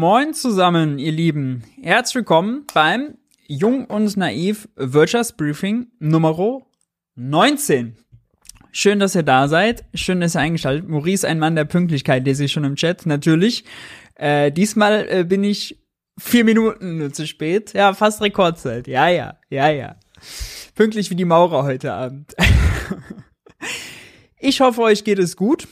[0.00, 1.62] Moin zusammen, ihr Lieben.
[1.82, 6.62] Herzlich willkommen beim Jung und Naiv Wirtschaftsbriefing Nummer
[7.16, 7.98] 19.
[8.72, 9.84] Schön, dass ihr da seid.
[9.92, 10.88] Schön, dass ihr eingeschaltet.
[10.88, 13.04] Maurice, ein Mann der Pünktlichkeit, der sich schon im Chat.
[13.04, 13.64] Natürlich.
[14.14, 15.78] Äh, diesmal äh, bin ich
[16.18, 17.74] vier Minuten zu spät.
[17.74, 18.88] Ja, fast Rekordzeit.
[18.88, 19.96] Ja, ja, ja, ja.
[20.76, 22.34] Pünktlich wie die Maurer heute Abend.
[24.38, 25.68] ich hoffe, euch geht es gut.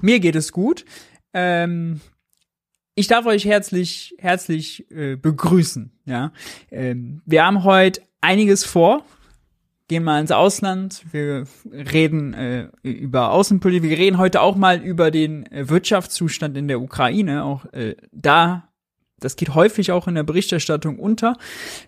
[0.00, 0.84] Mir geht es gut.
[1.32, 2.00] Ähm,
[2.94, 5.92] ich darf euch herzlich, herzlich äh, begrüßen.
[6.04, 6.32] Ja,
[6.70, 9.04] ähm, wir haben heute einiges vor.
[9.86, 11.04] Gehen mal ins Ausland.
[11.12, 13.90] Wir reden äh, über Außenpolitik.
[13.90, 17.44] Wir reden heute auch mal über den äh, Wirtschaftszustand in der Ukraine.
[17.44, 18.68] Auch äh, da
[19.24, 21.36] das geht häufig auch in der Berichterstattung unter.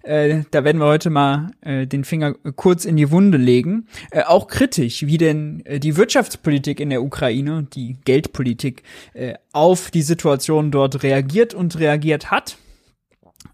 [0.03, 3.87] Äh, da werden wir heute mal äh, den Finger kurz in die Wunde legen.
[4.11, 8.83] Äh, auch kritisch, wie denn äh, die Wirtschaftspolitik in der Ukraine, die Geldpolitik,
[9.15, 12.57] äh, auf die Situation dort reagiert und reagiert hat.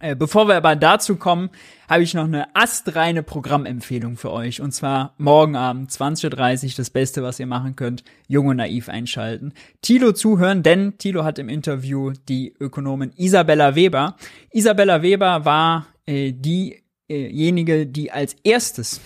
[0.01, 1.50] Äh, bevor wir aber dazu kommen,
[1.89, 4.61] habe ich noch eine astreine Programmempfehlung für euch.
[4.61, 8.89] Und zwar morgen Abend, 20.30 Uhr, das Beste, was ihr machen könnt, Jung und Naiv
[8.89, 9.52] einschalten.
[9.83, 14.17] Tilo zuhören, denn Tilo hat im Interview die Ökonomin Isabella Weber.
[14.50, 19.00] Isabella Weber war äh, diejenige, die als erstes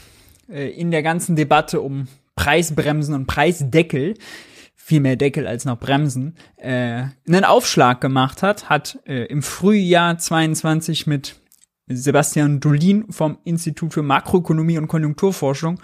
[0.48, 4.14] äh, in der ganzen Debatte um Preisbremsen und Preisdeckel
[4.86, 10.16] viel mehr Deckel als noch Bremsen, äh, einen Aufschlag gemacht hat, hat äh, im Frühjahr
[10.16, 11.34] 22 mit
[11.88, 15.80] Sebastian Dolin vom Institut für Makroökonomie und Konjunkturforschung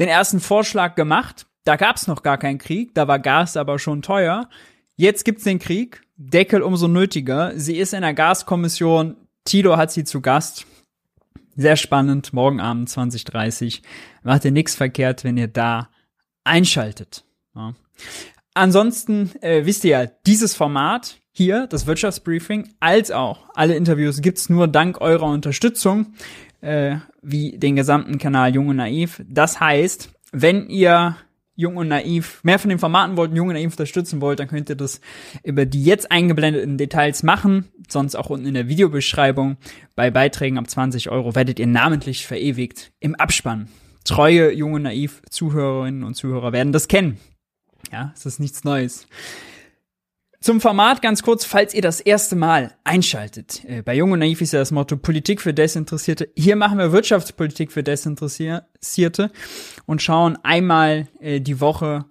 [0.00, 1.46] den ersten Vorschlag gemacht.
[1.62, 4.48] Da gab's noch gar keinen Krieg, da war Gas aber schon teuer.
[4.96, 7.52] Jetzt gibt's den Krieg, Deckel umso nötiger.
[7.54, 10.66] Sie ist in der Gaskommission, Tilo hat sie zu Gast.
[11.54, 13.82] Sehr spannend, morgen Abend 2030.
[14.24, 15.88] Macht ihr nichts verkehrt, wenn ihr da
[16.42, 17.24] einschaltet.
[17.54, 17.74] Ja.
[18.54, 24.48] Ansonsten äh, wisst ihr ja, dieses Format hier, das Wirtschaftsbriefing, als auch alle Interviews gibt's
[24.48, 26.14] nur dank eurer Unterstützung,
[26.60, 29.22] äh, wie den gesamten Kanal Jung und Naiv.
[29.28, 31.16] Das heißt, wenn ihr
[31.54, 34.70] Jung und Naiv mehr von den Formaten wollt, Jung und Naiv unterstützen wollt, dann könnt
[34.70, 35.00] ihr das
[35.44, 37.68] über die jetzt eingeblendeten Details machen.
[37.88, 39.58] Sonst auch unten in der Videobeschreibung.
[39.94, 43.68] Bei Beiträgen ab 20 Euro werdet ihr namentlich verewigt im Abspann.
[44.04, 47.18] Treue Jung und Naiv Zuhörerinnen und Zuhörer werden das kennen.
[47.92, 49.06] Ja, es ist nichts Neues.
[50.42, 53.62] Zum Format ganz kurz, falls ihr das erste Mal einschaltet.
[53.66, 56.30] Äh, bei Jung und Naiv ist ja das Motto Politik für Desinteressierte.
[56.34, 59.30] Hier machen wir Wirtschaftspolitik für Desinteressierte
[59.84, 62.06] und schauen einmal äh, die Woche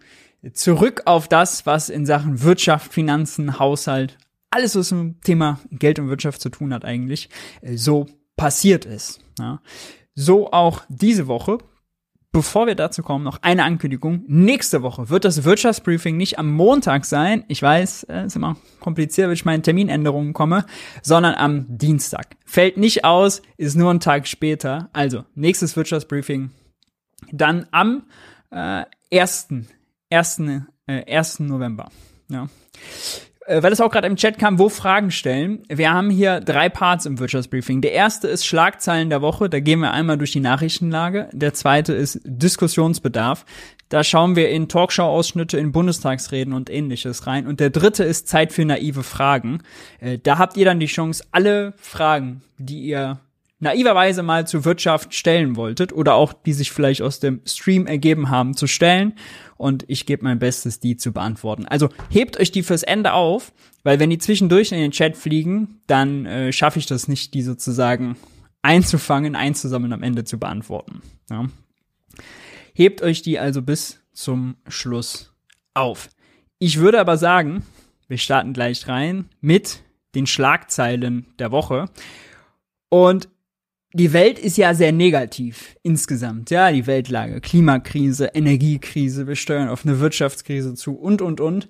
[0.54, 4.20] zurück auf das, was in Sachen Wirtschaft, Finanzen, Haushalt,
[4.52, 7.30] alles was mit dem Thema Geld und Wirtschaft zu tun hat eigentlich,
[7.62, 8.06] äh, so
[8.36, 9.22] passiert ist.
[10.14, 11.58] So auch diese Woche
[12.32, 14.24] Bevor wir dazu kommen, noch eine Ankündigung.
[14.28, 17.44] Nächste Woche wird das Wirtschaftsbriefing nicht am Montag sein.
[17.48, 20.66] Ich weiß, es ist immer kompliziert, wenn ich meine Terminänderungen komme,
[21.02, 22.38] sondern am Dienstag.
[22.46, 24.90] Fällt nicht aus, ist nur ein Tag später.
[24.94, 26.52] Also, nächstes Wirtschaftsbriefing
[27.32, 28.04] dann am
[28.52, 29.48] äh, 1.
[30.12, 30.40] 1.
[30.86, 31.40] Äh, 1.
[31.40, 31.90] November.
[32.30, 35.64] Ja äh, weil es auch gerade im Chat kam, wo Fragen stellen.
[35.68, 37.82] Wir haben hier drei Parts im Wirtschaftsbriefing.
[37.82, 41.30] Der erste ist Schlagzeilen der Woche, da gehen wir einmal durch die Nachrichtenlage.
[41.34, 43.46] Der zweite ist Diskussionsbedarf.
[43.90, 47.48] Da schauen wir in Talkshow-Ausschnitte, in Bundestagsreden und ähnliches rein.
[47.48, 49.64] Und der dritte ist Zeit für naive Fragen.
[50.00, 53.20] Äh, da habt ihr dann die Chance, alle Fragen, die ihr
[53.60, 58.30] naiverweise mal zur Wirtschaft stellen wolltet oder auch die sich vielleicht aus dem Stream ergeben
[58.30, 59.14] haben, zu stellen.
[59.58, 61.66] Und ich gebe mein Bestes, die zu beantworten.
[61.66, 63.52] Also hebt euch die fürs Ende auf,
[63.84, 67.42] weil wenn die zwischendurch in den Chat fliegen, dann äh, schaffe ich das nicht, die
[67.42, 68.16] sozusagen
[68.62, 71.02] einzufangen, einzusammeln, am Ende zu beantworten.
[71.30, 71.46] Ja.
[72.74, 75.34] Hebt euch die also bis zum Schluss
[75.74, 76.10] auf.
[76.60, 77.64] Ich würde aber sagen,
[78.08, 79.84] wir starten gleich rein mit
[80.16, 81.86] den Schlagzeilen der Woche.
[82.90, 83.30] Und
[83.94, 89.86] die Welt ist ja sehr negativ insgesamt, ja, die Weltlage, Klimakrise, Energiekrise, wir steuern auf
[89.86, 91.68] eine Wirtschaftskrise zu und, und, und.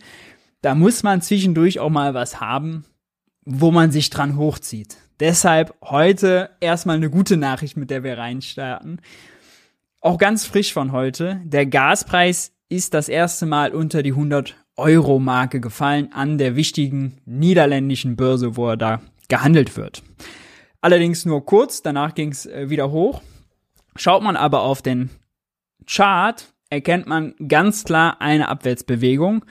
[0.61, 2.83] Da muss man zwischendurch auch mal was haben,
[3.45, 4.97] wo man sich dran hochzieht.
[5.21, 9.01] Deshalb heute erstmal eine gute Nachricht, mit der wir reinstarten.
[10.01, 11.41] Auch ganz frisch von heute.
[11.45, 17.17] Der Gaspreis ist das erste Mal unter die 100 Euro Marke gefallen an der wichtigen
[17.25, 20.03] niederländischen Börse, wo er da gehandelt wird.
[20.81, 23.21] Allerdings nur kurz, danach ging es äh, wieder hoch.
[23.95, 25.09] Schaut man aber auf den
[25.85, 29.43] Chart, erkennt man ganz klar eine Abwärtsbewegung.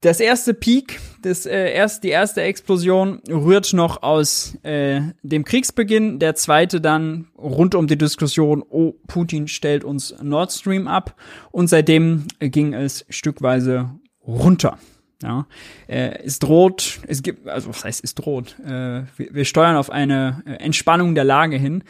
[0.00, 6.18] Das erste Peak, das, äh, erst, die erste Explosion rührt noch aus äh, dem Kriegsbeginn,
[6.18, 11.16] der zweite dann rund um die Diskussion, oh, Putin stellt uns Nord Stream ab
[11.50, 13.90] und seitdem ging es stückweise
[14.26, 14.78] runter.
[15.22, 15.46] Ja,
[15.86, 18.58] äh, es droht, es gibt, also was heißt es droht?
[18.60, 21.84] Äh, wir, steuern auf eine äh, Entspannung der Lage hin.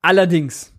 [0.00, 0.72] Allerdings,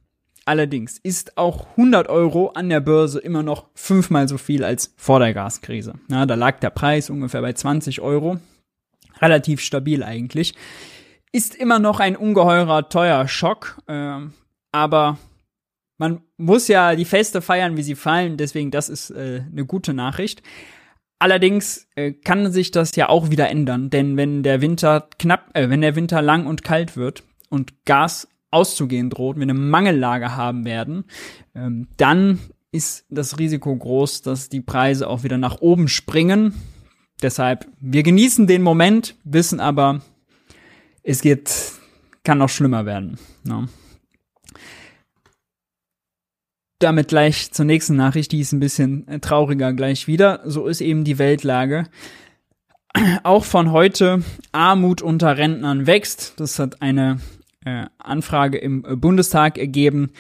[0.46, 5.20] allerdings ist auch 100 Euro an der Börse immer noch fünfmal so viel als vor
[5.20, 5.96] der Gaskrise.
[6.10, 8.40] Ja, da lag der Preis ungefähr bei 20 Euro,
[9.20, 10.56] relativ stabil eigentlich.
[11.34, 14.20] Ist immer noch ein ungeheurer teuer Schock, äh,
[14.72, 15.18] aber
[15.98, 20.42] man muss ja die Feste feiern, wie sie fallen, deswegen das ist eine gute Nachricht.
[21.20, 25.70] Allerdings äh, kann sich das ja auch wieder ändern, denn wenn der Winter knapp, äh,
[25.70, 30.64] wenn der Winter lang und kalt wird und Gas auszugehen droht, wir eine Mangellage haben
[30.64, 31.04] werden,
[31.54, 32.40] ähm, dann
[32.72, 36.54] ist das Risiko groß, dass die Preise auch wieder nach oben springen.
[37.22, 40.02] Deshalb, wir genießen den Moment, wissen aber,
[41.04, 41.52] es geht,
[42.24, 43.18] kann noch schlimmer werden.
[43.44, 43.68] Ne?
[46.80, 50.42] Damit gleich zur nächsten Nachricht, die ist ein bisschen äh, trauriger gleich wieder.
[50.46, 51.86] So ist eben die Weltlage.
[53.24, 56.34] Auch von heute, Armut unter Rentnern wächst.
[56.38, 57.20] Das hat eine
[57.66, 60.12] äh, Anfrage im äh, Bundestag ergeben.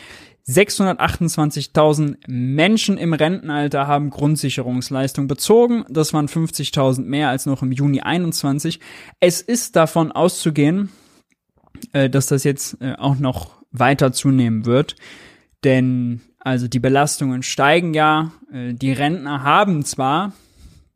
[0.47, 5.85] 628.000 Menschen im Rentenalter haben Grundsicherungsleistung bezogen.
[5.89, 8.79] Das waren 50.000 mehr als noch im Juni 21.
[9.19, 10.89] Es ist davon auszugehen,
[11.93, 14.95] äh, dass das jetzt äh, auch noch weiter zunehmen wird.
[15.63, 18.31] Denn also die Belastungen steigen ja.
[18.51, 20.33] Äh, die Rentner haben zwar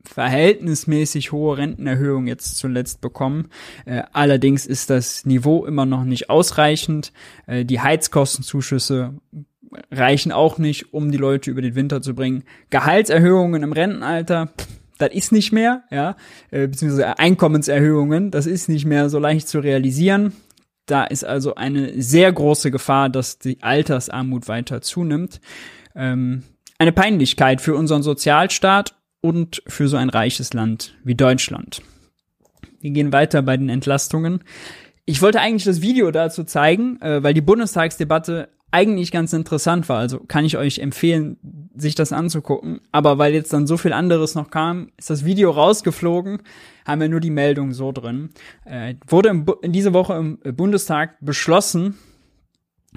[0.05, 3.49] verhältnismäßig hohe Rentenerhöhungen jetzt zuletzt bekommen.
[3.85, 7.13] Äh, allerdings ist das Niveau immer noch nicht ausreichend.
[7.45, 9.13] Äh, die Heizkostenzuschüsse
[9.91, 12.43] reichen auch nicht, um die Leute über den Winter zu bringen.
[12.69, 14.53] Gehaltserhöhungen im Rentenalter,
[14.99, 16.15] das ist nicht mehr, ja,
[16.51, 20.33] beziehungsweise Einkommenserhöhungen, das ist nicht mehr so leicht zu realisieren.
[20.85, 25.39] Da ist also eine sehr große Gefahr, dass die Altersarmut weiter zunimmt.
[25.95, 26.43] Ähm,
[26.77, 31.81] eine Peinlichkeit für unseren Sozialstaat und für so ein reiches Land wie Deutschland.
[32.81, 34.43] Wir gehen weiter bei den Entlastungen.
[35.05, 39.99] Ich wollte eigentlich das Video dazu zeigen, äh, weil die Bundestagsdebatte eigentlich ganz interessant war.
[39.99, 42.81] Also kann ich euch empfehlen, sich das anzugucken.
[42.91, 46.41] Aber weil jetzt dann so viel anderes noch kam, ist das Video rausgeflogen,
[46.85, 48.29] haben wir nur die Meldung so drin.
[48.65, 51.97] Äh, wurde im, in diese Woche im Bundestag beschlossen,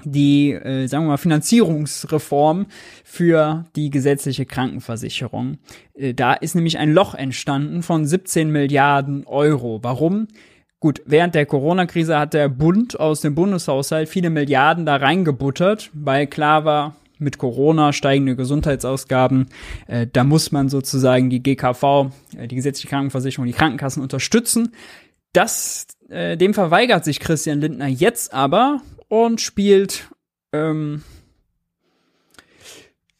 [0.03, 2.67] die, äh, sagen wir mal, Finanzierungsreform
[3.03, 5.57] für die gesetzliche Krankenversicherung.
[5.95, 9.79] Äh, da ist nämlich ein Loch entstanden von 17 Milliarden Euro.
[9.83, 10.27] Warum?
[10.79, 16.27] Gut, während der Corona-Krise hat der Bund aus dem Bundeshaushalt viele Milliarden da reingebuttert, weil
[16.27, 19.47] klar war, mit Corona steigende Gesundheitsausgaben,
[19.87, 24.73] äh, da muss man sozusagen die GKV, äh, die gesetzliche Krankenversicherung, die Krankenkassen unterstützen.
[25.33, 30.09] Das, äh, dem verweigert sich Christian Lindner jetzt aber und spielt
[30.53, 31.03] ähm,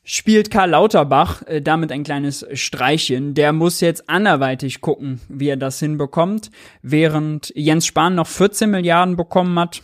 [0.10, 3.34] spielt Karl Lauterbach äh, damit ein kleines Streichchen.
[3.34, 6.50] Der muss jetzt anderweitig gucken, wie er das hinbekommt,
[6.82, 9.82] während Jens Spahn noch 14 Milliarden bekommen hat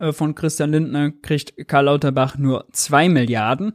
[0.00, 3.72] äh, von Christian Lindner, kriegt Karl Lauterbach nur 2 Milliarden.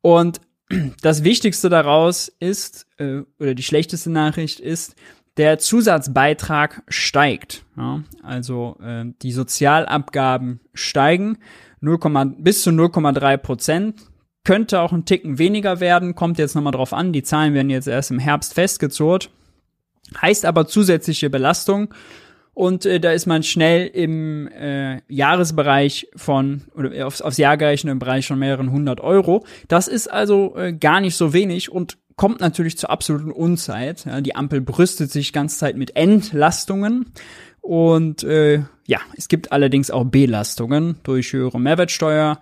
[0.00, 0.40] Und
[1.02, 4.96] das Wichtigste daraus ist, äh, oder die schlechteste Nachricht ist,
[5.36, 7.64] der Zusatzbeitrag steigt.
[7.76, 8.02] Ja?
[8.22, 11.38] Also äh, die Sozialabgaben steigen
[11.80, 11.98] 0,
[12.38, 14.00] bis zu 0,3 Prozent
[14.44, 17.12] könnte auch ein Ticken weniger werden, kommt jetzt nochmal drauf an.
[17.12, 19.30] Die Zahlen werden jetzt erst im Herbst festgezurrt.
[20.20, 21.92] Heißt aber zusätzliche Belastung.
[22.54, 27.90] Und äh, da ist man schnell im äh, Jahresbereich von, oder aufs, aufs Jahr gerechnet
[27.90, 29.44] im Bereich von mehreren hundert Euro.
[29.68, 34.04] Das ist also äh, gar nicht so wenig und kommt natürlich zur absoluten Unzeit.
[34.04, 37.12] Ja, die Ampel brüstet sich ganz Zeit mit Entlastungen.
[37.60, 42.38] Und äh, ja, es gibt allerdings auch Belastungen durch höhere Mehrwertsteuer,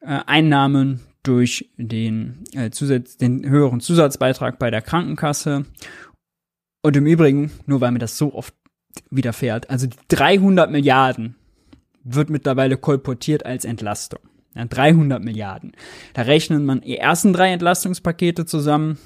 [0.00, 5.64] äh, Einnahmen durch den, äh, Zusatz, den höheren Zusatzbeitrag bei der Krankenkasse.
[6.82, 8.54] Und im Übrigen, nur weil mir das so oft
[9.10, 11.36] widerfährt, also 300 Milliarden
[12.04, 14.20] wird mittlerweile kolportiert als Entlastung.
[14.54, 15.72] Ja, 300 Milliarden.
[16.14, 18.98] Da rechnet man die ersten drei Entlastungspakete zusammen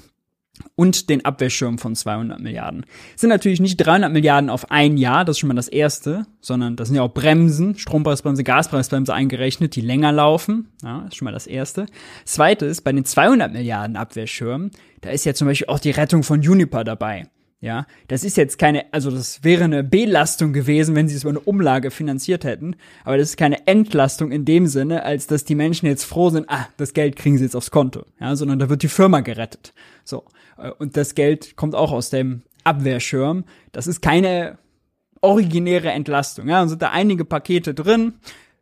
[0.75, 2.85] und den Abwehrschirm von 200 Milliarden.
[3.13, 6.25] Das sind natürlich nicht 300 Milliarden auf ein Jahr, das ist schon mal das erste,
[6.39, 10.69] sondern das sind ja auch Bremsen, Strompreisbremse, Gaspreisbremse eingerechnet, die länger laufen.
[10.83, 11.85] Ja, das ist schon mal das erste.
[12.23, 14.71] Das zweite ist, bei den 200 Milliarden Abwehrschirm,
[15.01, 17.27] da ist ja zum Beispiel auch die Rettung von Juniper dabei.
[17.61, 21.29] Ja, das ist jetzt keine, also das wäre eine Belastung gewesen, wenn sie es über
[21.29, 22.75] eine Umlage finanziert hätten.
[23.05, 26.49] Aber das ist keine Entlastung in dem Sinne, als dass die Menschen jetzt froh sind,
[26.49, 28.03] ah, das Geld kriegen sie jetzt aufs Konto.
[28.19, 29.73] Ja, sondern da wird die Firma gerettet.
[30.03, 30.25] So.
[30.57, 33.43] Äh, und das Geld kommt auch aus dem Abwehrschirm.
[33.73, 34.57] Das ist keine
[35.21, 36.49] originäre Entlastung.
[36.49, 38.13] Ja, und sind da einige Pakete drin.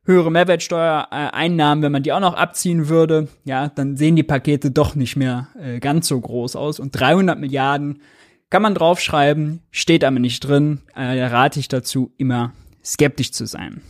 [0.03, 4.95] Höhere Mehrwertsteuereinnahmen, wenn man die auch noch abziehen würde, ja, dann sehen die Pakete doch
[4.95, 6.81] nicht mehr äh, ganz so groß aus.
[6.81, 8.01] Und 300 Milliarden
[8.49, 10.81] kann man draufschreiben, steht aber nicht drin.
[10.95, 12.53] Äh, rate ich dazu, immer
[12.83, 13.81] skeptisch zu sein.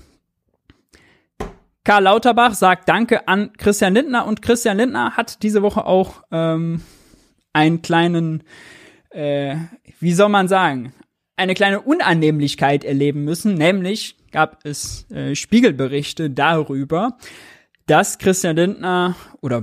[1.84, 6.82] Karl Lauterbach sagt Danke an Christian Lindner und Christian Lindner hat diese Woche auch ähm,
[7.54, 8.44] einen kleinen,
[9.10, 9.56] äh,
[10.00, 10.94] wie soll man sagen,
[11.36, 17.18] eine kleine Unannehmlichkeit erleben müssen, nämlich gab es äh, Spiegelberichte darüber,
[17.88, 19.62] dass Christian Lindner oder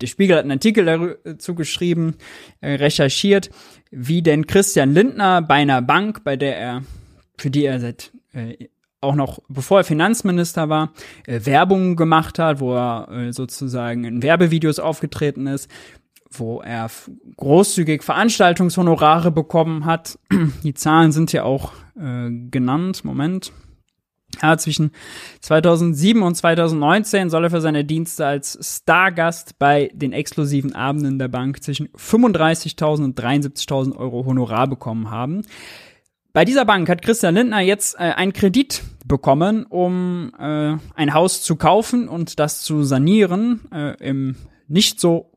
[0.00, 2.16] der Spiegel hat einen Artikel dazu geschrieben,
[2.60, 3.50] äh, recherchiert,
[3.90, 6.82] wie denn Christian Lindner bei einer Bank, bei der er,
[7.36, 8.68] für die er seit äh,
[9.00, 10.92] auch noch bevor er Finanzminister war,
[11.26, 15.70] äh, Werbung gemacht hat, wo er äh, sozusagen in Werbevideos aufgetreten ist,
[16.30, 16.90] wo er
[17.36, 20.18] großzügig Veranstaltungshonorare bekommen hat.
[20.62, 23.04] Die Zahlen sind ja auch äh, genannt.
[23.04, 23.52] Moment.
[24.42, 24.92] Ja, zwischen
[25.40, 31.28] 2007 und 2019 soll er für seine Dienste als Stargast bei den exklusiven Abenden der
[31.28, 35.42] Bank zwischen 35.000 und 73.000 Euro Honorar bekommen haben.
[36.32, 41.42] Bei dieser Bank hat Christian Lindner jetzt äh, einen Kredit bekommen, um äh, ein Haus
[41.42, 44.36] zu kaufen und das zu sanieren äh, im
[44.68, 45.32] nicht so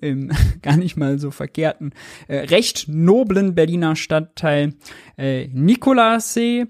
[0.00, 0.30] im
[0.62, 1.92] gar nicht mal so verkehrten,
[2.28, 4.74] äh, recht noblen Berliner Stadtteil
[5.16, 6.66] äh, Nikolassee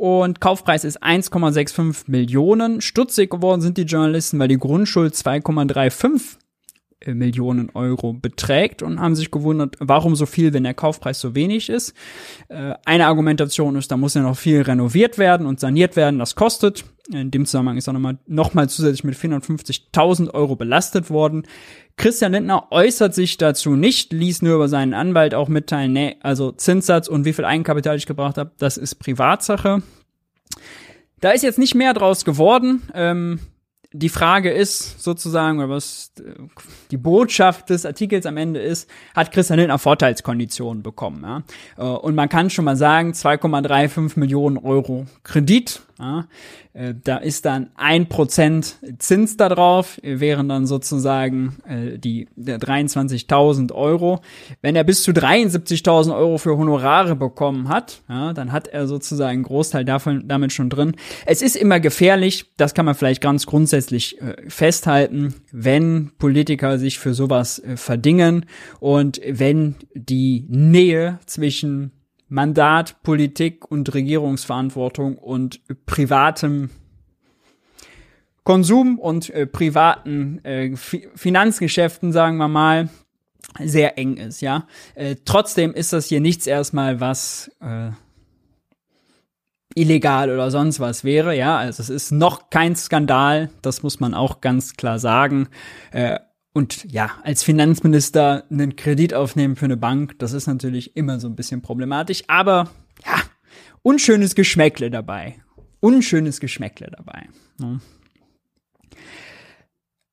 [0.00, 2.80] und Kaufpreis ist 1,65 Millionen.
[2.80, 6.39] Stutzig geworden sind die Journalisten, weil die Grundschuld 2,35 äh,
[7.06, 11.70] Millionen Euro beträgt und haben sich gewundert, warum so viel, wenn der Kaufpreis so wenig
[11.70, 11.94] ist.
[12.48, 16.34] Äh, eine Argumentation ist, da muss ja noch viel renoviert werden und saniert werden, das
[16.34, 16.84] kostet.
[17.10, 21.44] In dem Zusammenhang ist er nochmal noch mal zusätzlich mit 450.000 Euro belastet worden.
[21.96, 26.52] Christian Lindner äußert sich dazu nicht, ließ nur über seinen Anwalt auch mitteilen, nee, also
[26.52, 29.82] Zinssatz und wie viel Eigenkapital ich gebracht habe, das ist Privatsache.
[31.20, 32.82] Da ist jetzt nicht mehr draus geworden.
[32.94, 33.40] Ähm,
[33.92, 36.12] die Frage ist sozusagen, oder was
[36.90, 41.22] die Botschaft des Artikels am Ende ist, hat Christian Lindner Vorteilskonditionen bekommen.
[41.22, 41.42] Ja?
[41.76, 46.26] Äh, und man kann schon mal sagen, 2,35 Millionen Euro Kredit ja,
[46.72, 52.58] äh, da ist dann ein Prozent Zins da drauf, wären dann sozusagen äh, die der
[52.58, 54.20] 23.000 Euro.
[54.62, 59.30] Wenn er bis zu 73.000 Euro für Honorare bekommen hat, ja, dann hat er sozusagen
[59.30, 60.96] einen Großteil davon damit schon drin.
[61.26, 66.98] Es ist immer gefährlich, das kann man vielleicht ganz grundsätzlich äh, festhalten, wenn Politiker sich
[66.98, 68.46] für sowas äh, verdingen
[68.80, 71.92] und wenn die Nähe zwischen
[72.30, 76.70] Mandat, Politik und Regierungsverantwortung und privatem
[78.44, 82.88] Konsum und äh, privaten äh, Finanzgeschäften, sagen wir mal,
[83.58, 84.66] sehr eng ist, ja.
[84.94, 87.90] Äh, trotzdem ist das hier nichts erstmal, was äh,
[89.74, 91.58] illegal oder sonst was wäre, ja.
[91.58, 95.48] Also es ist noch kein Skandal, das muss man auch ganz klar sagen.
[96.52, 101.28] Und ja, als Finanzminister einen Kredit aufnehmen für eine Bank, das ist natürlich immer so
[101.28, 102.70] ein bisschen problematisch, aber
[103.04, 103.22] ja,
[103.82, 105.36] unschönes Geschmäckle dabei.
[105.78, 107.28] Unschönes Geschmäckle dabei.
[107.58, 107.80] Ne?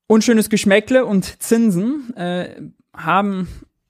[0.07, 2.61] Unschönes Geschmäckle und Zinsen äh,
[2.95, 3.47] haben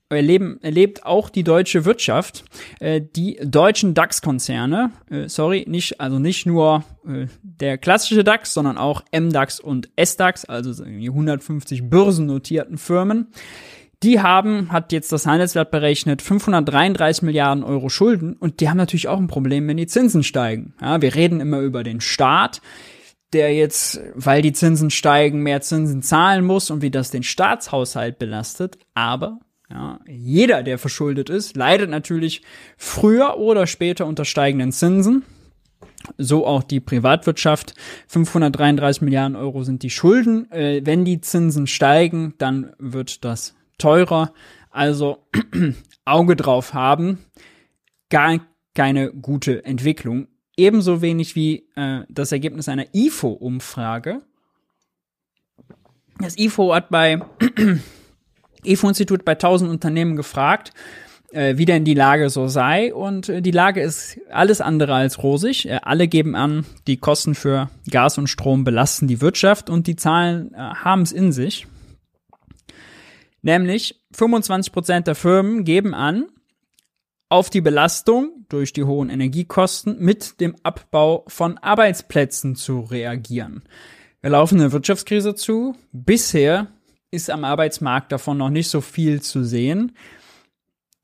[0.10, 2.46] erleben, erlebt auch die deutsche Wirtschaft.
[2.80, 8.78] Äh, die deutschen DAX-Konzerne, äh, sorry, nicht, also nicht nur äh, der klassische DAX, sondern
[8.78, 13.28] auch MDAX und SDAX, also die 150 börsennotierten Firmen.
[14.04, 19.08] Die haben, hat jetzt das Handelsblatt berechnet, 533 Milliarden Euro Schulden und die haben natürlich
[19.08, 20.76] auch ein Problem, wenn die Zinsen steigen.
[20.80, 22.62] Ja, wir reden immer über den Staat,
[23.34, 28.20] der jetzt, weil die Zinsen steigen, mehr Zinsen zahlen muss und wie das den Staatshaushalt
[28.20, 28.78] belastet.
[28.94, 32.42] Aber ja, jeder, der verschuldet ist, leidet natürlich
[32.78, 35.24] früher oder später unter steigenden Zinsen.
[36.18, 37.74] So auch die Privatwirtschaft.
[38.08, 40.50] 533 Milliarden Euro sind die Schulden.
[40.52, 44.34] Äh, wenn die Zinsen steigen, dann wird das teurer.
[44.72, 45.28] Also
[46.06, 47.20] Auge drauf haben.
[48.10, 48.40] Gar
[48.74, 50.28] keine gute Entwicklung.
[50.56, 54.22] Ebenso wenig wie äh, das Ergebnis einer IFO-Umfrage.
[56.20, 57.22] Das IFO hat bei
[58.68, 60.74] IFO-Institut bei 1000 Unternehmen gefragt,
[61.32, 62.94] äh, wie denn die Lage so sei.
[62.94, 65.68] Und äh, die Lage ist alles andere als rosig.
[65.68, 69.96] Äh, alle geben an, die Kosten für Gas und Strom belasten die Wirtschaft und die
[69.96, 71.68] Zahlen äh, haben es in sich.
[73.42, 76.26] Nämlich 25 Prozent der Firmen geben an,
[77.30, 83.64] auf die Belastung durch die hohen Energiekosten mit dem Abbau von Arbeitsplätzen zu reagieren.
[84.22, 85.76] Wir laufen eine Wirtschaftskrise zu.
[85.92, 86.68] Bisher
[87.12, 89.96] ist am Arbeitsmarkt davon noch nicht so viel zu sehen.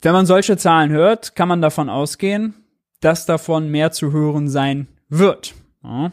[0.01, 2.55] Wenn man solche Zahlen hört, kann man davon ausgehen,
[2.99, 5.53] dass davon mehr zu hören sein wird.
[5.83, 6.11] Ja.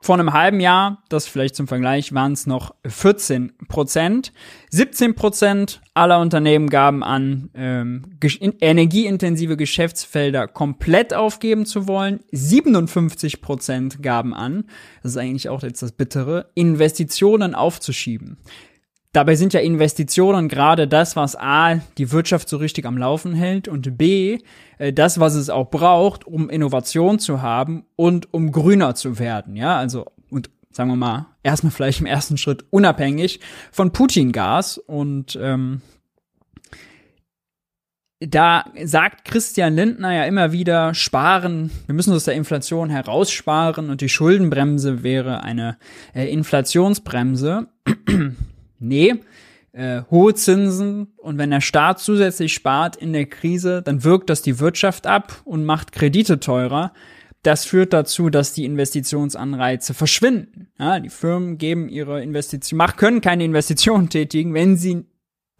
[0.00, 4.32] Vor einem halben Jahr, das vielleicht zum Vergleich, waren es noch 14 Prozent.
[4.70, 8.02] 17 Prozent aller Unternehmen gaben an, ähm,
[8.60, 12.20] energieintensive Geschäftsfelder komplett aufgeben zu wollen.
[12.32, 14.64] 57 Prozent gaben an,
[15.02, 18.38] das ist eigentlich auch jetzt das Bittere, Investitionen aufzuschieben.
[19.12, 23.66] Dabei sind ja Investitionen gerade das, was A, die Wirtschaft so richtig am Laufen hält
[23.66, 24.38] und B,
[24.76, 29.56] äh, das, was es auch braucht, um Innovation zu haben und um grüner zu werden.
[29.56, 33.40] Ja, also, und sagen wir mal, erstmal vielleicht im ersten Schritt unabhängig
[33.72, 35.82] von Putin-Gas und ähm,
[38.20, 44.00] da sagt Christian Lindner ja immer wieder, sparen, wir müssen aus der Inflation heraussparen und
[44.00, 45.78] die Schuldenbremse wäre eine
[46.14, 47.66] äh, Inflationsbremse.
[48.80, 49.16] Nee,
[49.72, 54.40] äh, hohe Zinsen und wenn der Staat zusätzlich spart in der Krise, dann wirkt das
[54.40, 56.92] die Wirtschaft ab und macht Kredite teurer.
[57.42, 60.68] Das führt dazu, dass die Investitionsanreize verschwinden.
[60.78, 65.06] Ja, die Firmen geben ihre Investition, mach, können keine Investitionen tätigen, wenn sie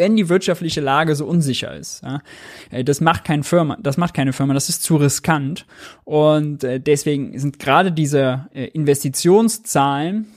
[0.01, 2.05] wenn die wirtschaftliche Lage so unsicher ist.
[2.05, 2.23] Ja,
[2.71, 5.67] äh, das macht keine Firma, das macht keine Firma, das ist zu riskant.
[6.05, 10.29] Und äh, deswegen sind gerade diese äh, Investitionszahlen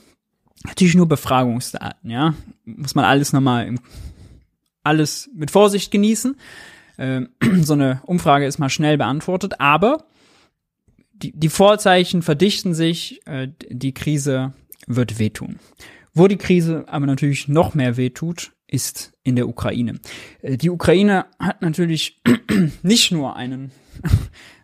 [0.64, 2.34] Natürlich nur Befragungsdaten, ja.
[2.64, 3.74] Muss man alles nochmal,
[4.84, 6.36] alles mit Vorsicht genießen.
[6.98, 7.30] Ähm,
[7.62, 10.04] so eine Umfrage ist mal schnell beantwortet, aber
[11.22, 14.52] die, die Vorzeichen verdichten sich, äh, die Krise
[14.86, 15.58] wird wehtun.
[16.14, 20.00] Wo die Krise aber natürlich noch mehr wehtut, ist in der Ukraine.
[20.40, 22.20] Äh, die Ukraine hat natürlich
[22.82, 23.70] nicht nur ein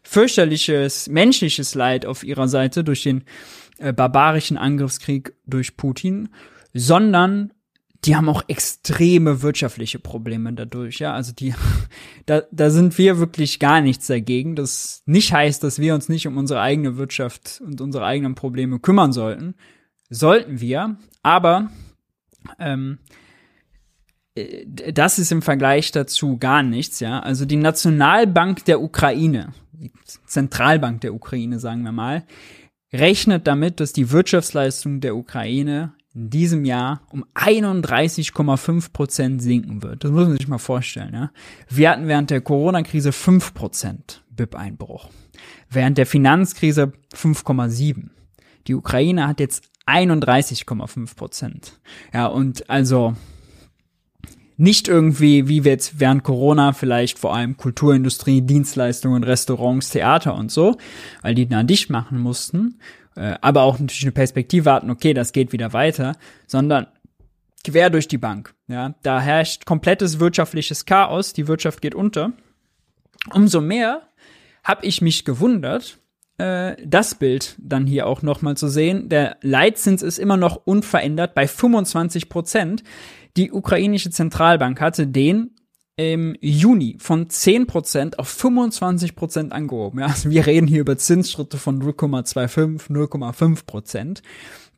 [0.03, 3.25] fürchterliches menschliches Leid auf ihrer Seite durch den
[3.79, 6.31] äh, barbarischen Angriffskrieg durch Putin,
[6.75, 7.53] sondern
[8.05, 11.13] die haben auch extreme wirtschaftliche Probleme dadurch, ja.
[11.15, 11.55] Also die,
[12.27, 14.55] da, da sind wir wirklich gar nichts dagegen.
[14.55, 18.79] Das nicht heißt, dass wir uns nicht um unsere eigene Wirtschaft und unsere eigenen Probleme
[18.79, 19.55] kümmern sollten.
[20.11, 21.71] Sollten wir, aber
[22.59, 22.99] ähm,
[24.35, 27.21] äh, das ist im Vergleich dazu gar nichts, ja.
[27.21, 29.93] Also die Nationalbank der Ukraine, die
[30.27, 32.25] Zentralbank der Ukraine, sagen wir mal,
[32.93, 40.03] rechnet damit, dass die Wirtschaftsleistung der Ukraine in diesem Jahr um 31,5 Prozent sinken wird.
[40.03, 41.15] Das muss man sich mal vorstellen.
[41.15, 41.31] Ja?
[41.69, 45.09] Wir hatten während der Corona-Krise 5 Prozent BIP-Einbruch.
[45.71, 48.11] Während der Finanzkrise 5,7.
[48.67, 51.81] Die Ukraine hat jetzt 31,5 Prozent.
[52.13, 53.15] Ja, und also
[54.57, 60.51] nicht irgendwie, wie wir jetzt während Corona vielleicht vor allem Kulturindustrie, Dienstleistungen, Restaurants, Theater und
[60.51, 60.77] so,
[61.23, 62.81] weil die dann dicht machen mussten,
[63.19, 66.87] äh, aber auch natürlich eine Perspektive hatten, okay, das geht wieder weiter, sondern
[67.65, 68.55] quer durch die Bank.
[68.69, 72.33] Ja, da herrscht komplettes wirtschaftliches Chaos, die Wirtschaft geht unter.
[73.33, 74.03] Umso mehr
[74.63, 75.99] habe ich mich gewundert,
[76.39, 79.09] äh, das Bild dann hier auch noch mal zu sehen.
[79.09, 82.85] Der Leitzins ist immer noch unverändert bei 25 Prozent.
[83.37, 85.51] Die ukrainische Zentralbank hatte den
[85.99, 89.99] im Juni von 10% auf 25% angehoben.
[89.99, 94.23] Ja, also wir reden hier über Zinsschritte von 0,25, 0,5%.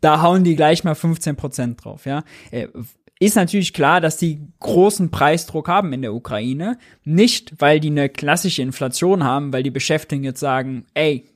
[0.01, 2.25] Da hauen die gleich mal 15% drauf, ja.
[2.51, 2.69] Äh,
[3.19, 6.79] ist natürlich klar, dass die großen Preisdruck haben in der Ukraine.
[7.05, 11.27] Nicht, weil die eine klassische Inflation haben, weil die Beschäftigten jetzt sagen, ey,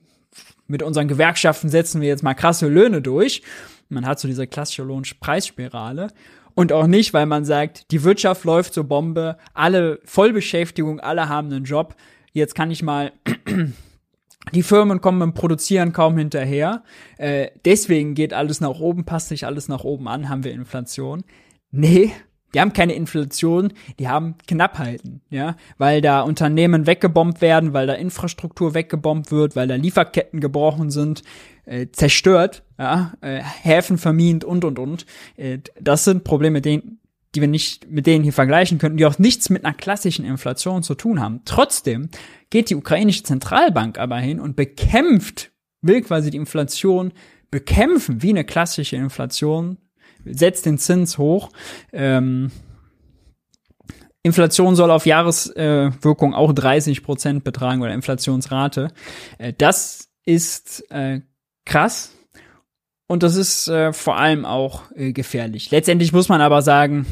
[0.66, 3.42] mit unseren Gewerkschaften setzen wir jetzt mal krasse Löhne durch.
[3.90, 6.08] Man hat so diese klassische Lohnpreisspirale.
[6.54, 11.52] Und auch nicht, weil man sagt, die Wirtschaft läuft zur Bombe, alle Vollbeschäftigung, alle haben
[11.52, 11.96] einen Job.
[12.32, 13.12] Jetzt kann ich mal
[14.52, 16.84] die Firmen kommen im Produzieren kaum hinterher.
[17.18, 21.24] Äh, deswegen geht alles nach oben, passt sich alles nach oben an, haben wir Inflation.
[21.70, 22.12] Nee,
[22.54, 27.94] die haben keine Inflation, die haben Knappheiten, ja, weil da Unternehmen weggebombt werden, weil da
[27.94, 31.22] Infrastruktur weggebombt wird, weil da Lieferketten gebrochen sind,
[31.66, 35.06] äh, zerstört, ja, äh, Häfen vermint und und und.
[35.36, 37.00] Äh, das sind Probleme, denen,
[37.34, 40.82] die wir nicht mit denen hier vergleichen könnten, die auch nichts mit einer klassischen Inflation
[40.82, 41.42] zu tun haben.
[41.44, 42.08] Trotzdem
[42.50, 45.50] geht die ukrainische Zentralbank aber hin und bekämpft,
[45.82, 47.12] will quasi die Inflation
[47.50, 49.78] bekämpfen, wie eine klassische Inflation,
[50.24, 51.50] setzt den Zins hoch.
[51.92, 52.50] Ähm,
[54.22, 58.88] Inflation soll auf Jahreswirkung äh, auch 30 Prozent betragen oder Inflationsrate.
[59.38, 61.20] Äh, das ist äh,
[61.66, 62.12] krass
[63.06, 65.70] und das ist äh, vor allem auch äh, gefährlich.
[65.70, 67.06] Letztendlich muss man aber sagen,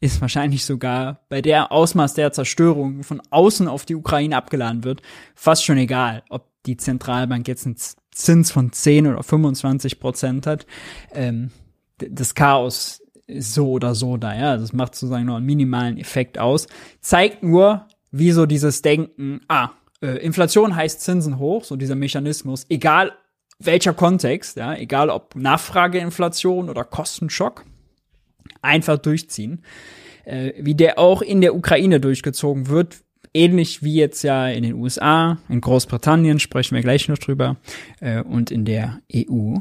[0.00, 5.02] ist wahrscheinlich sogar bei der Ausmaß der Zerstörung von außen auf die Ukraine abgeladen wird,
[5.34, 7.76] fast schon egal, ob die Zentralbank jetzt einen
[8.12, 10.66] Zins von 10 oder 25 Prozent hat.
[11.12, 11.50] Ähm,
[11.98, 14.56] das Chaos ist so oder so da, ja.
[14.56, 16.66] Das macht sozusagen nur einen minimalen Effekt aus.
[17.00, 22.66] Zeigt nur, wie so dieses Denken, ah, äh, Inflation heißt Zinsen hoch, so dieser Mechanismus,
[22.68, 23.12] egal
[23.58, 27.64] welcher Kontext, ja, egal ob Nachfrageinflation oder Kostenschock,
[28.62, 29.64] einfach durchziehen,
[30.24, 32.98] äh, wie der auch in der Ukraine durchgezogen wird,
[33.34, 37.56] ähnlich wie jetzt ja in den USA, in Großbritannien sprechen wir gleich noch drüber
[38.00, 39.56] äh, und in der EU.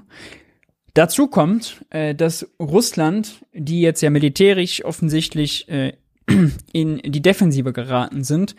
[0.97, 5.93] Dazu kommt, äh, dass Russland, die jetzt ja militärisch offensichtlich äh,
[6.73, 8.55] in die Defensive geraten sind,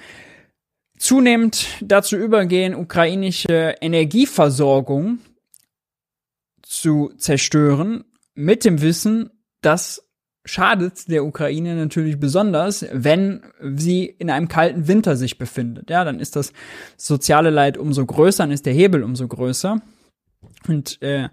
[0.96, 5.18] zunehmend dazu übergehen, ukrainische Energieversorgung
[6.62, 8.05] zu zerstören,
[8.37, 10.09] mit dem Wissen, dass
[10.44, 13.42] schadet der Ukraine natürlich besonders, wenn
[13.74, 15.90] sie in einem kalten Winter sich befindet.
[15.90, 16.53] Ja, dann ist das
[16.96, 19.83] soziale Leid umso größer, dann ist der Hebel umso größer.
[20.68, 21.31] Und äh,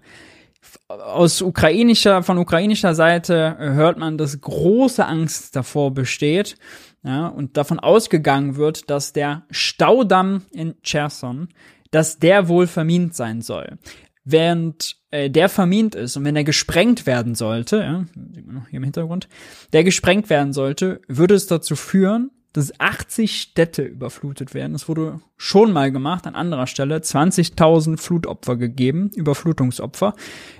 [0.88, 6.56] aus ukrainischer, von ukrainischer Seite hört man, dass große Angst davor besteht,
[7.02, 11.48] ja, und davon ausgegangen wird, dass der Staudamm in Cherson,
[11.90, 13.78] dass der wohl vermint sein soll.
[14.24, 18.68] Während äh, der vermint ist und wenn er gesprengt werden sollte, ja, sieht man noch
[18.68, 19.28] hier im Hintergrund,
[19.72, 24.72] der gesprengt werden sollte, würde es dazu führen, dass 80 Städte überflutet werden.
[24.72, 26.96] Das wurde schon mal gemacht an anderer Stelle.
[26.96, 30.14] 20.000 Flutopfer gegeben, Überflutungsopfer.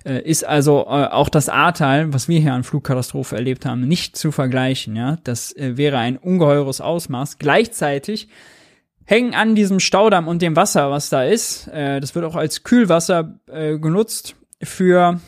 [0.05, 4.17] Äh, ist also äh, auch das Ahrtal, was wir hier an Flugkatastrophe erlebt haben, nicht
[4.17, 4.95] zu vergleichen.
[4.95, 7.39] Ja, Das äh, wäre ein ungeheures Ausmaß.
[7.39, 8.29] Gleichzeitig
[9.07, 11.69] hängen an diesem Staudamm und dem Wasser, was da ist.
[11.69, 15.21] Äh, das wird auch als Kühlwasser äh, genutzt für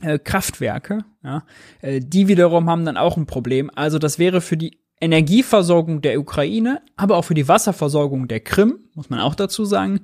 [0.00, 1.04] äh, Kraftwerke.
[1.22, 1.44] Ja?
[1.82, 3.70] Die wiederum haben dann auch ein Problem.
[3.74, 8.80] Also das wäre für die Energieversorgung der Ukraine, aber auch für die Wasserversorgung der Krim,
[8.94, 10.00] muss man auch dazu sagen,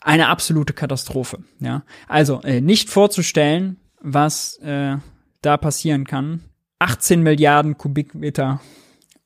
[0.00, 1.38] eine absolute Katastrophe.
[1.60, 1.84] Ja?
[2.06, 4.96] Also äh, nicht vorzustellen, was äh,
[5.42, 6.44] da passieren kann.
[6.78, 8.60] 18 Milliarden Kubikmeter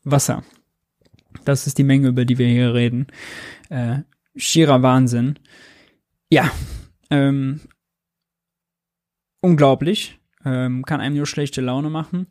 [0.04, 0.42] Wasser.
[1.44, 3.06] Das ist die Menge, über die wir hier reden.
[3.68, 3.98] Äh,
[4.36, 5.38] schierer Wahnsinn.
[6.30, 6.50] Ja,
[7.10, 7.60] ähm,
[9.40, 10.18] unglaublich.
[10.44, 12.26] Ähm, kann einem nur schlechte Laune machen.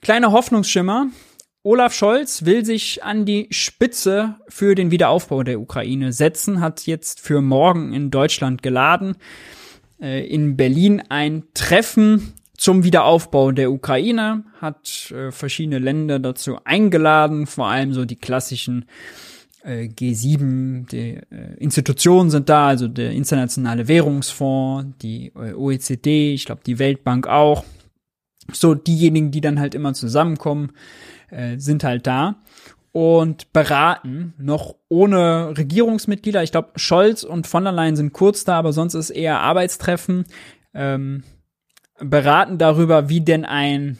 [0.00, 1.08] Kleiner Hoffnungsschimmer.
[1.64, 7.20] Olaf Scholz will sich an die Spitze für den Wiederaufbau der Ukraine setzen, hat jetzt
[7.20, 9.14] für morgen in Deutschland geladen.
[10.00, 17.46] Äh, in Berlin ein Treffen zum Wiederaufbau der Ukraine, hat äh, verschiedene Länder dazu eingeladen,
[17.46, 18.86] vor allem so die klassischen
[19.62, 21.20] äh, G7, die
[21.58, 27.64] Institutionen sind da, also der Internationale Währungsfonds, die OECD, ich glaube die Weltbank auch.
[28.52, 30.72] So diejenigen, die dann halt immer zusammenkommen,
[31.32, 32.36] äh, sind halt da
[32.92, 36.42] und beraten, noch ohne Regierungsmitglieder.
[36.42, 40.26] Ich glaube, Scholz und von der Leyen sind kurz da, aber sonst ist eher Arbeitstreffen.
[40.74, 41.24] Ähm,
[41.98, 43.98] beraten darüber, wie denn ein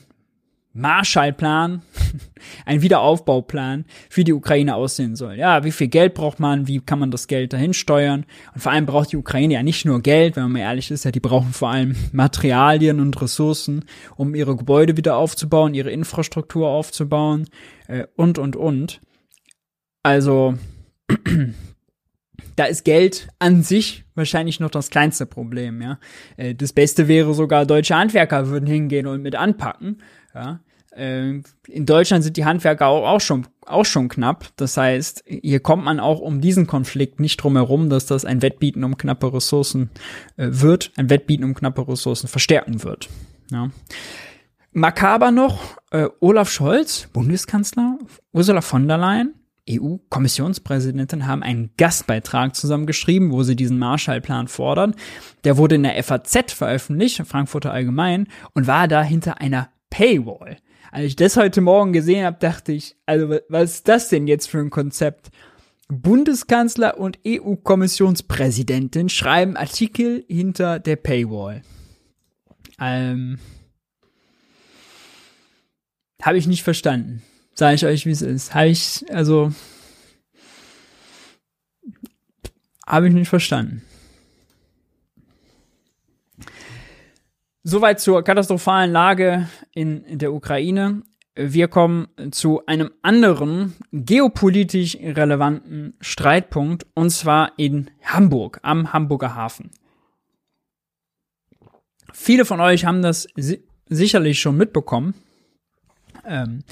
[0.74, 1.82] Marshallplan,
[2.66, 5.34] ein Wiederaufbauplan für die Ukraine aussehen soll.
[5.34, 8.24] Ja, wie viel Geld braucht man, wie kann man das Geld dahin steuern?
[8.54, 11.04] Und vor allem braucht die Ukraine ja nicht nur Geld, wenn man mal ehrlich ist,
[11.04, 13.84] ja, die brauchen vor allem Materialien und Ressourcen,
[14.16, 17.48] um ihre Gebäude wieder aufzubauen, ihre Infrastruktur aufzubauen
[17.88, 19.00] äh, und, und, und.
[20.02, 20.54] Also,
[22.56, 25.98] da ist Geld an sich wahrscheinlich noch das kleinste Problem, ja.
[26.36, 30.02] Äh, das Beste wäre sogar, deutsche Handwerker würden hingehen und mit anpacken,
[30.34, 30.60] ja.
[30.94, 34.48] Äh, in Deutschland sind die Handwerker auch, auch schon auch schon knapp.
[34.56, 38.42] Das heißt, hier kommt man auch um diesen Konflikt nicht drum herum, dass das ein
[38.42, 39.90] Wettbieten um knappe Ressourcen
[40.36, 43.08] äh, wird, ein Wettbieten um knappe Ressourcen verstärken wird.
[43.50, 43.70] Ja.
[44.72, 47.98] Makaber noch, äh, Olaf Scholz, Bundeskanzler,
[48.32, 49.34] Ursula von der Leyen,
[49.70, 54.96] EU-Kommissionspräsidentin haben einen Gastbeitrag zusammengeschrieben, wo sie diesen Marshallplan fordern.
[55.44, 60.56] Der wurde in der FAZ veröffentlicht, Frankfurter Allgemein, und war da hinter einer Paywall.
[60.90, 64.48] Als ich das heute Morgen gesehen habe, dachte ich, also was ist das denn jetzt
[64.48, 65.30] für ein Konzept?
[65.88, 71.60] Bundeskanzler und EU-Kommissionspräsidentin schreiben Artikel hinter der Paywall.
[72.80, 73.38] Ähm,
[76.22, 77.22] habe ich nicht verstanden.
[77.54, 78.54] Sage ich euch, wie es ist.
[78.54, 79.52] Habe ich, also,
[82.86, 83.82] habe ich nicht verstanden.
[87.64, 91.02] Soweit zur katastrophalen Lage in der Ukraine.
[91.36, 99.70] Wir kommen zu einem anderen geopolitisch relevanten Streitpunkt und zwar in Hamburg, am Hamburger Hafen.
[102.12, 105.14] Viele von euch haben das si sicherlich schon mitbekommen.
[106.26, 106.64] Ähm,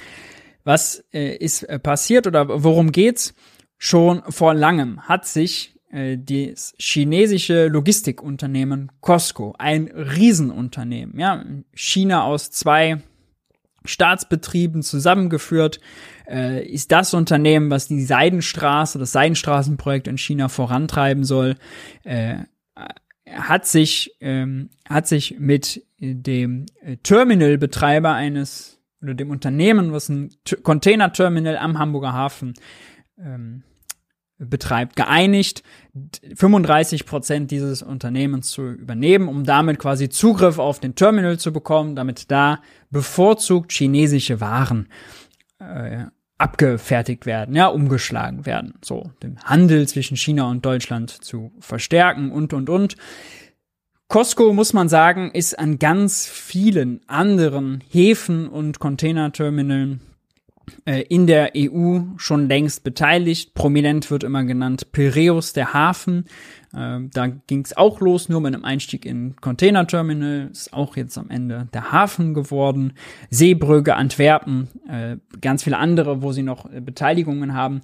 [0.65, 3.35] was äh, ist äh, passiert oder worum geht's?
[3.79, 12.99] Schon vor langem hat sich das chinesische Logistikunternehmen Costco, ein Riesenunternehmen, ja, China aus zwei
[13.85, 15.81] Staatsbetrieben zusammengeführt,
[16.29, 21.57] äh, ist das Unternehmen, was die Seidenstraße, das Seidenstraßenprojekt in China vorantreiben soll.
[22.05, 22.45] Äh,
[23.29, 26.67] hat sich, ähm, hat sich mit dem
[27.03, 30.31] Terminalbetreiber eines oder dem Unternehmen, was ein
[30.63, 32.55] Container-Terminal am Hamburger Hafen
[33.19, 33.63] ähm,
[34.41, 35.63] betreibt, geeinigt,
[36.35, 41.95] 35 Prozent dieses Unternehmens zu übernehmen, um damit quasi Zugriff auf den Terminal zu bekommen,
[41.95, 44.89] damit da bevorzugt chinesische Waren
[45.59, 46.05] äh,
[46.39, 52.55] abgefertigt werden, ja, umgeschlagen werden, so den Handel zwischen China und Deutschland zu verstärken und
[52.55, 52.97] und und.
[54.09, 60.01] Costco, muss man sagen, ist an ganz vielen anderen Häfen und Containerterminalen
[60.85, 63.55] in der EU schon längst beteiligt.
[63.55, 66.27] Prominent wird immer genannt Piräus, der Hafen.
[66.73, 70.49] Äh, da ging es auch los, nur mit einem Einstieg in Containerterminal.
[70.51, 72.95] Ist auch jetzt am Ende der Hafen geworden.
[73.31, 77.83] Seebrügge, Antwerpen, äh, ganz viele andere, wo sie noch äh, Beteiligungen haben.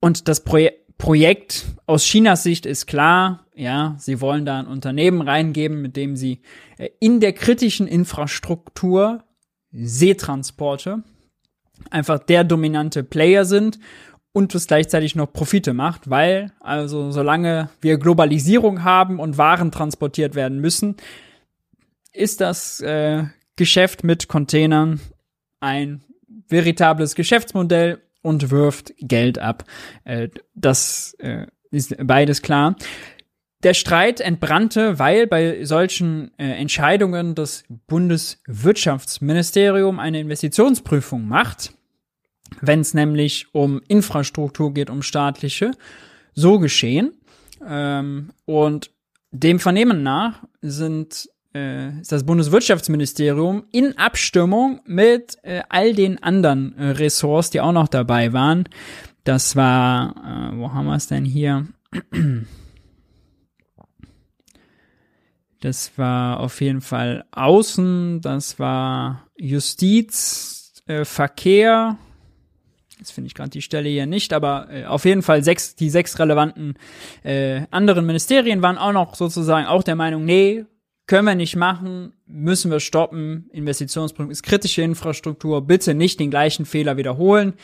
[0.00, 5.20] Und das Projek Projekt aus Chinas Sicht ist klar, ja, sie wollen da ein Unternehmen
[5.20, 6.42] reingeben, mit dem sie
[6.78, 9.24] äh, in der kritischen Infrastruktur
[9.72, 11.02] Seetransporte
[11.90, 13.78] einfach der dominante Player sind
[14.32, 20.34] und es gleichzeitig noch Profite macht, weil also solange wir Globalisierung haben und Waren transportiert
[20.34, 20.96] werden müssen,
[22.12, 23.24] ist das äh,
[23.56, 25.00] Geschäft mit Containern
[25.60, 26.02] ein
[26.48, 29.64] veritables Geschäftsmodell und wirft Geld ab.
[30.04, 32.76] Äh, das äh, ist beides klar.
[33.62, 41.72] Der Streit entbrannte, weil bei solchen äh, Entscheidungen das Bundeswirtschaftsministerium eine Investitionsprüfung macht,
[42.60, 45.70] wenn es nämlich um Infrastruktur geht, um staatliche,
[46.34, 47.12] so geschehen.
[47.66, 48.90] Ähm, und
[49.30, 56.76] dem Vernehmen nach sind äh, ist das Bundeswirtschaftsministerium in Abstimmung mit äh, all den anderen
[56.76, 58.68] äh, Ressorts, die auch noch dabei waren.
[59.24, 61.68] Das war, äh, wo haben wir es denn hier?
[65.62, 71.96] Das war auf jeden Fall Außen, das war Justiz, äh, Verkehr.
[72.98, 75.88] Jetzt finde ich gerade die Stelle hier nicht, aber äh, auf jeden Fall sechs, die
[75.88, 76.74] sechs relevanten
[77.22, 80.64] äh, anderen Ministerien waren auch noch sozusagen auch der Meinung, nee,
[81.06, 83.48] können wir nicht machen, müssen wir stoppen.
[83.52, 87.54] Investitionsprojekt ist kritische Infrastruktur, bitte nicht den gleichen Fehler wiederholen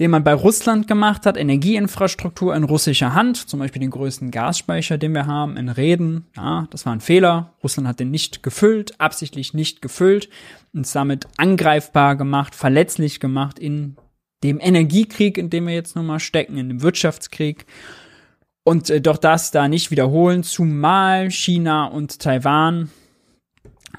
[0.00, 4.96] den man bei Russland gemacht hat, Energieinfrastruktur in russischer Hand, zum Beispiel den größten Gasspeicher,
[4.96, 6.26] den wir haben, in Reden.
[6.34, 7.52] Ja, das war ein Fehler.
[7.62, 10.30] Russland hat den nicht gefüllt, absichtlich nicht gefüllt,
[10.72, 13.96] uns damit angreifbar gemacht, verletzlich gemacht in
[14.42, 17.66] dem Energiekrieg, in dem wir jetzt nun mal stecken, in dem Wirtschaftskrieg.
[18.64, 22.90] Und äh, doch das da nicht wiederholen, zumal China und Taiwan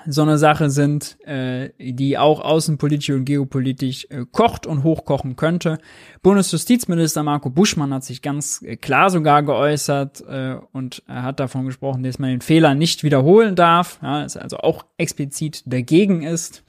[0.07, 5.79] so eine Sache sind, äh, die auch außenpolitisch und geopolitisch äh, kocht und hochkochen könnte.
[6.21, 11.65] Bundesjustizminister Marco Buschmann hat sich ganz äh, klar sogar geäußert äh, und er hat davon
[11.65, 16.23] gesprochen, dass man den Fehler nicht wiederholen darf, ja, dass er also auch explizit dagegen
[16.23, 16.63] ist.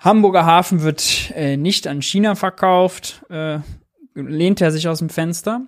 [0.00, 3.58] Hamburger Hafen wird äh, nicht an China verkauft, äh,
[4.14, 5.66] lehnt er sich aus dem Fenster.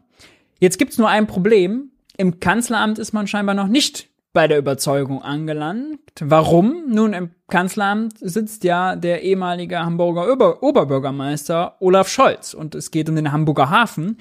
[0.59, 1.91] Jetzt gibt's nur ein Problem.
[2.17, 6.01] Im Kanzleramt ist man scheinbar noch nicht bei der Überzeugung angelangt.
[6.21, 6.85] Warum?
[6.89, 13.09] Nun, im Kanzleramt sitzt ja der ehemalige Hamburger Ober Oberbürgermeister Olaf Scholz und es geht
[13.09, 14.19] um den Hamburger Hafen.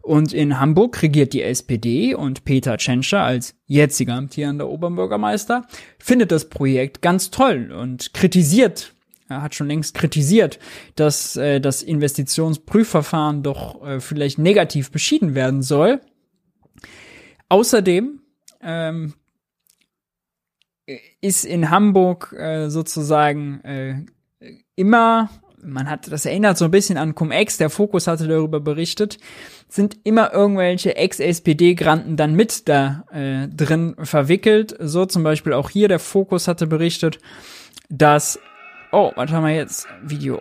[0.00, 5.66] Und in Hamburg regiert die SPD und Peter Tschentscher als jetziger amtierender Oberbürgermeister
[5.98, 8.94] findet das Projekt ganz toll und kritisiert
[9.28, 10.60] er hat schon längst kritisiert,
[10.94, 16.00] dass äh, das Investitionsprüfverfahren doch äh, vielleicht negativ beschieden werden soll.
[17.48, 18.20] Außerdem
[18.62, 19.14] ähm,
[21.20, 24.06] ist in Hamburg äh, sozusagen äh,
[24.76, 25.30] immer,
[25.62, 29.18] man hat, das erinnert so ein bisschen an Cum-Ex, der Fokus hatte darüber berichtet,
[29.68, 34.76] sind immer irgendwelche Ex-SPD-Granten dann mit da äh, drin verwickelt.
[34.78, 37.18] So zum Beispiel auch hier, der Fokus hatte berichtet,
[37.88, 38.38] dass,
[38.92, 39.88] oh, haben wir jetzt?
[40.02, 40.40] Video.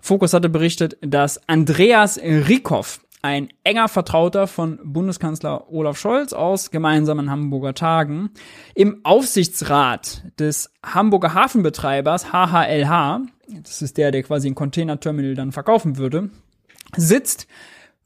[0.00, 7.30] Fokus hatte berichtet, dass Andreas Rikoff, ein enger Vertrauter von Bundeskanzler Olaf Scholz aus gemeinsamen
[7.30, 8.30] Hamburger Tagen,
[8.74, 13.22] im Aufsichtsrat des Hamburger Hafenbetreibers HHLH,
[13.62, 16.30] das ist der, der quasi ein Containerterminal dann verkaufen würde,
[16.96, 17.48] sitzt.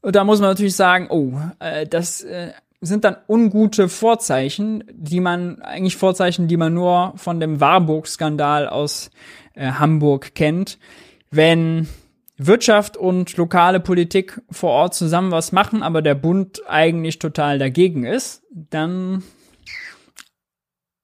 [0.01, 5.19] Und da muss man natürlich sagen, oh, äh, das äh, sind dann ungute Vorzeichen, die
[5.19, 9.11] man, eigentlich Vorzeichen, die man nur von dem Warburg-Skandal aus
[9.53, 10.79] äh, Hamburg kennt.
[11.29, 11.87] Wenn
[12.47, 18.03] Wirtschaft und lokale Politik vor Ort zusammen was machen, aber der Bund eigentlich total dagegen
[18.03, 19.23] ist, dann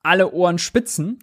[0.01, 1.19] alle Ohren spitzen.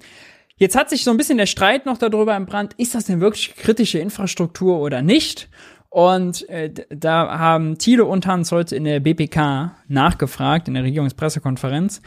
[0.57, 3.57] Jetzt hat sich so ein bisschen der Streit noch darüber entbrannt, ist das denn wirklich
[3.57, 5.49] kritische Infrastruktur oder nicht?
[5.91, 12.03] Und äh, da haben Thilo und Hans heute in der BPK nachgefragt, in der Regierungspressekonferenz.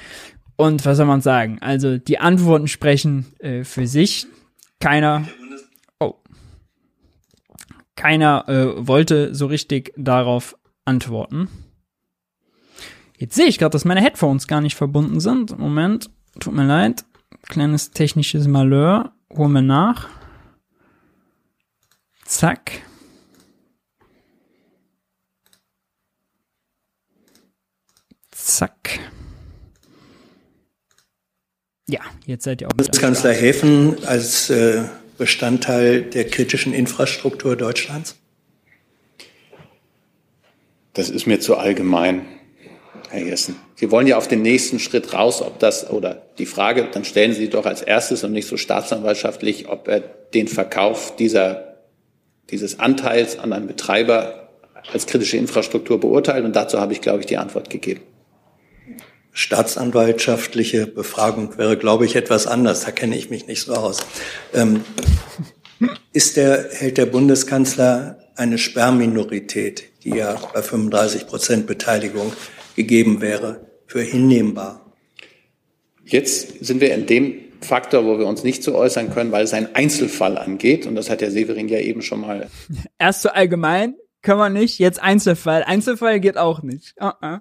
[0.58, 1.60] Und was soll man sagen?
[1.62, 4.28] Also die Antworten sprechen äh, für sich.
[4.80, 5.26] Keiner,
[7.98, 10.56] keiner äh, wollte so richtig darauf
[10.86, 11.50] antworten.
[13.18, 15.58] Jetzt sehe ich gerade, dass meine Headphones gar nicht verbunden sind.
[15.58, 17.04] Moment, tut mir leid.
[17.42, 19.14] Kleines technisches Malheur.
[19.36, 20.08] Holen wir nach.
[22.24, 22.84] Zack.
[28.32, 29.00] Zack.
[31.90, 32.74] Ja, jetzt seid ihr auch.
[32.74, 34.84] Bundeskanzler Häfen als äh,
[35.17, 38.15] Bestandteil der kritischen Infrastruktur Deutschlands?
[40.93, 42.25] Das ist mir zu allgemein,
[43.10, 43.56] Herr Jessen.
[43.75, 47.34] Sie wollen ja auf den nächsten Schritt raus, ob das oder die Frage, dann stellen
[47.34, 51.77] Sie doch als erstes und nicht so staatsanwaltschaftlich, ob er den Verkauf dieser,
[52.49, 54.49] dieses Anteils an einen Betreiber
[54.91, 56.45] als kritische Infrastruktur beurteilt.
[56.45, 58.01] Und dazu habe ich, glaube ich, die Antwort gegeben
[59.34, 62.86] staatsanwaltschaftliche Befragung wäre, glaube ich, etwas anders.
[62.86, 64.00] Da kenne ich mich nicht so aus.
[64.54, 64.84] Ähm,
[66.13, 72.34] ist der, hält der Bundeskanzler eine Sperrminorität, die ja bei 35 Prozent Beteiligung
[72.76, 74.94] gegeben wäre, für hinnehmbar?
[76.04, 79.44] Jetzt sind wir in dem Faktor, wo wir uns nicht zu so äußern können, weil
[79.44, 80.86] es einen Einzelfall angeht.
[80.86, 82.50] Und das hat der Severin ja eben schon mal.
[82.98, 85.63] Erst so allgemein können wir nicht, jetzt Einzelfall.
[85.63, 86.96] Einzelfall geht auch nicht.
[87.00, 87.40] Uh -uh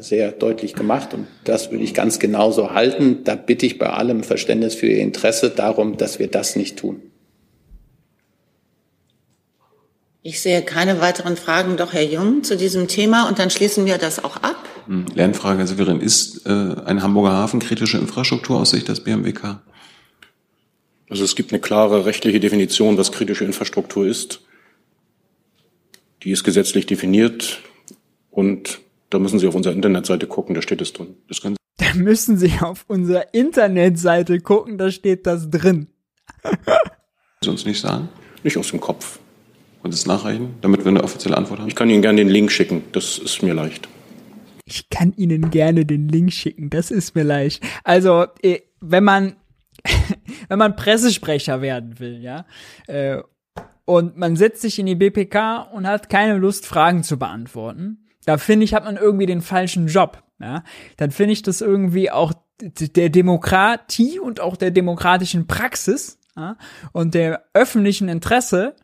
[0.00, 3.24] sehr deutlich gemacht und das würde ich ganz genauso halten.
[3.24, 7.02] Da bitte ich bei allem Verständnis für Ihr Interesse darum, dass wir das nicht tun.
[10.22, 13.96] Ich sehe keine weiteren Fragen, doch Herr Jung, zu diesem Thema und dann schließen wir
[13.96, 14.56] das auch ab.
[14.86, 16.00] Hm, Lernfrage, Herr Severin.
[16.00, 19.60] Ist äh, ein Hamburger Hafen kritische Infrastruktur aus Sicht des BMWK?
[21.08, 24.40] Also es gibt eine klare rechtliche Definition, was kritische Infrastruktur ist.
[26.24, 27.60] Die ist gesetzlich definiert
[28.32, 31.16] und da müssen Sie auf unserer Internetseite gucken, da steht es drin.
[31.28, 35.88] Das können da müssen Sie auf unserer Internetseite gucken, da steht das drin.
[37.42, 38.08] Sie uns nicht sagen?
[38.42, 39.18] Nicht aus dem Kopf.
[39.82, 41.68] Und es nachreichen, damit wir eine offizielle Antwort haben?
[41.68, 43.88] Ich kann Ihnen gerne den Link schicken, das ist mir leicht.
[44.64, 47.62] Ich kann Ihnen gerne den Link schicken, das ist mir leicht.
[47.84, 49.36] Also, äh, wenn man,
[50.48, 52.46] wenn man Pressesprecher werden will, ja,
[52.88, 53.22] äh,
[53.84, 58.36] und man setzt sich in die BPK und hat keine Lust, Fragen zu beantworten, da
[58.36, 60.22] finde ich, hat man irgendwie den falschen Job.
[60.38, 60.62] Ja?
[60.98, 66.56] Dann finde ich das irgendwie auch der Demokratie und auch der demokratischen Praxis ja?
[66.92, 68.76] und der öffentlichen Interesse,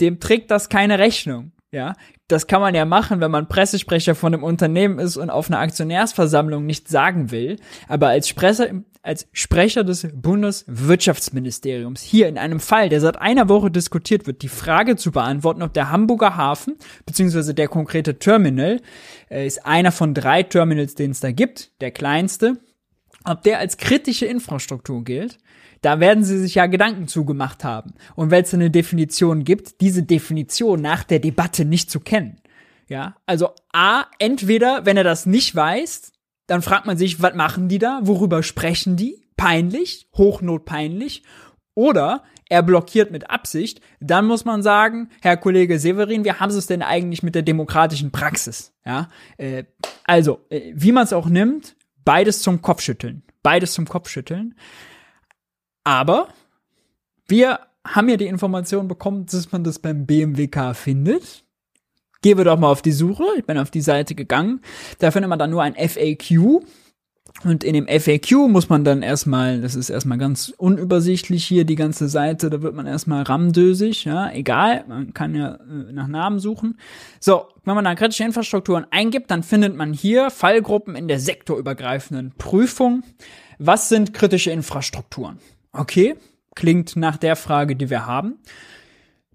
[0.00, 1.52] dem trägt das keine Rechnung.
[1.70, 1.94] Ja,
[2.28, 5.60] das kann man ja machen, wenn man Pressesprecher von einem Unternehmen ist und auf einer
[5.60, 7.56] Aktionärsversammlung nichts sagen will.
[7.88, 8.68] Aber als Sprecher,
[9.02, 14.48] als Sprecher des Bundeswirtschaftsministeriums hier in einem Fall, der seit einer Woche diskutiert wird, die
[14.48, 18.82] Frage zu beantworten, ob der Hamburger Hafen beziehungsweise der konkrete Terminal
[19.30, 22.58] äh, ist einer von drei Terminals, den es da gibt, der kleinste,
[23.24, 25.38] ob der als kritische Infrastruktur gilt
[25.82, 27.94] da werden sie sich ja Gedanken zugemacht haben.
[28.14, 32.40] Und wenn es eine Definition gibt, diese Definition nach der Debatte nicht zu kennen.
[32.88, 36.12] Ja, also A, entweder, wenn er das nicht weiß,
[36.46, 38.00] dann fragt man sich, was machen die da?
[38.02, 39.26] Worüber sprechen die?
[39.36, 41.22] Peinlich, hochnotpeinlich.
[41.74, 46.58] Oder er blockiert mit Absicht, dann muss man sagen, Herr Kollege Severin, wie haben Sie
[46.58, 48.72] es denn eigentlich mit der demokratischen Praxis?
[48.84, 49.64] Ja, äh,
[50.04, 53.22] also, äh, wie man es auch nimmt, beides zum Kopfschütteln.
[53.42, 54.54] Beides zum Kopfschütteln.
[55.88, 56.28] Aber
[57.28, 61.44] wir haben ja die Information bekommen, dass man das beim BMWK findet.
[62.20, 63.24] Gehen wir doch mal auf die Suche.
[63.38, 64.60] Ich bin auf die Seite gegangen.
[64.98, 66.60] Da findet man dann nur ein FAQ.
[67.42, 71.74] Und in dem FAQ muss man dann erstmal, das ist erstmal ganz unübersichtlich hier, die
[71.74, 76.38] ganze Seite, da wird man erstmal ramdösig, ja, egal, man kann ja äh, nach Namen
[76.38, 76.78] suchen.
[77.20, 82.34] So, wenn man dann kritische Infrastrukturen eingibt, dann findet man hier Fallgruppen in der sektorübergreifenden
[82.36, 83.04] Prüfung.
[83.58, 85.38] Was sind kritische Infrastrukturen?
[85.72, 86.16] Okay,
[86.54, 88.38] klingt nach der Frage, die wir haben.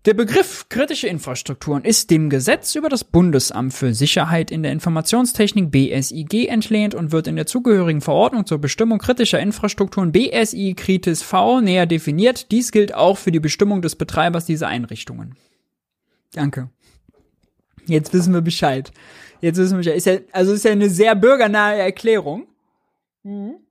[0.06, 5.72] Der Begriff kritische Infrastrukturen ist dem Gesetz über das Bundesamt für Sicherheit in der Informationstechnik
[5.72, 11.62] BSIG entlehnt und wird in der zugehörigen Verordnung zur Bestimmung kritischer Infrastrukturen BSI Kritis V
[11.62, 12.52] näher definiert.
[12.52, 15.38] Dies gilt auch für die Bestimmung des Betreibers dieser Einrichtungen.
[16.34, 16.70] Danke.
[17.86, 18.92] Jetzt wissen wir Bescheid.
[19.40, 19.96] Jetzt wissen wir Bescheid.
[19.96, 22.48] Ist ja, also ist ja eine sehr bürgernahe Erklärung.
[23.24, 23.63] Mhm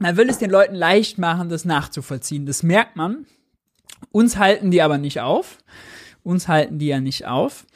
[0.00, 2.46] man will es den Leuten leicht machen, das nachzuvollziehen.
[2.46, 3.26] Das merkt man.
[4.10, 5.58] Uns halten die aber nicht auf.
[6.22, 7.66] Uns halten die ja nicht auf.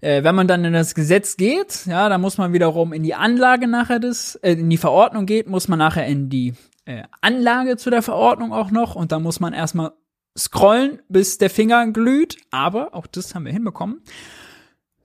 [0.00, 3.14] Äh, wenn man dann in das Gesetz geht, ja, dann muss man wiederum in die
[3.14, 6.54] Anlage nachher des, äh, in die Verordnung geht, muss man nachher in die
[6.86, 9.92] äh, Anlage zu der Verordnung auch noch und dann muss man erstmal
[10.36, 14.02] scrollen, bis der Finger glüht, aber auch das haben wir hinbekommen.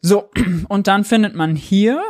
[0.02, 0.30] So,
[0.70, 2.02] und dann findet man hier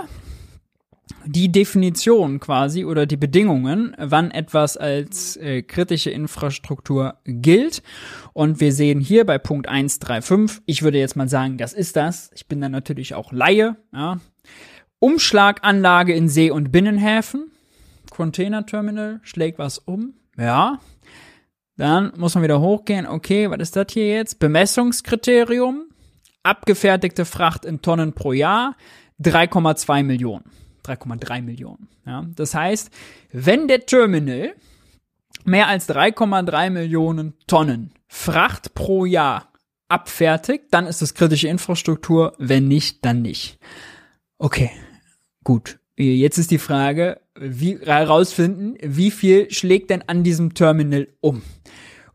[1.25, 7.81] die Definition quasi oder die Bedingungen, wann etwas als äh, kritische Infrastruktur gilt.
[8.33, 12.31] Und wir sehen hier bei Punkt 135, ich würde jetzt mal sagen, das ist das.
[12.35, 13.75] Ich bin dann natürlich auch Laie.
[13.93, 14.19] Ja.
[14.99, 17.51] Umschlaganlage in See- und Binnenhäfen.
[18.11, 20.13] Containerterminal schlägt was um.
[20.37, 20.79] Ja.
[21.77, 23.07] Dann muss man wieder hochgehen.
[23.07, 24.39] Okay, was ist das hier jetzt?
[24.39, 25.85] Bemessungskriterium.
[26.43, 28.75] Abgefertigte Fracht in Tonnen pro Jahr.
[29.21, 30.45] 3,2 Millionen.
[30.83, 31.87] 3,3 Millionen.
[32.05, 32.91] Ja, das heißt,
[33.31, 34.53] wenn der Terminal
[35.45, 39.51] mehr als 3,3 Millionen Tonnen Fracht pro Jahr
[39.87, 43.59] abfertigt, dann ist es kritische Infrastruktur, wenn nicht, dann nicht.
[44.37, 44.71] Okay,
[45.43, 45.79] gut.
[45.95, 51.41] Jetzt ist die Frage, wie herausfinden, wie viel schlägt denn an diesem Terminal um?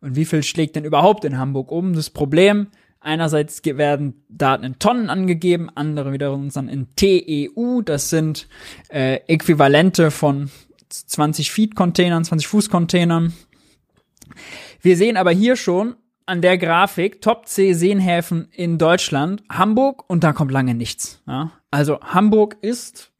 [0.01, 1.93] Und wie viel schlägt denn überhaupt in Hamburg um?
[1.93, 2.69] Das Problem,
[3.05, 7.82] Einerseits werden Daten in Tonnen angegeben, andere wiederum dann in TEU.
[7.82, 8.48] Das sind
[8.88, 10.50] äh, Äquivalente von
[10.88, 13.34] 20 Feet Containern, 20 Fuß Containern.
[14.80, 20.24] Wir sehen aber hier schon an der Grafik Top C Seenhäfen in Deutschland, Hamburg und
[20.24, 21.20] da kommt lange nichts.
[21.26, 21.52] Ja?
[21.70, 23.12] Also Hamburg ist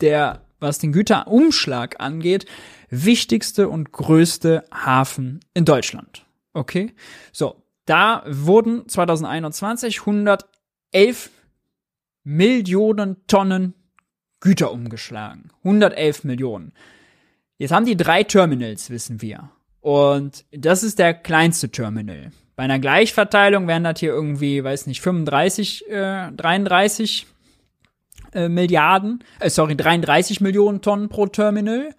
[0.00, 2.46] der, was den Güterumschlag angeht,
[2.88, 6.24] wichtigste und größte Hafen in Deutschland.
[6.54, 6.94] Okay?
[7.32, 11.30] So, da wurden 2021 111
[12.24, 13.74] Millionen Tonnen
[14.40, 15.50] Güter umgeschlagen.
[15.64, 16.72] 111 Millionen.
[17.58, 19.50] Jetzt haben die drei Terminals, wissen wir.
[19.80, 22.32] Und das ist der kleinste Terminal.
[22.56, 27.26] Bei einer Gleichverteilung wären das hier irgendwie, weiß nicht, 35, äh, 33
[28.34, 31.94] äh, Milliarden, äh, sorry, 33 Millionen Tonnen pro Terminal.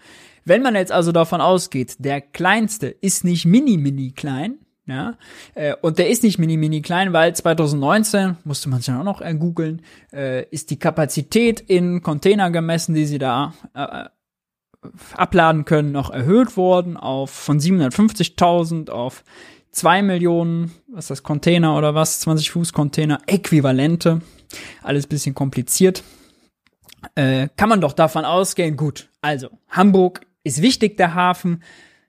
[0.45, 5.17] Wenn man jetzt also davon ausgeht, der kleinste ist nicht mini, mini klein, ja,
[5.55, 9.21] äh, und der ist nicht mini, mini klein, weil 2019, musste man sich dann auch
[9.21, 9.81] noch googeln,
[10.11, 14.05] äh, ist die Kapazität in Container gemessen, die sie da äh,
[15.15, 19.23] abladen können, noch erhöht worden auf von 750.000 auf
[19.71, 24.21] 2 Millionen, was ist das, Container oder was, 20 Fuß Container, Äquivalente,
[24.81, 26.03] alles bisschen kompliziert.
[27.15, 31.63] Äh, kann man doch davon ausgehen, gut, also Hamburg ist wichtig, der Hafen,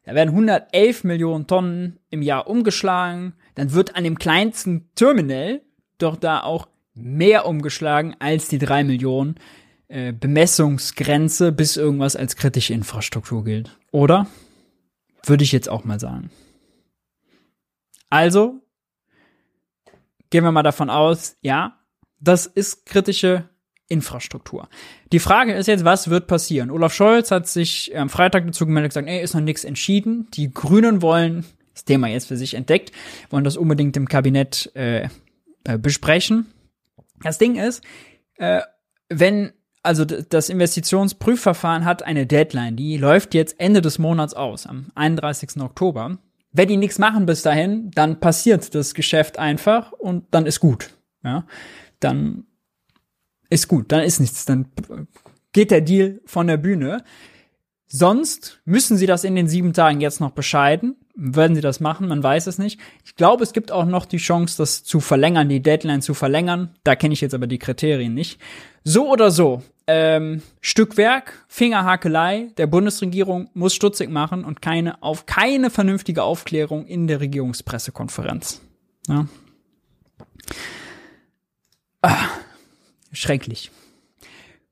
[0.04, 3.34] da werden 111 Millionen Tonnen im Jahr umgeschlagen.
[3.54, 5.62] Dann wird an dem kleinsten Terminal
[5.98, 9.36] doch da auch mehr umgeschlagen als die 3 Millionen
[9.88, 13.78] äh, Bemessungsgrenze, bis irgendwas als kritische Infrastruktur gilt.
[13.90, 14.26] Oder?
[15.24, 16.30] Würde ich jetzt auch mal sagen.
[18.10, 18.60] Also,
[20.30, 21.80] gehen wir mal davon aus, ja,
[22.20, 23.48] das ist kritische
[23.94, 24.68] Infrastruktur.
[25.12, 26.70] Die Frage ist jetzt, was wird passieren?
[26.70, 30.28] Olaf Scholz hat sich am Freitag dazu gemeldet und gesagt, ey, ist noch nichts entschieden.
[30.34, 32.92] Die Grünen wollen das Thema jetzt für sich entdeckt,
[33.30, 35.08] wollen das unbedingt im Kabinett äh,
[35.64, 36.46] äh, besprechen.
[37.22, 37.82] Das Ding ist,
[38.36, 38.60] äh,
[39.08, 44.86] wenn also das Investitionsprüfverfahren hat eine Deadline, die läuft jetzt Ende des Monats aus, am
[44.94, 45.60] 31.
[45.60, 46.18] Oktober.
[46.52, 50.90] Wenn die nichts machen bis dahin, dann passiert das Geschäft einfach und dann ist gut.
[51.22, 51.44] Ja,
[52.00, 52.46] dann
[53.54, 54.66] ist gut, dann ist nichts, dann
[55.52, 57.04] geht der Deal von der Bühne.
[57.86, 60.96] Sonst müssen sie das in den sieben Tagen jetzt noch bescheiden.
[61.14, 62.08] Werden sie das machen?
[62.08, 62.80] Man weiß es nicht.
[63.04, 66.74] Ich glaube, es gibt auch noch die Chance, das zu verlängern, die Deadline zu verlängern.
[66.82, 68.40] Da kenne ich jetzt aber die Kriterien nicht.
[68.82, 75.70] So oder so, ähm, Stückwerk, Fingerhakelei der Bundesregierung muss stutzig machen und keine auf keine
[75.70, 78.60] vernünftige Aufklärung in der Regierungspressekonferenz.
[79.06, 79.28] Ja.
[82.02, 82.28] Ah.
[83.14, 83.70] Schrecklich.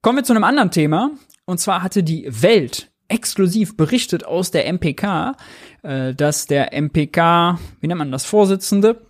[0.03, 1.11] Kommen wir zu einem anderen Thema.
[1.45, 5.37] Und zwar hatte die Welt exklusiv berichtet aus der MPK,
[5.83, 9.01] äh, dass der MPK, wie nennt man das, Vorsitzende,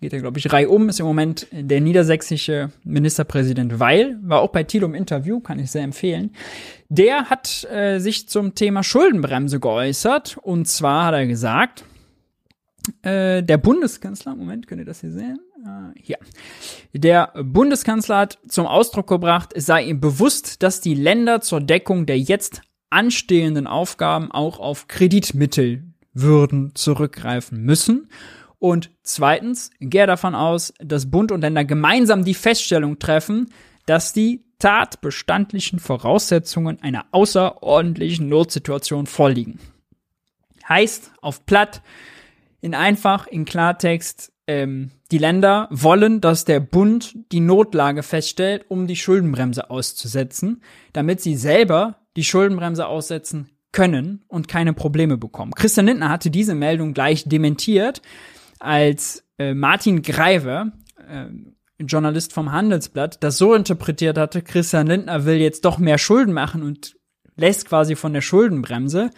[0.00, 4.64] geht ja, glaube ich, reihum, ist im Moment der niedersächsische Ministerpräsident Weil, war auch bei
[4.64, 6.30] Thilo im Interview, kann ich sehr empfehlen.
[6.88, 10.38] Der hat äh, sich zum Thema Schuldenbremse geäußert.
[10.42, 11.84] Und zwar hat er gesagt,
[13.02, 15.38] äh, der Bundeskanzler, Moment, könnt ihr das hier sehen?
[15.64, 16.18] Äh, hier.
[16.92, 22.06] Der Bundeskanzler hat zum Ausdruck gebracht, es sei ihm bewusst, dass die Länder zur Deckung
[22.06, 28.08] der jetzt anstehenden Aufgaben auch auf Kreditmittel würden zurückgreifen müssen.
[28.58, 33.50] Und zweitens gehe davon aus, dass Bund und Länder gemeinsam die Feststellung treffen,
[33.86, 39.58] dass die tatbestandlichen Voraussetzungen einer außerordentlichen Notsituation vorliegen.
[40.68, 41.82] Heißt auf platt,
[42.60, 48.86] in einfach, in Klartext, ähm, die Länder wollen, dass der Bund die Notlage feststellt, um
[48.86, 55.52] die Schuldenbremse auszusetzen, damit sie selber die Schuldenbremse aussetzen können und keine Probleme bekommen.
[55.52, 58.02] Christian Lindner hatte diese Meldung gleich dementiert.
[58.58, 60.72] als äh, Martin Greive,
[61.08, 61.26] äh,
[61.82, 66.62] Journalist vom Handelsblatt, das so interpretiert hatte, Christian Lindner will jetzt doch mehr Schulden machen
[66.62, 66.96] und
[67.34, 69.10] lässt quasi von der Schuldenbremse.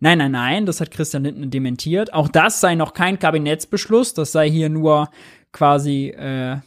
[0.00, 2.12] Nein, nein, nein, das hat Christian Lindner dementiert.
[2.12, 5.10] Auch das sei noch kein Kabinettsbeschluss, das sei hier nur
[5.52, 6.58] quasi äh,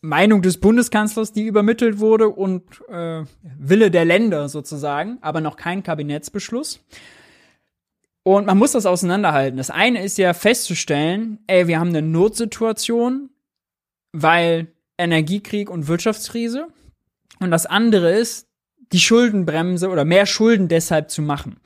[0.00, 5.82] Meinung des Bundeskanzlers, die übermittelt wurde und äh, Wille der Länder sozusagen, aber noch kein
[5.82, 6.80] Kabinettsbeschluss.
[8.22, 9.56] Und man muss das auseinanderhalten.
[9.56, 13.30] Das eine ist ja festzustellen, ey, wir haben eine Notsituation,
[14.12, 16.68] weil Energiekrieg und Wirtschaftskrise.
[17.40, 18.48] Und das andere ist,
[18.92, 21.56] die Schuldenbremse oder mehr Schulden deshalb zu machen.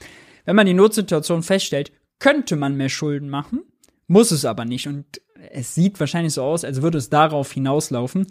[0.45, 3.63] Wenn man die Notsituation feststellt, könnte man mehr Schulden machen,
[4.09, 4.89] muss es aber nicht.
[4.89, 5.05] Und
[5.53, 8.27] es sieht wahrscheinlich so aus, als würde es darauf hinauslaufen.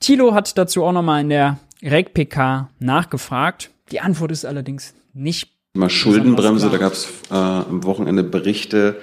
[0.00, 3.70] Thilo hat dazu auch nochmal in der RegPK nachgefragt.
[3.90, 5.50] Die Antwort ist allerdings nicht.
[5.74, 8.96] Mal Schuldenbremse, da gab es äh, am Wochenende Berichte,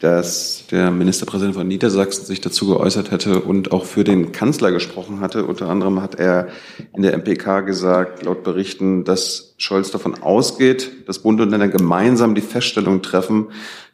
[0.00, 5.20] dass der Ministerpräsident von Niedersachsen sich dazu geäußert hätte und auch für den Kanzler gesprochen
[5.20, 5.44] hatte.
[5.44, 6.48] Unter anderem hat er
[6.96, 12.34] in der MPK gesagt, laut Berichten, dass Scholz davon ausgeht, dass Bund und Länder gemeinsam
[12.34, 13.52] die Feststellung treffen,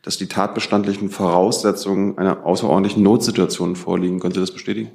[0.09, 4.21] dass die tatbestandlichen Voraussetzungen einer außerordentlichen Notsituation vorliegen.
[4.21, 4.91] Können Sie das bestätigen?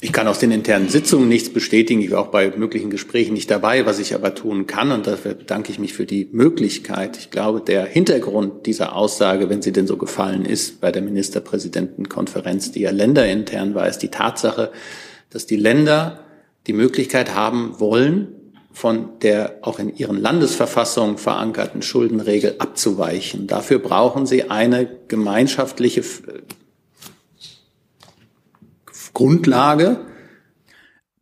[0.00, 2.00] Ich kann aus den internen Sitzungen nichts bestätigen.
[2.00, 3.84] Ich war auch bei möglichen Gesprächen nicht dabei.
[3.84, 7.18] Was ich aber tun kann, und dafür bedanke ich mich für die Möglichkeit.
[7.18, 12.72] Ich glaube, der Hintergrund dieser Aussage, wenn sie denn so gefallen ist, bei der Ministerpräsidentenkonferenz,
[12.72, 14.72] die ja länderintern war, ist die Tatsache,
[15.28, 16.24] dass die Länder
[16.66, 18.28] die Möglichkeit haben wollen,
[18.72, 23.46] von der auch in ihren Landesverfassungen verankerten Schuldenregel abzuweichen.
[23.46, 26.02] Dafür brauchen sie eine gemeinschaftliche
[29.12, 30.06] Grundlage.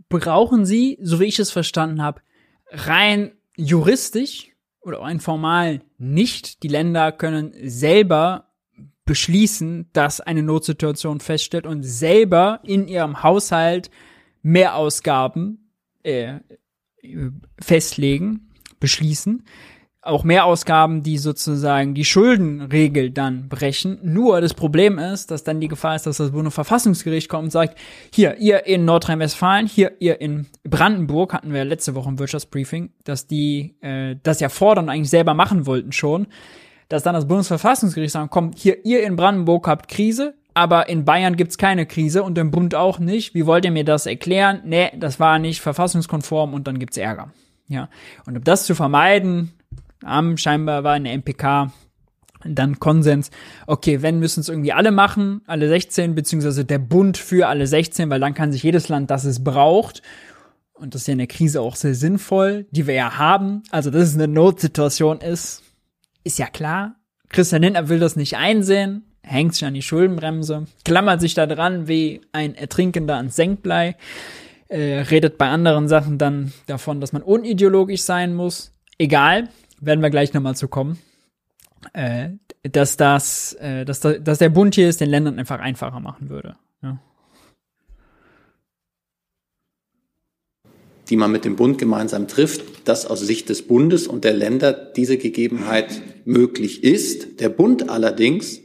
[0.09, 2.22] Brauchen Sie, so wie ich es verstanden habe,
[2.70, 6.62] rein juristisch oder rein formal nicht.
[6.62, 8.49] Die Länder können selber
[9.05, 13.90] beschließen, dass eine Notsituation feststellt und selber in ihrem Haushalt
[14.42, 15.72] Mehrausgaben
[16.03, 16.40] äh,
[17.61, 19.44] festlegen, beschließen
[20.09, 23.99] auch Mehrausgaben, die sozusagen die Schuldenregel dann brechen.
[24.03, 27.78] Nur das Problem ist, dass dann die Gefahr ist, dass das Bundesverfassungsgericht kommt und sagt,
[28.12, 33.26] hier, ihr in Nordrhein-Westfalen, hier, ihr in Brandenburg, hatten wir letzte Woche im Wirtschaftsbriefing, dass
[33.26, 36.28] die äh, das ja fordern und eigentlich selber machen wollten schon,
[36.88, 41.36] dass dann das Bundesverfassungsgericht sagt, komm, hier, ihr in Brandenburg habt Krise, aber in Bayern
[41.36, 43.32] gibt's keine Krise und im Bund auch nicht.
[43.32, 44.61] Wie wollt ihr mir das erklären?
[44.64, 47.30] Nee, das war nicht verfassungskonform und dann gibt's Ärger.
[47.68, 47.88] Ja.
[48.26, 49.52] Und um das zu vermeiden,
[50.04, 51.72] am scheinbar war in der MPK
[52.44, 53.30] dann Konsens,
[53.66, 58.11] okay, wenn müssen es irgendwie alle machen, alle 16, beziehungsweise der Bund für alle 16,
[58.11, 60.02] weil dann kann sich jedes Land, das es braucht,
[60.72, 63.90] und das ist ja in der Krise auch sehr sinnvoll, die wir ja haben, also
[63.90, 65.62] dass es eine Notsituation ist,
[66.24, 66.94] ist ja klar.
[67.28, 71.87] Christian Lindner will das nicht einsehen, hängt sich an die Schuldenbremse, klammert sich da dran
[71.87, 73.97] wie ein Ertrinkender ans Senkblei,
[74.68, 78.72] äh, redet bei anderen Sachen dann davon, dass man unideologisch sein muss.
[78.99, 79.49] Egal,
[79.81, 80.99] werden wir gleich nochmal zu kommen,
[81.93, 82.31] äh,
[82.62, 86.31] dass das, äh, dass, da, dass der Bund hier es den Ländern einfach einfacher machen
[86.31, 86.57] würde.
[86.83, 86.99] Ja.
[91.11, 94.74] die man mit dem Bund gemeinsam trifft, dass aus Sicht des Bundes und der Länder
[94.74, 97.41] diese Gegebenheit möglich ist.
[97.41, 98.61] Der Bund allerdings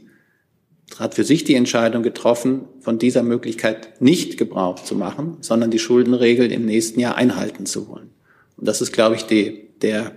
[0.98, 5.78] hat für sich die Entscheidung getroffen, von dieser Möglichkeit nicht Gebrauch zu machen, sondern die
[5.78, 8.10] Schuldenregel im nächsten Jahr einhalten zu wollen.
[8.56, 10.12] Und das ist, glaube ich, die, der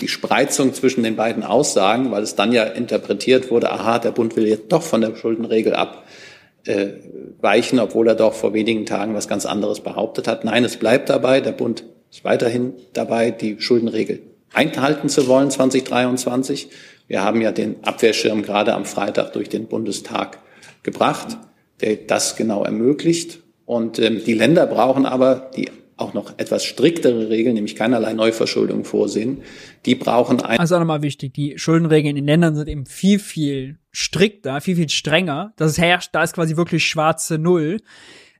[0.00, 4.36] die Spreizung zwischen den beiden Aussagen, weil es dann ja interpretiert wurde, aha, der Bund
[4.36, 9.46] will jetzt doch von der Schuldenregel abweichen, obwohl er doch vor wenigen Tagen was ganz
[9.46, 10.44] anderes behauptet hat.
[10.44, 14.20] Nein, es bleibt dabei, der Bund ist weiterhin dabei, die Schuldenregel
[14.52, 16.68] einhalten zu wollen 2023.
[17.08, 20.38] Wir haben ja den Abwehrschirm gerade am Freitag durch den Bundestag
[20.82, 21.38] gebracht,
[21.80, 23.40] der das genau ermöglicht.
[23.64, 28.84] Und ähm, die Länder brauchen aber die auch noch etwas striktere Regeln, nämlich keinerlei Neuverschuldung
[28.84, 29.42] vorsehen.
[29.84, 30.58] Die brauchen ein.
[30.58, 34.88] Also nochmal wichtig, die Schuldenregeln in den Ländern sind eben viel, viel strikter, viel, viel
[34.88, 35.52] strenger.
[35.56, 37.78] Das herrscht, da ist quasi wirklich schwarze Null.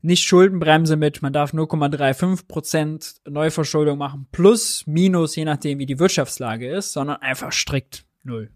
[0.01, 5.99] Nicht Schuldenbremse mit, man darf 0,35 Prozent Neuverschuldung machen, plus, minus, je nachdem, wie die
[5.99, 8.51] Wirtschaftslage ist, sondern einfach strikt Null.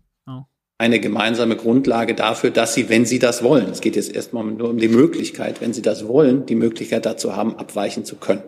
[0.82, 4.68] Eine gemeinsame Grundlage dafür, dass sie, wenn sie das wollen, es geht jetzt erstmal nur
[4.68, 8.42] um die Möglichkeit, wenn sie das wollen, die Möglichkeit dazu haben, abweichen zu können.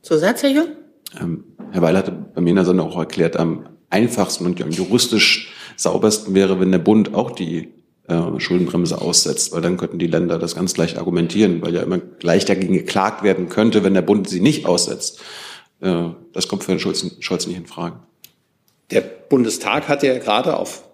[0.00, 0.66] Zusatz, Herr Jung?
[1.20, 4.72] Ähm, Herr Weil hatte bei mir in der Sendung auch erklärt, am einfachsten und am
[4.72, 7.68] juristisch saubersten wäre, wenn der Bund auch die
[8.08, 11.98] äh, Schuldenbremse aussetzt, weil dann könnten die Länder das ganz gleich argumentieren, weil ja immer
[11.98, 15.20] gleich dagegen geklagt werden könnte, wenn der Bund sie nicht aussetzt.
[15.78, 18.00] Äh, das kommt für Herrn Scholz, Scholz nicht in Frage.
[18.90, 20.88] Der Bundestag hat ja gerade auf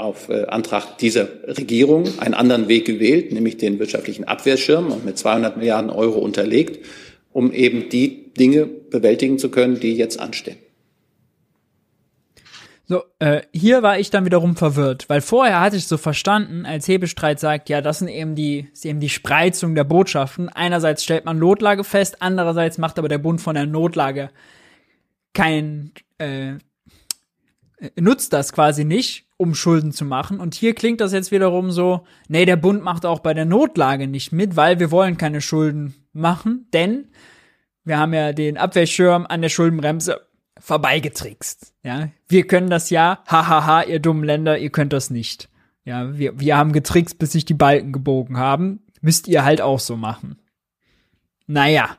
[0.00, 5.18] auf äh, Antrag dieser Regierung einen anderen Weg gewählt, nämlich den wirtschaftlichen Abwehrschirm und mit
[5.18, 6.84] 200 Milliarden Euro unterlegt,
[7.32, 10.56] um eben die Dinge bewältigen zu können, die jetzt anstehen.
[12.90, 16.88] So, äh, hier war ich dann wiederum verwirrt, weil vorher hatte ich so verstanden, als
[16.88, 20.48] Hebestreit sagt, ja, das sind eben die, ist eben die Spreizung der Botschaften.
[20.48, 24.30] Einerseits stellt man Notlage fest, andererseits macht aber der Bund von der Notlage
[25.34, 26.54] kein, äh,
[27.94, 30.38] nutzt das quasi nicht, um Schulden zu machen.
[30.38, 34.06] Und hier klingt das jetzt wiederum so, nee, der Bund macht auch bei der Notlage
[34.06, 37.08] nicht mit, weil wir wollen keine Schulden machen, denn
[37.82, 40.20] wir haben ja den Abwehrschirm an der Schuldenbremse
[40.58, 41.72] vorbeigetrickst.
[41.82, 45.48] Ja, wir können das ja, hahaha, ihr dummen Länder, ihr könnt das nicht.
[45.86, 48.80] Ja, wir, wir haben getrickst, bis sich die Balken gebogen haben.
[49.00, 50.38] Müsst ihr halt auch so machen.
[51.46, 51.96] Naja.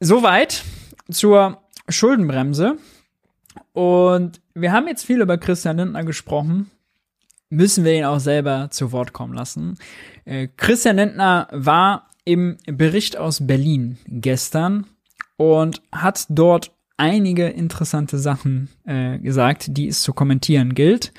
[0.00, 0.64] Soweit
[1.08, 2.78] zur Schuldenbremse.
[3.76, 6.70] Und wir haben jetzt viel über Christian Lindner gesprochen.
[7.50, 9.76] Müssen wir ihn auch selber zu Wort kommen lassen.
[10.24, 14.86] Äh, Christian Lindner war im Bericht aus Berlin gestern
[15.36, 21.12] und hat dort einige interessante Sachen äh, gesagt, die es zu kommentieren gilt.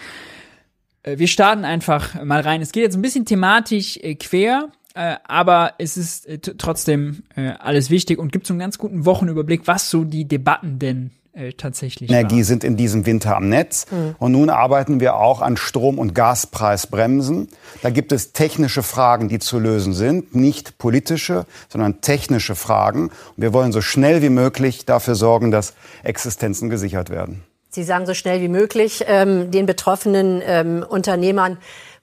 [1.03, 2.63] Äh, wir starten einfach mal rein.
[2.63, 7.49] Es geht jetzt ein bisschen thematisch äh, quer, äh, aber es ist äh, trotzdem äh,
[7.59, 11.53] alles wichtig und gibt so einen ganz guten Wochenüberblick, was so die Debatten denn äh,
[11.53, 12.43] tatsächlich Energie war.
[12.43, 13.85] sind in diesem Winter am Netz.
[13.91, 14.15] Mhm.
[14.19, 17.49] Und nun arbeiten wir auch an Strom- und Gaspreisbremsen.
[17.81, 20.35] Da gibt es technische Fragen, die zu lösen sind.
[20.35, 23.03] Nicht politische, sondern technische Fragen.
[23.09, 25.73] Und wir wollen so schnell wie möglich dafür sorgen, dass
[26.03, 27.43] Existenzen gesichert werden.
[27.69, 31.57] Sie sagen so schnell wie möglich ähm, den betroffenen ähm, Unternehmern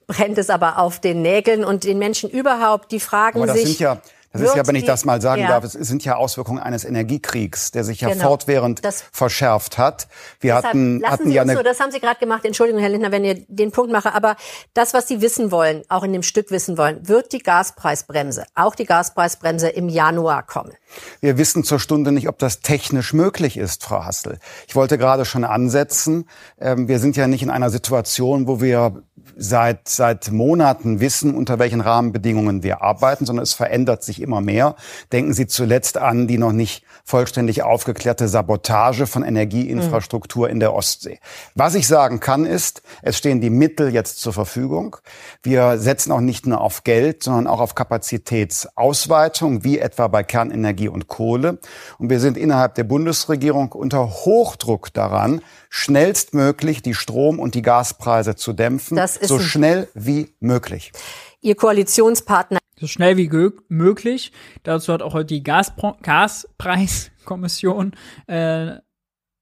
[0.06, 3.78] brennt es aber auf den Nägeln und den Menschen überhaupt, die fragen aber das sich.
[3.78, 4.00] Sind ja
[4.34, 5.48] das ist ja, wenn ich das mal sagen ja.
[5.48, 8.26] darf, es sind ja Auswirkungen eines Energiekriegs, der sich ja genau.
[8.28, 10.08] fortwährend das verschärft hat.
[10.40, 12.44] Wir hatten, lassen hatten Sie ja uns eine so, das haben Sie gerade gemacht.
[12.44, 14.34] Entschuldigung, Herr Lindner, wenn ihr den Punkt mache, aber
[14.74, 18.74] das, was Sie wissen wollen, auch in dem Stück wissen wollen, wird die Gaspreisbremse, auch
[18.74, 20.72] die Gaspreisbremse im Januar kommen?
[21.20, 24.38] Wir wissen zur Stunde nicht, ob das technisch möglich ist, Frau Hassel.
[24.66, 26.28] Ich wollte gerade schon ansetzen.
[26.60, 29.04] Ähm, wir sind ja nicht in einer Situation, wo wir
[29.36, 34.74] seit, seit Monaten wissen, unter welchen Rahmenbedingungen wir arbeiten, sondern es verändert sich immer mehr.
[35.12, 40.52] Denken Sie zuletzt an die noch nicht vollständig aufgeklärte Sabotage von Energieinfrastruktur mhm.
[40.52, 41.20] in der Ostsee.
[41.54, 44.96] Was ich sagen kann, ist, es stehen die Mittel jetzt zur Verfügung.
[45.42, 50.88] Wir setzen auch nicht nur auf Geld, sondern auch auf Kapazitätsausweitung, wie etwa bei Kernenergie
[50.88, 51.58] und Kohle.
[51.98, 58.34] Und wir sind innerhalb der Bundesregierung unter Hochdruck daran, schnellstmöglich die Strom- und die Gaspreise
[58.34, 60.92] zu dämpfen, so schnell wie möglich.
[61.40, 62.63] Ihr Koalitionspartner.
[62.78, 63.30] So schnell wie
[63.68, 64.32] möglich.
[64.62, 67.92] Dazu hat auch heute die Gaspro Gaspreiskommission
[68.26, 68.76] äh,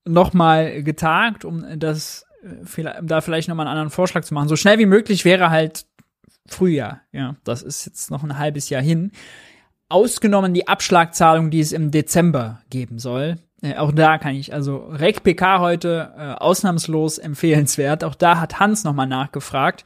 [0.05, 4.49] nochmal getagt, um das äh, um da vielleicht nochmal einen anderen Vorschlag zu machen.
[4.49, 5.87] So schnell wie möglich wäre halt
[6.47, 7.03] Frühjahr.
[7.13, 9.13] Ja, das ist jetzt noch ein halbes Jahr hin.
[9.89, 13.39] Ausgenommen die Abschlagzahlung, die es im Dezember geben soll.
[13.63, 18.05] Äh, auch da kann ich, also Rec PK heute äh, ausnahmslos empfehlenswert.
[18.05, 19.85] Auch da hat Hans nochmal nachgefragt.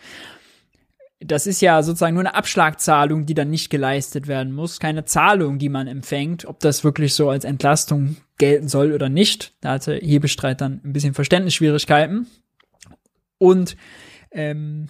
[1.26, 4.80] Das ist ja sozusagen nur eine Abschlagzahlung, die dann nicht geleistet werden muss.
[4.80, 6.44] Keine Zahlung, die man empfängt.
[6.44, 9.54] Ob das wirklich so als Entlastung gelten soll oder nicht.
[9.60, 12.26] Da hatte Hebestreit dann ein bisschen Verständnisschwierigkeiten.
[13.38, 13.76] Und
[14.30, 14.88] ähm,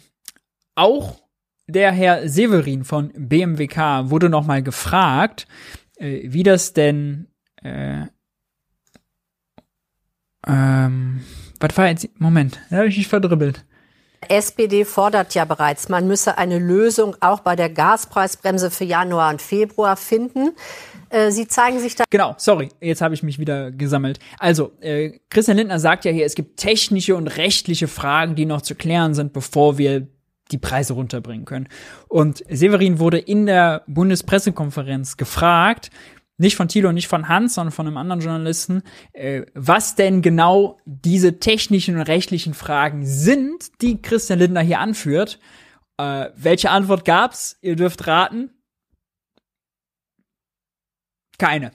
[0.74, 1.20] auch
[1.66, 5.46] der Herr Severin von BMWK wurde nochmal gefragt,
[5.96, 7.28] äh, wie das denn
[7.62, 8.06] äh,
[10.46, 11.20] ähm,
[11.58, 12.08] was war jetzt?
[12.20, 13.64] Moment, da habe ich mich verdribbelt.
[14.30, 19.42] SPD fordert ja bereits, man müsse eine Lösung auch bei der Gaspreisbremse für Januar und
[19.42, 20.52] Februar finden.
[21.10, 22.04] Äh, Sie zeigen sich da.
[22.10, 24.18] Genau, sorry, jetzt habe ich mich wieder gesammelt.
[24.38, 28.62] Also, äh, Christian Lindner sagt ja hier, es gibt technische und rechtliche Fragen, die noch
[28.62, 30.06] zu klären sind, bevor wir
[30.52, 31.68] die Preise runterbringen können.
[32.08, 35.90] Und Severin wurde in der Bundespressekonferenz gefragt,
[36.38, 38.82] nicht von Thilo, nicht von Hans, sondern von einem anderen Journalisten,
[39.12, 45.38] äh, was denn genau diese technischen und rechtlichen Fragen sind, die Christian Lindner hier anführt.
[45.96, 47.56] Äh, welche Antwort gab's?
[47.62, 48.50] Ihr dürft raten.
[51.38, 51.72] Keine.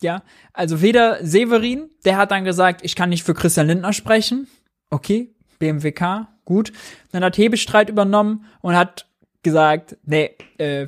[0.00, 0.22] Ja,
[0.52, 4.48] also weder Severin, der hat dann gesagt, ich kann nicht für Christian Lindner sprechen.
[4.90, 6.72] Okay, BMWK, gut.
[7.10, 9.08] Dann hat Hebestreit übernommen und hat
[9.42, 10.86] gesagt, nee, äh,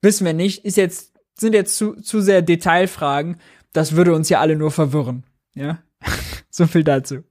[0.00, 3.40] wissen wir nicht, ist jetzt sind jetzt zu, zu sehr Detailfragen.
[3.72, 5.24] Das würde uns ja alle nur verwirren.
[5.54, 5.78] Ja,
[6.50, 7.24] so viel dazu.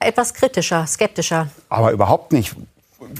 [0.00, 1.48] Etwas kritischer, skeptischer.
[1.68, 2.54] Aber überhaupt nicht.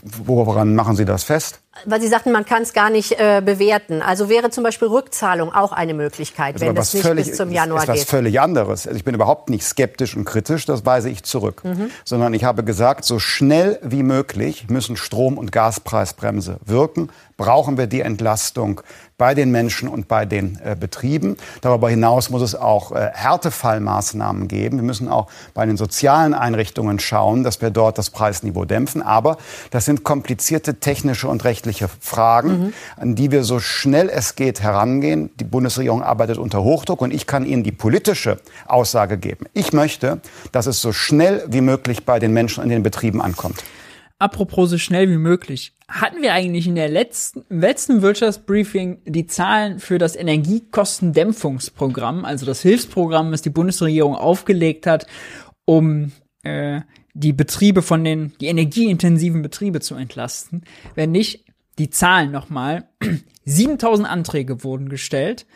[0.03, 1.61] Woran machen Sie das fest?
[1.85, 4.03] Weil Sie sagten, man kann es gar nicht äh, bewerten.
[4.03, 7.51] Also wäre zum Beispiel Rückzahlung auch eine Möglichkeit, Also wenn es nicht völlig, bis zum
[7.51, 8.09] Januar ist was geht.
[8.09, 8.87] völlig anderes.
[8.87, 11.63] Also ich bin überhaupt nicht skeptisch und kritisch, das weise ich zurück.
[11.65, 11.91] Mhm.
[12.05, 17.11] Sondern ich habe gesagt, so schnell wie möglich müssen Strom- und Gaspreisbremse wirken.
[17.37, 18.81] Brauchen wir die Entlastung
[19.17, 21.37] bei den Menschen und bei den äh, Betrieben.
[21.61, 24.79] Darüber hinaus muss es auch äh, Härtefallmaßnahmen geben.
[24.79, 29.03] Wir müssen auch bei den sozialen Einrichtungen schauen, dass wir dort das Preisniveau dämpfen.
[29.03, 29.39] Aber
[29.71, 31.68] das sind komplizierte technische und rechtliche
[32.01, 35.31] Fragen, an die wir so schnell es geht herangehen.
[35.39, 39.47] Die Bundesregierung arbeitet unter Hochdruck und ich kann Ihnen die politische Aussage geben.
[39.53, 40.21] Ich möchte,
[40.53, 43.63] dass es so schnell wie möglich bei den Menschen und den Betrieben ankommt.
[44.21, 45.77] Apropos so schnell wie möglich.
[45.89, 52.45] Hatten wir eigentlich in der letzten, im letzten Wirtschaftsbriefing die Zahlen für das Energiekostendämpfungsprogramm, also
[52.45, 55.07] das Hilfsprogramm, das die Bundesregierung aufgelegt hat,
[55.65, 56.11] um
[56.43, 56.81] äh,
[57.15, 60.65] die Betriebe von den, die energieintensiven Betriebe zu entlasten?
[60.97, 61.45] Wenn nicht,
[61.79, 62.89] die Zahlen nochmal.
[63.45, 65.47] 7000 Anträge wurden gestellt.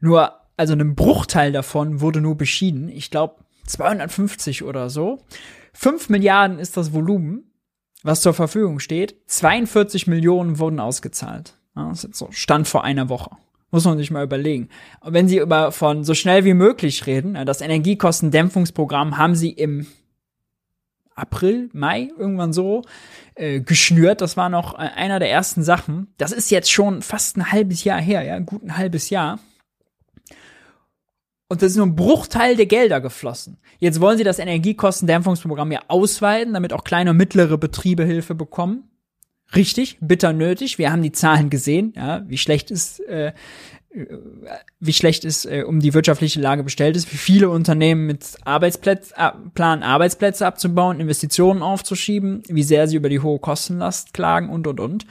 [0.00, 2.88] Nur, also ein Bruchteil davon wurde nur beschieden.
[2.88, 5.18] Ich glaube 250 oder so.
[5.72, 7.50] 5 Milliarden ist das Volumen
[8.04, 9.16] was zur Verfügung steht.
[9.26, 11.58] 42 Millionen wurden ausgezahlt.
[11.74, 13.30] Das ist jetzt so Stand vor einer Woche.
[13.72, 14.68] Muss man sich mal überlegen.
[15.00, 19.86] Und wenn Sie über von so schnell wie möglich reden, das Energiekostendämpfungsprogramm haben Sie im
[21.16, 22.82] April, Mai, irgendwann so,
[23.34, 24.20] äh, geschnürt.
[24.20, 26.14] Das war noch äh, einer der ersten Sachen.
[26.18, 29.38] Das ist jetzt schon fast ein halbes Jahr her, ja, gut ein halbes Jahr.
[31.48, 33.58] Und das ist nur ein Bruchteil der Gelder geflossen.
[33.78, 38.90] Jetzt wollen sie das Energiekostendämpfungsprogramm ja ausweiten, damit auch kleine und mittlere Betriebe Hilfe bekommen.
[39.54, 40.78] Richtig, bitter nötig.
[40.78, 43.32] Wir haben die Zahlen gesehen, ja, wie schlecht ist, äh,
[44.80, 49.14] wie schlecht es äh, um die wirtschaftliche Lage bestellt ist, wie viele Unternehmen mit Arbeitsplätze
[49.16, 54.66] äh, planen, Arbeitsplätze abzubauen, Investitionen aufzuschieben, wie sehr sie über die hohe Kostenlast klagen und
[54.66, 55.06] und und.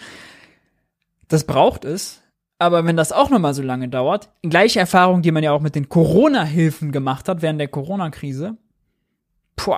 [1.30, 2.22] Das braucht es.
[2.60, 5.62] Aber wenn das auch noch mal so lange dauert, gleiche Erfahrung, die man ja auch
[5.62, 8.58] mit den Corona-Hilfen gemacht hat während der Corona-Krise,
[9.56, 9.76] puh,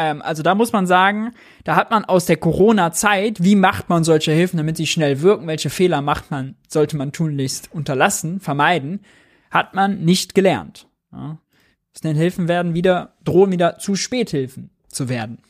[0.00, 1.34] ähm, also da muss man sagen,
[1.64, 5.46] da hat man aus der Corona-Zeit, wie macht man solche Hilfen, damit sie schnell wirken,
[5.46, 9.00] welche Fehler macht man, sollte man tunlichst unterlassen, vermeiden,
[9.50, 10.88] hat man nicht gelernt.
[11.12, 11.38] Ja.
[12.02, 15.42] Hilfen werden wieder, drohen wieder zu Späthilfen zu werden.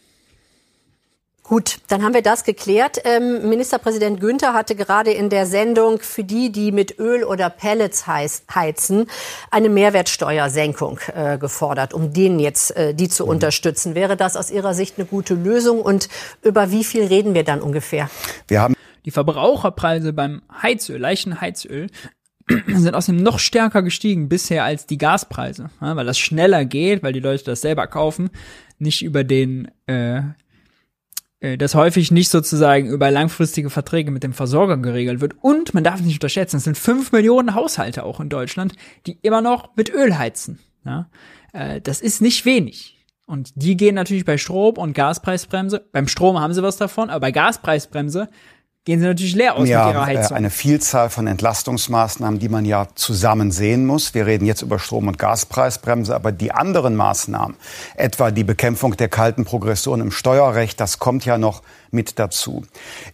[1.50, 2.98] Gut, dann haben wir das geklärt.
[3.02, 8.06] Ähm, Ministerpräsident Günther hatte gerade in der Sendung für die, die mit Öl oder Pellets
[8.06, 9.06] heiz, heizen,
[9.50, 13.30] eine Mehrwertsteuersenkung äh, gefordert, um denen jetzt äh, die zu mhm.
[13.30, 13.96] unterstützen.
[13.96, 16.08] Wäre das aus Ihrer Sicht eine gute Lösung und
[16.44, 18.08] über wie viel reden wir dann ungefähr?
[18.46, 21.88] Wir haben die Verbraucherpreise beim Heizöl, leichten Heizöl,
[22.68, 27.12] sind außerdem noch stärker gestiegen bisher als die Gaspreise, ja, weil das schneller geht, weil
[27.12, 28.30] die Leute das selber kaufen,
[28.78, 30.20] nicht über den äh,
[31.40, 35.34] das häufig nicht sozusagen über langfristige Verträge mit dem Versorger geregelt wird.
[35.40, 38.74] Und man darf nicht unterschätzen, es sind fünf Millionen Haushalte auch in Deutschland,
[39.06, 40.58] die immer noch mit Öl heizen.
[40.84, 41.08] Ja?
[41.52, 42.98] Äh, das ist nicht wenig.
[43.24, 45.86] Und die gehen natürlich bei Strom- und Gaspreisbremse.
[45.92, 48.28] Beim Strom haben sie was davon, aber bei Gaspreisbremse
[48.90, 50.36] gehen sie natürlich leer aus ja, mit ihrer Heizung.
[50.36, 54.14] Eine Vielzahl von Entlastungsmaßnahmen, die man ja zusammen sehen muss.
[54.14, 57.56] Wir reden jetzt über Strom- und Gaspreisbremse, aber die anderen Maßnahmen,
[57.94, 61.62] etwa die Bekämpfung der kalten Progression im Steuerrecht, das kommt ja noch
[61.92, 62.64] mit dazu.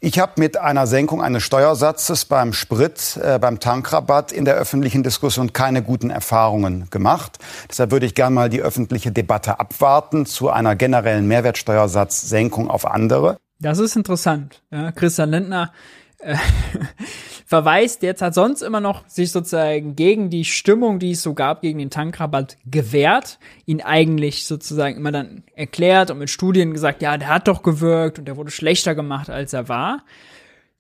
[0.01, 5.03] Ich habe mit einer Senkung eines Steuersatzes beim Sprit, äh, beim Tankrabatt in der öffentlichen
[5.03, 7.39] Diskussion keine guten Erfahrungen gemacht.
[7.69, 13.37] Deshalb würde ich gerne mal die öffentliche Debatte abwarten zu einer generellen Mehrwertsteuersatzsenkung auf andere.
[13.59, 14.63] Das ist interessant.
[14.71, 15.73] Ja, Christian Lindner
[16.19, 16.37] äh,
[17.47, 21.63] verweist jetzt, hat sonst immer noch sich sozusagen gegen die Stimmung, die es so gab,
[21.63, 27.17] gegen den Tankrabatt gewehrt, ihn eigentlich sozusagen immer dann erklärt und mit Studien gesagt, ja,
[27.17, 30.05] der hat doch gewirkt und der wurde schlechter gemacht, als er war.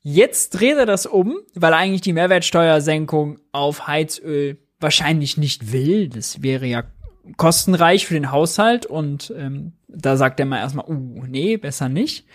[0.02, 6.08] Jetzt dreht er das um, weil er eigentlich die Mehrwertsteuersenkung auf Heizöl wahrscheinlich nicht will.
[6.08, 6.84] Das wäre ja
[7.36, 12.26] kostenreich für den Haushalt und ähm, da sagt er mal erstmal, uh, nee, besser nicht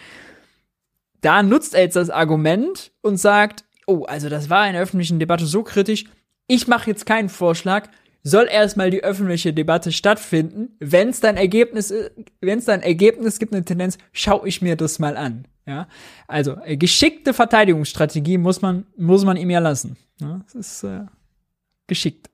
[1.21, 5.19] da nutzt er jetzt das Argument und sagt, oh, also das war in der öffentlichen
[5.19, 6.05] Debatte so kritisch,
[6.47, 7.89] ich mache jetzt keinen Vorschlag,
[8.23, 10.75] soll erstmal die öffentliche Debatte stattfinden.
[10.79, 11.93] Wenn es dann Ergebnis,
[12.39, 15.47] wenn es dann Ergebnis gibt, eine Tendenz, schaue ich mir das mal an.
[15.65, 15.87] Ja,
[16.27, 19.95] also äh, geschickte Verteidigungsstrategie muss man muss man ihm ja lassen.
[20.19, 21.05] Ja, das ist äh,
[21.87, 22.30] geschickt.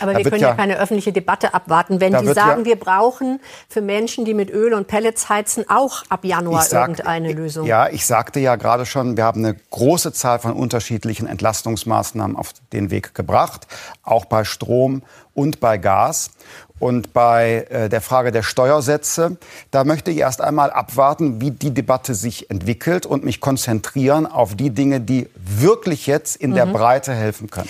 [0.00, 3.40] Aber wir können ja, ja, keine öffentliche Debatte abwarten, wenn die sagen, ja, wir brauchen
[3.68, 7.66] für Menschen, die mit Öl und Pellets heizen, auch ab Januar sag, irgendeine Lösung.
[7.66, 12.52] Ja, ich sagte ja gerade schon, wir haben eine große Zahl von unterschiedlichen Entlastungsmaßnahmen auf
[12.72, 13.66] den Weg gebracht,
[14.02, 15.02] auch bei Strom
[15.34, 16.30] und bei Gas.
[16.78, 19.36] Und bei äh, der Frage der Steuersätze,
[19.70, 24.56] da möchte ich erst einmal abwarten, wie die Debatte sich entwickelt und mich konzentrieren auf
[24.56, 26.54] die Dinge, die wirklich jetzt in mhm.
[26.54, 27.68] der Breite helfen können.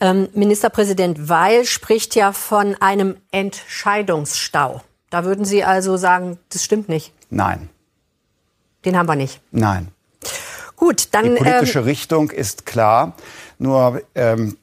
[0.00, 4.82] Ähm, Ministerpräsident Weil spricht ja von einem Entscheidungsstau.
[5.10, 7.12] Da würden Sie also sagen, das stimmt nicht.
[7.30, 7.70] Nein.
[8.84, 9.40] Den haben wir nicht.
[9.50, 9.88] Nein.
[10.76, 11.24] Gut, dann.
[11.24, 13.14] Die politische ähm, Richtung ist klar.
[13.58, 14.58] Nur ähm,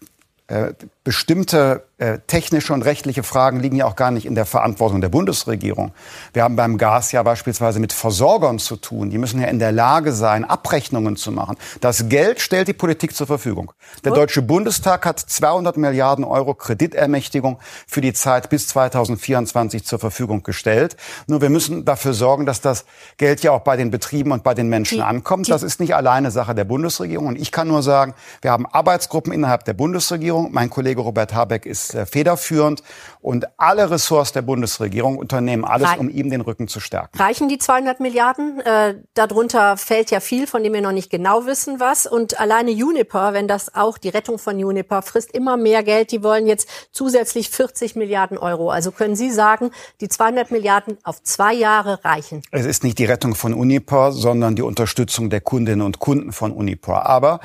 [0.48, 0.74] äh,
[1.04, 5.08] bestimmte äh, technische und rechtliche Fragen liegen ja auch gar nicht in der Verantwortung der
[5.08, 5.94] Bundesregierung.
[6.34, 9.10] Wir haben beim Gas ja beispielsweise mit Versorgern zu tun.
[9.10, 11.56] Die müssen ja in der Lage sein, Abrechnungen zu machen.
[11.80, 13.72] Das Geld stellt die Politik zur Verfügung.
[14.04, 20.44] Der Deutsche Bundestag hat 200 Milliarden Euro Kreditermächtigung für die Zeit bis 2024 zur Verfügung
[20.44, 20.98] gestellt.
[21.28, 22.84] Nur wir müssen dafür sorgen, dass das
[23.16, 25.48] Geld ja auch bei den Betrieben und bei den Menschen die, ankommt.
[25.48, 27.28] Die das ist nicht alleine Sache der Bundesregierung.
[27.28, 30.50] Und ich kann nur sagen, wir haben Arbeitsgruppen innerhalb der Bundesregierung.
[30.52, 32.84] Mein Kollege Robert Habeck ist äh, federführend
[33.22, 37.18] und alle Ressorts der Bundesregierung unternehmen alles, um ihm den Rücken zu stärken.
[37.18, 38.60] Reichen die 200 Milliarden?
[38.60, 42.06] Äh, darunter fällt ja viel, von dem wir noch nicht genau wissen, was.
[42.06, 46.12] Und alleine Juniper, wenn das auch die Rettung von Juniper frisst, immer mehr Geld.
[46.12, 48.70] Die wollen jetzt zusätzlich 40 Milliarden Euro.
[48.70, 49.72] Also können Sie sagen,
[50.02, 52.42] die 200 Milliarden auf zwei Jahre reichen?
[52.52, 56.52] Es ist nicht die Rettung von Uniper, sondern die Unterstützung der Kundinnen und Kunden von
[56.52, 57.06] Uniper.
[57.06, 57.40] Aber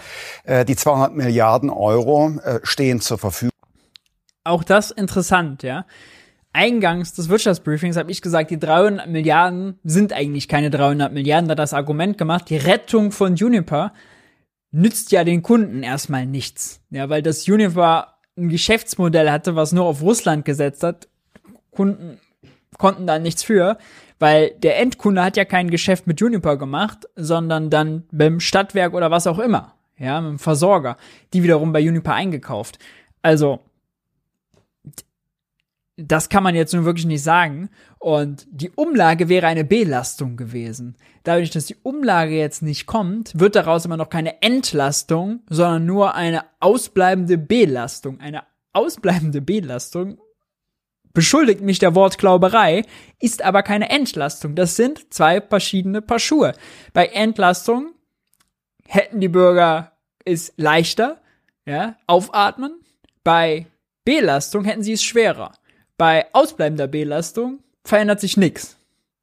[0.44, 3.57] äh, die 200 Milliarden Euro äh, stehen zur Verfügung
[4.48, 5.86] auch das interessant, ja.
[6.52, 11.54] Eingangs des Wirtschaftsbriefings habe ich gesagt, die 300 Milliarden sind eigentlich keine 300 Milliarden, da
[11.54, 13.92] das Argument gemacht, die Rettung von Juniper
[14.70, 16.80] nützt ja den Kunden erstmal nichts.
[16.90, 21.08] Ja, weil das Juniper ein Geschäftsmodell hatte, was nur auf Russland gesetzt hat.
[21.70, 22.18] Kunden
[22.76, 23.78] konnten da nichts für,
[24.18, 29.10] weil der Endkunde hat ja kein Geschäft mit Juniper gemacht, sondern dann beim Stadtwerk oder
[29.10, 29.74] was auch immer.
[29.98, 30.96] Ja, mit dem Versorger.
[31.32, 32.78] Die wiederum bei Juniper eingekauft.
[33.20, 33.60] Also,
[35.98, 37.70] das kann man jetzt nun wirklich nicht sagen.
[37.98, 40.96] Und die Umlage wäre eine Belastung gewesen.
[41.24, 46.14] Dadurch, dass die Umlage jetzt nicht kommt, wird daraus immer noch keine Entlastung, sondern nur
[46.14, 48.20] eine ausbleibende Belastung.
[48.20, 50.20] Eine ausbleibende Belastung
[51.12, 52.84] beschuldigt mich der Wortglauberei,
[53.18, 54.54] ist aber keine Entlastung.
[54.54, 56.52] Das sind zwei verschiedene Paar Schuhe.
[56.92, 57.94] Bei Entlastung
[58.86, 59.92] hätten die Bürger
[60.24, 61.20] es leichter,
[61.66, 62.80] ja, aufatmen.
[63.24, 63.66] Bei
[64.04, 65.52] Belastung hätten sie es schwerer.
[65.98, 68.76] Bei ausbleibender Belastung verändert sich nichts.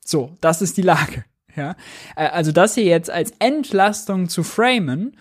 [0.06, 1.26] So, das ist die Lage.
[1.58, 1.78] Ja,
[2.18, 5.16] äh, also das hier jetzt als Entlastung zu framen,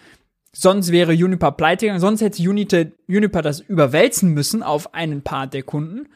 [0.53, 5.63] sonst wäre Juniper pleite sonst hätte Unite, Juniper das überwälzen müssen auf einen Part der
[5.63, 6.09] Kunden.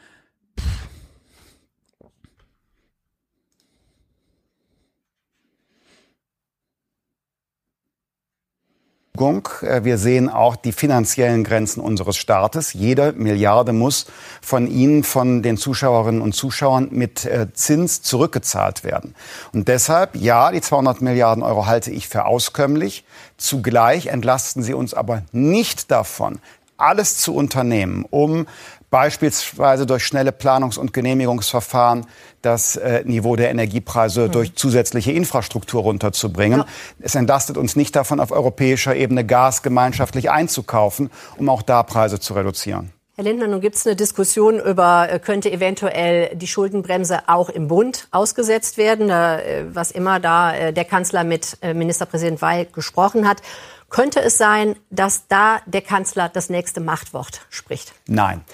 [9.62, 12.72] Äh, wir sehen auch die finanziellen Grenzen unseres Staates.
[12.72, 14.06] Jede Milliarde muss
[14.40, 19.14] von Ihnen, von den Zuschauerinnen und Zuschauern mit äh, Zins zurückgezahlt werden.
[19.52, 23.04] Und deshalb, ja, die 200 Milliarden Euro halte ich für auskömmlich.
[23.36, 26.38] Zugleich entlasten sie uns aber nicht davon,
[26.76, 28.46] alles zu unternehmen, um
[28.90, 32.06] beispielsweise durch schnelle Planungs- und Genehmigungsverfahren
[32.42, 34.32] das äh, Niveau der Energiepreise mhm.
[34.32, 36.60] durch zusätzliche Infrastruktur runterzubringen.
[36.60, 36.66] Ja.
[37.00, 42.20] Es entlastet uns nicht davon, auf europäischer Ebene Gas gemeinschaftlich einzukaufen, um auch da Preise
[42.20, 42.92] zu reduzieren.
[43.18, 47.66] Herr Lindner, nun gibt es eine Diskussion über, äh, könnte eventuell die Schuldenbremse auch im
[47.66, 53.42] Bund ausgesetzt werden, äh, was immer da äh, der Kanzler mit Ministerpräsident Weil gesprochen hat.
[53.90, 57.92] Könnte es sein, dass da der Kanzler das nächste Machtwort spricht?
[58.06, 58.44] Nein.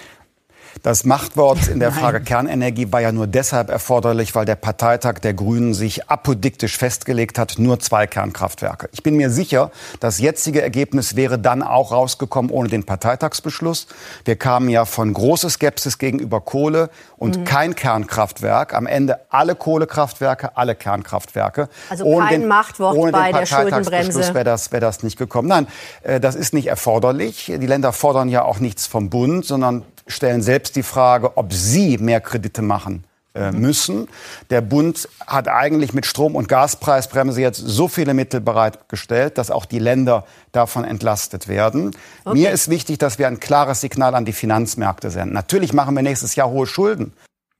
[0.83, 5.33] Das Machtwort in der Frage Kernenergie war ja nur deshalb erforderlich, weil der Parteitag der
[5.33, 8.89] Grünen sich apodiktisch festgelegt hat, nur zwei Kernkraftwerke.
[8.91, 13.87] Ich bin mir sicher, das jetzige Ergebnis wäre dann auch rausgekommen ohne den Parteitagsbeschluss.
[14.25, 17.43] Wir kamen ja von großer Skepsis gegenüber Kohle und mhm.
[17.45, 18.73] kein Kernkraftwerk.
[18.73, 21.69] Am Ende alle Kohlekraftwerke, alle Kernkraftwerke.
[21.89, 24.33] Also ohne kein den, Machtwort ohne bei den der Schuldenbremse.
[24.33, 25.47] wäre das, wär das nicht gekommen.
[25.47, 25.67] Nein,
[26.03, 27.45] äh, das ist nicht erforderlich.
[27.45, 31.97] Die Länder fordern ja auch nichts vom Bund, sondern stellen selbst die Frage, ob sie
[31.97, 33.03] mehr Kredite machen
[33.35, 34.07] äh, müssen.
[34.49, 39.65] Der Bund hat eigentlich mit Strom- und Gaspreisbremse jetzt so viele Mittel bereitgestellt, dass auch
[39.65, 41.91] die Länder davon entlastet werden.
[42.23, 42.37] Okay.
[42.37, 45.33] Mir ist wichtig, dass wir ein klares Signal an die Finanzmärkte senden.
[45.33, 47.11] Natürlich machen wir nächstes Jahr hohe Schulden.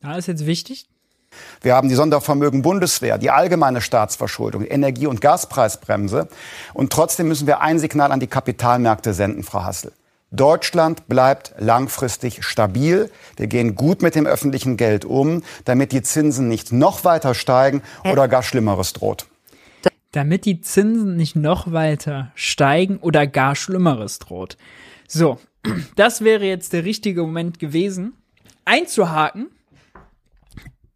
[0.02, 0.88] Ja, ist jetzt wichtig.
[1.62, 6.30] Wir haben die Sondervermögen Bundeswehr, die allgemeine Staatsverschuldung, Energie- und Gaspreisbremse.
[6.74, 9.92] Und trotzdem müssen wir ein Signal an die Kapitalmärkte senden, Frau Hassel.
[10.32, 13.10] Deutschland bleibt langfristig stabil.
[13.38, 17.82] Wir gehen gut mit dem öffentlichen Geld um, damit die Zinsen nicht noch weiter steigen
[18.04, 19.28] oder gar Schlimmeres droht.
[20.12, 24.58] Damit die Zinsen nicht noch weiter steigen oder gar Schlimmeres droht.
[25.08, 25.40] So,
[25.96, 28.14] das wäre jetzt der richtige Moment gewesen,
[28.66, 29.48] einzuhaken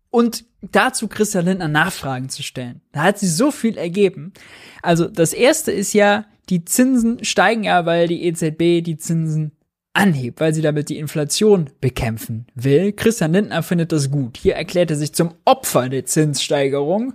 [0.09, 2.81] und dazu Christian Lindner Nachfragen zu stellen.
[2.91, 4.33] Da hat sie so viel ergeben.
[4.81, 9.51] Also das erste ist ja, die Zinsen steigen ja, weil die EZB die Zinsen
[9.93, 12.91] anhebt, weil sie damit die Inflation bekämpfen will.
[12.93, 14.37] Christian Lindner findet das gut.
[14.37, 17.13] Hier erklärt er sich zum Opfer der Zinssteigerung.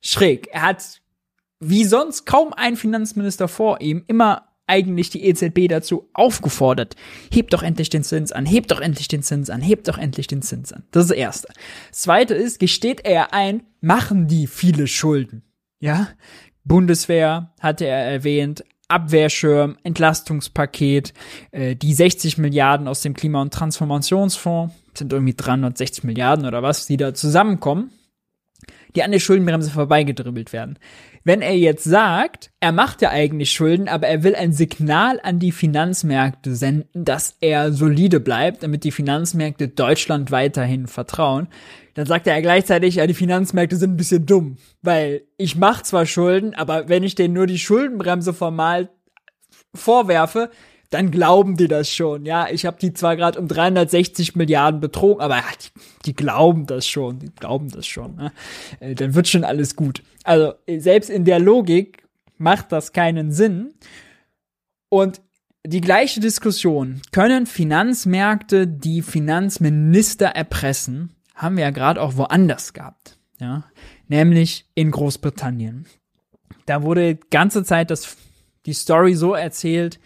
[0.00, 0.48] Schräg.
[0.52, 1.00] Er hat
[1.60, 6.94] wie sonst kaum ein Finanzminister vor ihm immer eigentlich die EZB dazu aufgefordert,
[7.32, 10.26] hebt doch endlich den Zins an, hebt doch endlich den Zins an, hebt doch endlich
[10.26, 10.84] den Zins an.
[10.90, 11.48] Das ist das Erste.
[11.90, 15.42] Zweite ist, gesteht er ein, machen die viele Schulden.
[15.80, 16.08] Ja,
[16.68, 21.12] Bundeswehr hatte er erwähnt, Abwehrschirm, Entlastungspaket,
[21.50, 26.86] äh, die 60 Milliarden aus dem Klima- und Transformationsfonds, sind irgendwie 360 Milliarden oder was,
[26.86, 27.90] die da zusammenkommen,
[28.96, 30.78] die an der Schuldenbremse vorbeigedribbelt werden.
[31.22, 35.38] Wenn er jetzt sagt, er macht ja eigentlich Schulden, aber er will ein Signal an
[35.38, 41.48] die Finanzmärkte senden, dass er solide bleibt, damit die Finanzmärkte Deutschland weiterhin vertrauen,
[41.98, 45.82] dann sagt er ja gleichzeitig, ja, die Finanzmärkte sind ein bisschen dumm, weil ich mache
[45.82, 48.88] zwar Schulden, aber wenn ich denen nur die Schuldenbremse formal
[49.74, 50.48] vorwerfe,
[50.90, 52.24] dann glauben die das schon.
[52.24, 56.66] Ja, ich habe die zwar gerade um 360 Milliarden betrogen, aber ja, die, die, glauben
[56.66, 58.14] das schon, die glauben das schon.
[58.14, 58.32] Ne?
[58.78, 60.04] Äh, dann wird schon alles gut.
[60.22, 62.04] Also selbst in der Logik
[62.36, 63.74] macht das keinen Sinn.
[64.88, 65.20] Und
[65.66, 71.16] die gleiche Diskussion, können Finanzmärkte die Finanzminister erpressen?
[71.38, 73.64] Haben wir ja gerade auch woanders gehabt, ja,
[74.08, 75.86] nämlich in Großbritannien.
[76.66, 78.16] Da wurde ganze Zeit das,
[78.66, 80.00] die Story so erzählt,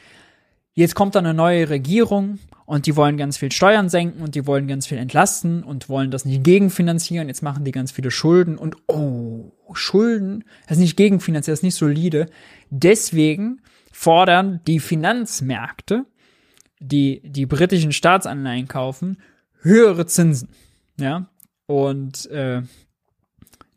[0.75, 4.47] jetzt kommt da eine neue Regierung und die wollen ganz viel Steuern senken und die
[4.47, 7.29] wollen ganz viel entlasten und wollen das nicht gegenfinanzieren.
[7.29, 11.65] Jetzt machen die ganz viele Schulden und oh, Schulden, das ist nicht gegenfinanziert, das ist
[11.65, 12.27] nicht solide.
[12.69, 16.05] Deswegen fordern die Finanzmärkte,
[16.79, 19.17] die die britischen Staatsanleihen kaufen,
[19.63, 20.49] höhere Zinsen.
[20.99, 21.27] Ja.
[21.67, 22.63] Und äh,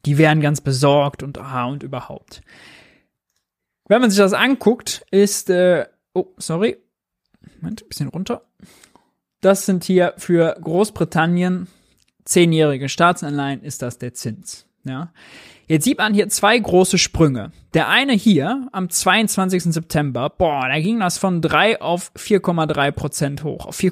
[0.05, 2.41] die werden ganz besorgt und aha und überhaupt.
[3.88, 6.78] Wenn man sich das anguckt, ist, äh, oh, sorry,
[7.61, 8.41] Moment, bisschen runter.
[9.41, 11.68] Das sind hier für Großbritannien
[12.26, 14.66] zehnjährige Staatsanleihen, ist das der Zins.
[14.84, 15.11] Ja.
[15.68, 17.51] Jetzt sieht man hier zwei große Sprünge.
[17.74, 19.63] Der eine hier am 22.
[19.63, 23.91] September, boah, da ging das von 3 auf 4,3 Prozent hoch, auf 4,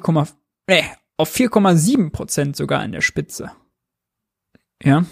[0.66, 0.82] äh,
[1.16, 3.52] auf 4,7 Prozent sogar in der Spitze.
[4.82, 5.04] Ja.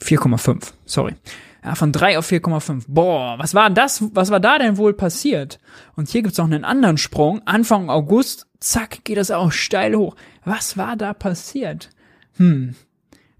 [0.00, 1.14] 4,5, sorry.
[1.64, 2.84] Ja, von 3 auf 4,5.
[2.86, 4.04] Boah, was war das?
[4.14, 5.58] Was war da denn wohl passiert?
[5.96, 7.42] Und hier gibt's noch einen anderen Sprung.
[7.44, 10.14] Anfang August, zack, geht das auch steil hoch.
[10.44, 11.90] Was war da passiert?
[12.36, 12.76] Hm.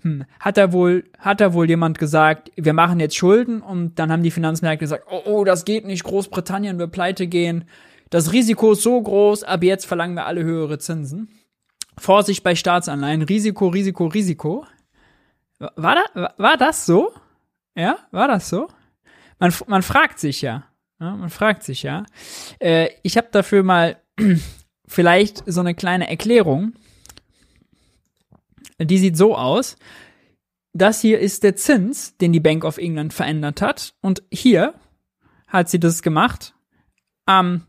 [0.01, 0.25] Hm.
[0.41, 4.23] Hat da wohl, hat da wohl jemand gesagt, wir machen jetzt Schulden und dann haben
[4.23, 7.65] die Finanzmärkte gesagt, oh, oh, das geht nicht, Großbritannien wird pleite gehen
[8.11, 11.29] das Risiko ist so groß, ab jetzt verlangen wir alle höhere Zinsen.
[11.99, 14.67] Vorsicht bei Staatsanleihen, Risiko, Risiko, Risiko.
[15.59, 17.13] War, da, war das so?
[17.75, 18.69] Ja, war das so?
[19.39, 20.65] Man, man fragt sich ja.
[21.01, 22.05] ja man fragt sich ja.
[22.59, 24.01] Äh, ich habe dafür mal
[24.87, 26.75] vielleicht so eine kleine Erklärung.
[28.79, 29.77] Die sieht so aus.
[30.75, 33.95] Das hier ist der Zins, den die Bank of England verändert hat.
[34.03, 34.75] Und hier
[35.47, 36.55] hat sie das gemacht
[37.25, 37.67] am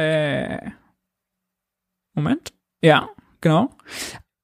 [0.00, 0.70] äh,
[2.14, 2.52] Moment.
[2.82, 3.70] Ja, genau.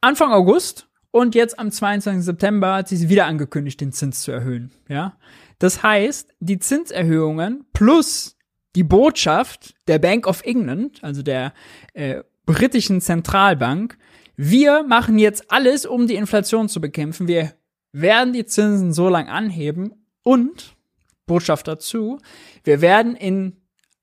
[0.00, 2.24] Anfang August und jetzt am 22.
[2.24, 4.70] September hat sie wieder angekündigt, den Zins zu erhöhen.
[4.88, 5.16] Ja.
[5.58, 8.36] Das heißt, die Zinserhöhungen plus
[8.74, 11.54] die Botschaft der Bank of England, also der
[11.94, 13.96] äh, britischen Zentralbank,
[14.36, 17.26] wir machen jetzt alles, um die Inflation zu bekämpfen.
[17.26, 17.54] Wir
[17.92, 20.76] werden die Zinsen so lang anheben und
[21.24, 22.18] Botschaft dazu,
[22.62, 23.56] wir werden in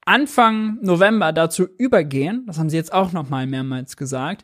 [0.05, 4.43] Anfang November dazu übergehen, das haben sie jetzt auch noch mal mehrmals gesagt,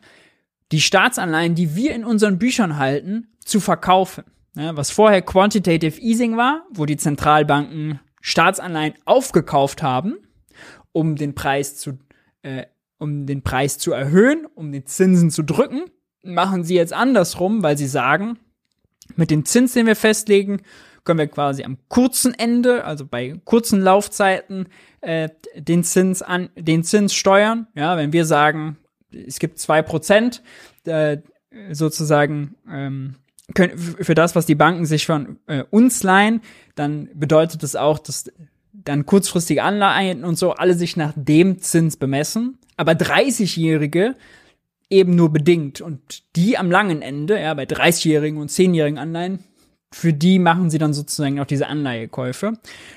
[0.72, 4.24] die Staatsanleihen, die wir in unseren Büchern halten, zu verkaufen.
[4.54, 10.16] Ja, was vorher Quantitative Easing war, wo die Zentralbanken Staatsanleihen aufgekauft haben,
[10.92, 11.98] um den Preis zu,
[12.42, 12.66] äh,
[12.98, 15.84] um den Preis zu erhöhen, um die Zinsen zu drücken,
[16.22, 18.38] machen sie jetzt andersrum, weil sie sagen,
[19.16, 20.62] mit dem Zins, den wir festlegen,
[21.04, 24.68] können wir quasi am kurzen Ende, also bei kurzen Laufzeiten,
[25.00, 27.66] äh, den Zins an, den Zins steuern.
[27.74, 28.76] Ja, wenn wir sagen,
[29.12, 30.42] es gibt zwei Prozent,
[30.84, 31.18] äh,
[31.72, 33.16] sozusagen ähm,
[33.54, 36.40] können, für das, was die Banken sich von äh, uns leihen,
[36.74, 38.30] dann bedeutet das auch, dass
[38.72, 44.16] dann kurzfristige Anleihen und so alle sich nach dem Zins bemessen, aber 30-Jährige
[44.88, 49.40] eben nur bedingt und die am langen Ende, ja, bei 30-jährigen und 10-jährigen Anleihen,
[49.92, 52.52] für die machen sie dann sozusagen auch diese Anleihekäufe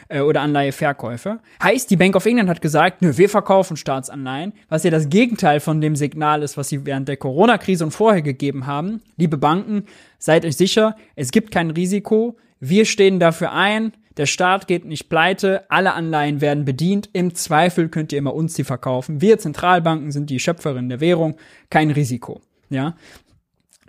[0.09, 1.39] äh, oder Anleiheverkäufe.
[1.61, 5.59] Heißt, die Bank of England hat gesagt, nö, wir verkaufen Staatsanleihen, was ja das Gegenteil
[5.59, 9.01] von dem Signal ist, was sie während der Corona-Krise und vorher gegeben haben.
[9.17, 9.85] Liebe Banken,
[10.19, 15.09] seid euch sicher, es gibt kein Risiko, wir stehen dafür ein, der Staat geht nicht
[15.09, 19.19] pleite, alle Anleihen werden bedient, im Zweifel könnt ihr immer uns die verkaufen.
[19.19, 21.37] Wir Zentralbanken sind die Schöpferin der Währung,
[21.71, 22.41] kein Risiko.
[22.69, 22.95] Ja,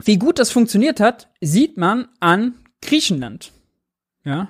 [0.03, 3.53] wie gut das funktioniert hat, sieht man an Griechenland.
[4.24, 4.49] Ja.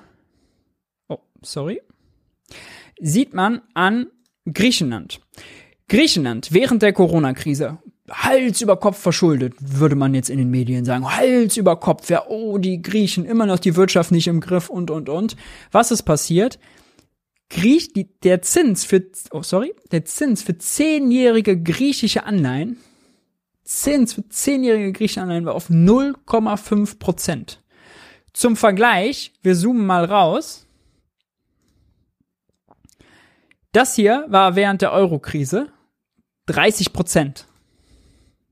[1.09, 1.81] Oh, sorry.
[3.01, 4.07] Sieht man an
[4.53, 5.21] Griechenland.
[5.89, 7.79] Griechenland während der Corona-Krise
[8.11, 11.11] Hals über Kopf verschuldet, würde man jetzt in den Medien sagen.
[11.11, 14.91] Hals über Kopf, ja, oh, die Griechen, immer noch die Wirtschaft nicht im Griff und,
[14.91, 15.37] und, und.
[15.73, 16.59] Was ist passiert?
[17.49, 22.77] Griech, die, der Zins für, oh, sorry, der Zins für zehnjährige griechische Anleihen
[23.65, 27.64] Zins für zehnjährige Griechenanleihen war auf 0,5 Prozent.
[28.35, 30.67] Zum Vergleich, wir zoomen mal raus.
[33.73, 35.73] Das hier war während der Euro-Krise
[36.47, 37.47] 30 Prozent.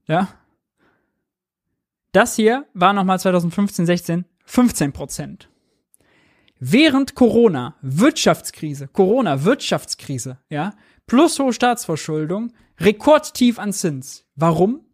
[0.06, 0.28] Ja.
[2.12, 5.48] Das hier war nochmal 2015, 16 15 Prozent.
[6.58, 10.74] Während Corona, Wirtschaftskrise, Corona, Wirtschaftskrise, ja,
[11.06, 14.26] plus hohe Staatsverschuldung, rekordtief an Zins.
[14.36, 14.84] Warum?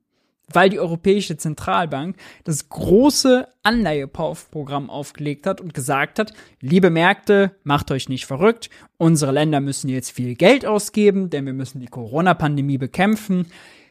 [0.53, 7.91] Weil die Europäische Zentralbank das große Anleiheprogramm aufgelegt hat und gesagt hat, liebe Märkte, macht
[7.91, 12.79] euch nicht verrückt, unsere Länder müssen jetzt viel Geld ausgeben, denn wir müssen die Corona-Pandemie
[12.79, 13.47] bekämpfen.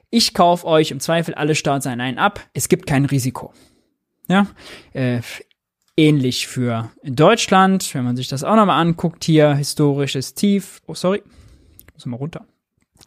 [0.10, 3.54] Ich kaufe euch im Zweifel alle Staatsanleihen ab, es gibt kein Risiko.
[4.30, 4.48] Ja,
[4.94, 5.22] äh,
[5.96, 11.24] ähnlich für Deutschland, wenn man sich das auch nochmal anguckt, hier historisches Tief, oh sorry,
[11.88, 12.46] ich muss mal runter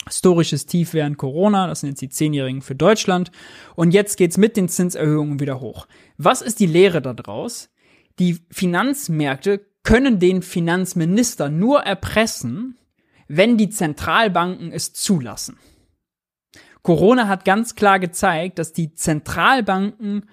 [0.06, 3.30] historisches Tief während Corona, das sind jetzt die Zehnjährigen für Deutschland.
[3.76, 5.86] Und jetzt geht's mit den Zinserhöhungen wieder hoch.
[6.16, 7.70] Was ist die Lehre daraus?
[8.18, 12.76] Die Finanzmärkte können den Finanzminister nur erpressen,
[13.28, 15.58] wenn die Zentralbanken es zulassen.
[16.82, 20.28] Corona hat ganz klar gezeigt, dass die Zentralbanken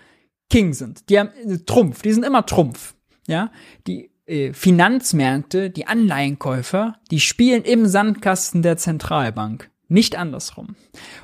[0.50, 1.10] King sind.
[1.10, 2.96] Die haben äh, Trumpf, die sind immer Trumpf.
[3.28, 3.52] Ja,
[3.86, 10.76] die äh, Finanzmärkte, die Anleihenkäufer, die spielen im Sandkasten der Zentralbank, nicht andersrum.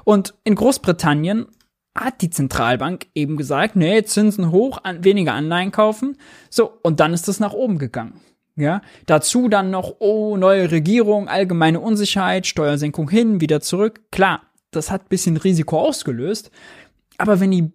[0.03, 1.47] Und in Großbritannien
[1.95, 6.17] hat die Zentralbank eben gesagt, nee, Zinsen hoch, an, weniger Anleihen kaufen.
[6.49, 8.19] So, und dann ist das nach oben gegangen.
[8.55, 14.01] Ja, dazu dann noch, oh, neue Regierung, allgemeine Unsicherheit, Steuersenkung hin, wieder zurück.
[14.11, 16.51] Klar, das hat bisschen Risiko ausgelöst.
[17.17, 17.71] Aber wenn die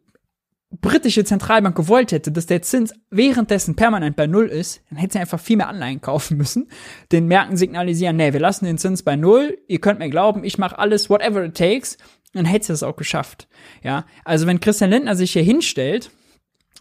[0.71, 5.19] britische Zentralbank gewollt hätte, dass der Zins währenddessen permanent bei Null ist, dann hätte sie
[5.19, 6.69] einfach viel mehr Anleihen kaufen müssen,
[7.11, 10.59] den Märkten signalisieren, nee, wir lassen den Zins bei Null, ihr könnt mir glauben, ich
[10.59, 11.97] mache alles, whatever it takes,
[12.35, 13.49] dann hätte sie das auch geschafft.
[13.83, 16.11] Ja, also wenn Christian Lindner sich hier hinstellt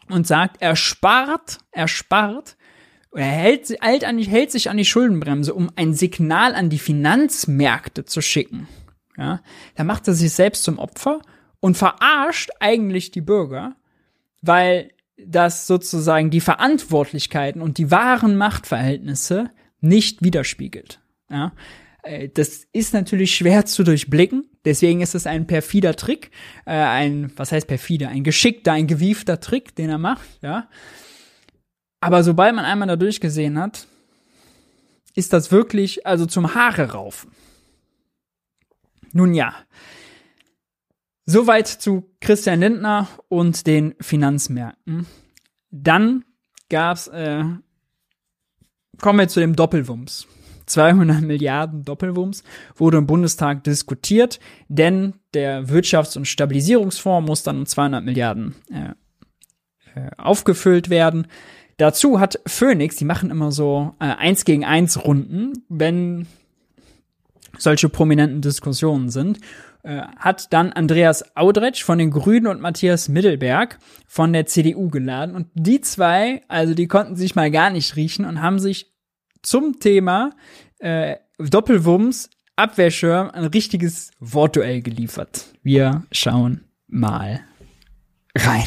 [0.09, 2.57] und sagt, er spart, er spart,
[3.13, 8.03] er hält, hält, an, hält sich an die Schuldenbremse, um ein Signal an die Finanzmärkte
[8.03, 8.67] zu schicken,
[9.17, 9.41] ja,
[9.75, 11.21] dann macht er sich selbst zum Opfer
[11.59, 13.75] und verarscht eigentlich die Bürger,
[14.41, 19.49] weil das sozusagen die Verantwortlichkeiten und die wahren Machtverhältnisse
[19.81, 21.01] nicht widerspiegelt.
[21.29, 21.53] Ja?
[22.03, 26.31] Äh, das ist natürlich schwer zu durchblicken, deswegen ist es ein perfider Trick,
[26.65, 30.69] äh, ein, was heißt perfide, ein geschickter, ein gewiefter Trick, den er macht, ja.
[31.99, 33.87] Aber sobald man einmal da durchgesehen hat,
[35.15, 37.31] ist das wirklich, also zum Haare raufen.
[39.13, 39.55] Nun ja,
[41.29, 45.05] Soweit zu Christian Lindner und den Finanzmärkten.
[45.71, 46.23] Dann
[46.69, 47.43] gab's, äh,
[49.01, 50.25] kommen wir zu dem Doppelwumms.
[50.67, 52.43] 200 Milliarden Doppelwumms
[52.75, 59.99] wurde im Bundestag diskutiert, denn der Wirtschafts- und Stabilisierungsfonds muss dann um 200 Milliarden äh,
[59.99, 61.27] äh, aufgefüllt werden.
[61.75, 66.25] Dazu hat Phoenix, die machen immer so äh, eins gegen eins Runden, wenn
[67.57, 69.39] solche prominenten Diskussionen sind.
[69.87, 75.33] Äh, hat dann Andreas Audretsch von den Grünen und Matthias Mittelberg von der CDU geladen.
[75.33, 78.91] Und die zwei, also die konnten sich mal gar nicht riechen und haben sich
[79.43, 80.31] zum Thema
[80.79, 85.45] äh, Doppelwumms Abwehrschirm ein richtiges Wortduell geliefert.
[85.63, 87.39] Wir schauen mal
[88.35, 88.65] rein.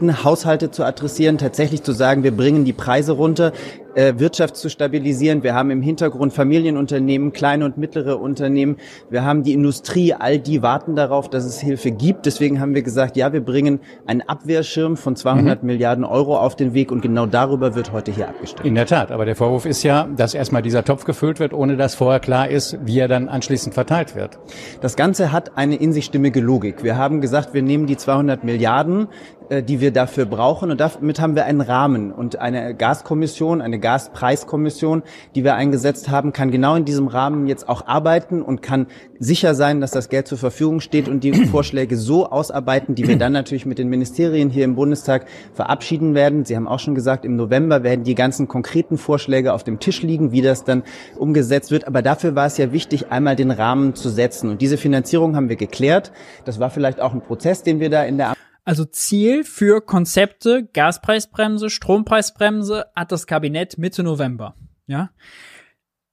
[0.00, 3.52] Haushalte zu adressieren, tatsächlich zu sagen, wir bringen die Preise runter,
[3.98, 5.42] Wirtschaft zu stabilisieren.
[5.42, 8.76] Wir haben im Hintergrund Familienunternehmen, kleine und mittlere Unternehmen.
[9.10, 12.26] Wir haben die Industrie, all die warten darauf, dass es Hilfe gibt.
[12.26, 15.66] Deswegen haben wir gesagt, ja, wir bringen einen Abwehrschirm von 200 mhm.
[15.66, 18.66] Milliarden Euro auf den Weg und genau darüber wird heute hier abgestimmt.
[18.66, 21.76] In der Tat, aber der Vorwurf ist ja, dass erstmal dieser Topf gefüllt wird, ohne
[21.76, 24.38] dass vorher klar ist, wie er dann anschließend verteilt wird.
[24.80, 26.84] Das Ganze hat eine in sich stimmige Logik.
[26.84, 29.08] Wir haben gesagt, wir nehmen die 200 Milliarden,
[29.48, 30.70] äh, die wir dafür brauchen.
[30.70, 32.12] Und damit haben wir einen Rahmen.
[32.12, 35.02] Und eine Gaskommission, eine Gaspreiskommission,
[35.34, 38.86] die wir eingesetzt haben, kann genau in diesem Rahmen jetzt auch arbeiten und kann
[39.18, 43.16] sicher sein, dass das Geld zur Verfügung steht und die Vorschläge so ausarbeiten, die wir
[43.16, 45.24] dann natürlich mit den Ministerien hier im Bundestag
[45.54, 46.44] verabschieden werden.
[46.44, 50.02] Sie haben auch schon gesagt, im November werden die ganzen konkreten Vorschläge auf dem Tisch
[50.02, 50.82] liegen, wie das dann
[51.16, 51.86] umgesetzt wird.
[51.86, 54.50] Aber dafür war es ja wichtig, einmal den Rahmen zu setzen.
[54.50, 56.12] Und diese Finanzierung haben wir geklärt.
[56.44, 58.34] Das war vielleicht auch ein Prozess, den wir da in der
[58.68, 64.56] also Ziel für Konzepte Gaspreisbremse, Strompreisbremse hat das Kabinett Mitte November.
[64.86, 65.08] Ja.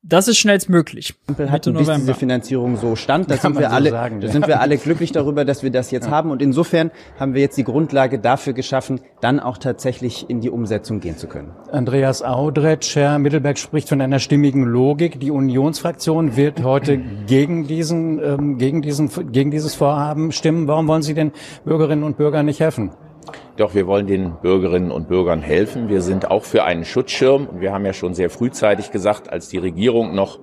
[0.07, 1.15] Das ist schnellstmöglich.
[1.27, 3.31] Mitte bis diese Finanzierung so stand.
[3.31, 5.89] Da sind wir alle, so sagen, da sind wir alle glücklich darüber, dass wir das
[5.89, 6.11] jetzt ja.
[6.11, 6.29] haben.
[6.29, 10.99] Und insofern haben wir jetzt die Grundlage dafür geschaffen, dann auch tatsächlich in die Umsetzung
[10.99, 11.53] gehen zu können.
[11.71, 15.19] Andreas Audretsch, Herr Mittelberg spricht von einer stimmigen Logik.
[15.19, 20.67] Die Unionsfraktion wird heute gegen diesen, ähm, gegen diesen, gegen dieses Vorhaben stimmen.
[20.67, 21.31] Warum wollen Sie den
[21.63, 22.91] Bürgerinnen und Bürgern nicht helfen?
[23.57, 25.89] Doch wir wollen den Bürgerinnen und Bürgern helfen.
[25.89, 29.47] Wir sind auch für einen Schutzschirm und wir haben ja schon sehr frühzeitig gesagt, als
[29.47, 30.39] die Regierung noch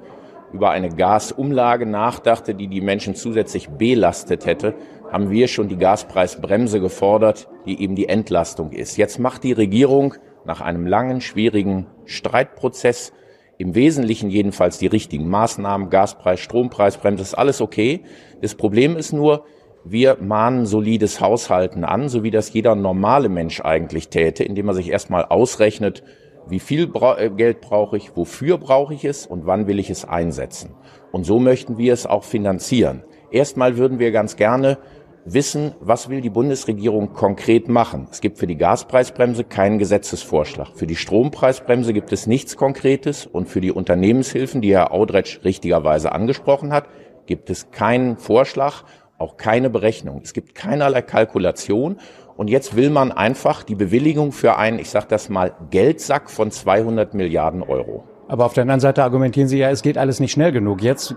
[0.53, 4.75] über eine Gasumlage nachdachte, die die Menschen zusätzlich belastet hätte,
[5.11, 8.97] haben wir schon die Gaspreisbremse gefordert, die eben die Entlastung ist.
[8.97, 10.15] Jetzt macht die Regierung
[10.45, 13.13] nach einem langen, schwierigen Streitprozess
[13.59, 18.03] im Wesentlichen jedenfalls die richtigen Maßnahmen, Gaspreis, Strompreisbremse, ist alles okay.
[18.41, 19.45] Das Problem ist nur,
[19.85, 24.75] wir mahnen solides Haushalten an, so wie das jeder normale Mensch eigentlich täte, indem er
[24.75, 26.03] sich erstmal ausrechnet,
[26.49, 30.05] wie viel äh, Geld brauche ich, wofür brauche ich es und wann will ich es
[30.05, 30.75] einsetzen.
[31.11, 33.05] Und so möchten wir es auch finanzieren.
[33.31, 34.79] Erstmal würden wir ganz gerne
[35.25, 38.09] wissen, was will die Bundesregierung konkret machen.
[38.11, 40.69] Es gibt für die Gaspreisbremse keinen Gesetzesvorschlag.
[40.75, 46.13] Für die Strompreisbremse gibt es nichts Konkretes und für die Unternehmenshilfen, die Herr Audretsch richtigerweise
[46.13, 46.89] angesprochen hat,
[47.27, 48.83] gibt es keinen Vorschlag
[49.23, 50.21] auch keine Berechnung.
[50.23, 51.99] Es gibt keinerlei Kalkulation.
[52.37, 56.51] Und jetzt will man einfach die Bewilligung für einen, ich sage das mal, Geldsack von
[56.51, 58.05] 200 Milliarden Euro.
[58.33, 60.83] Aber auf der anderen Seite argumentieren Sie ja, es geht alles nicht schnell genug.
[60.83, 61.15] Jetzt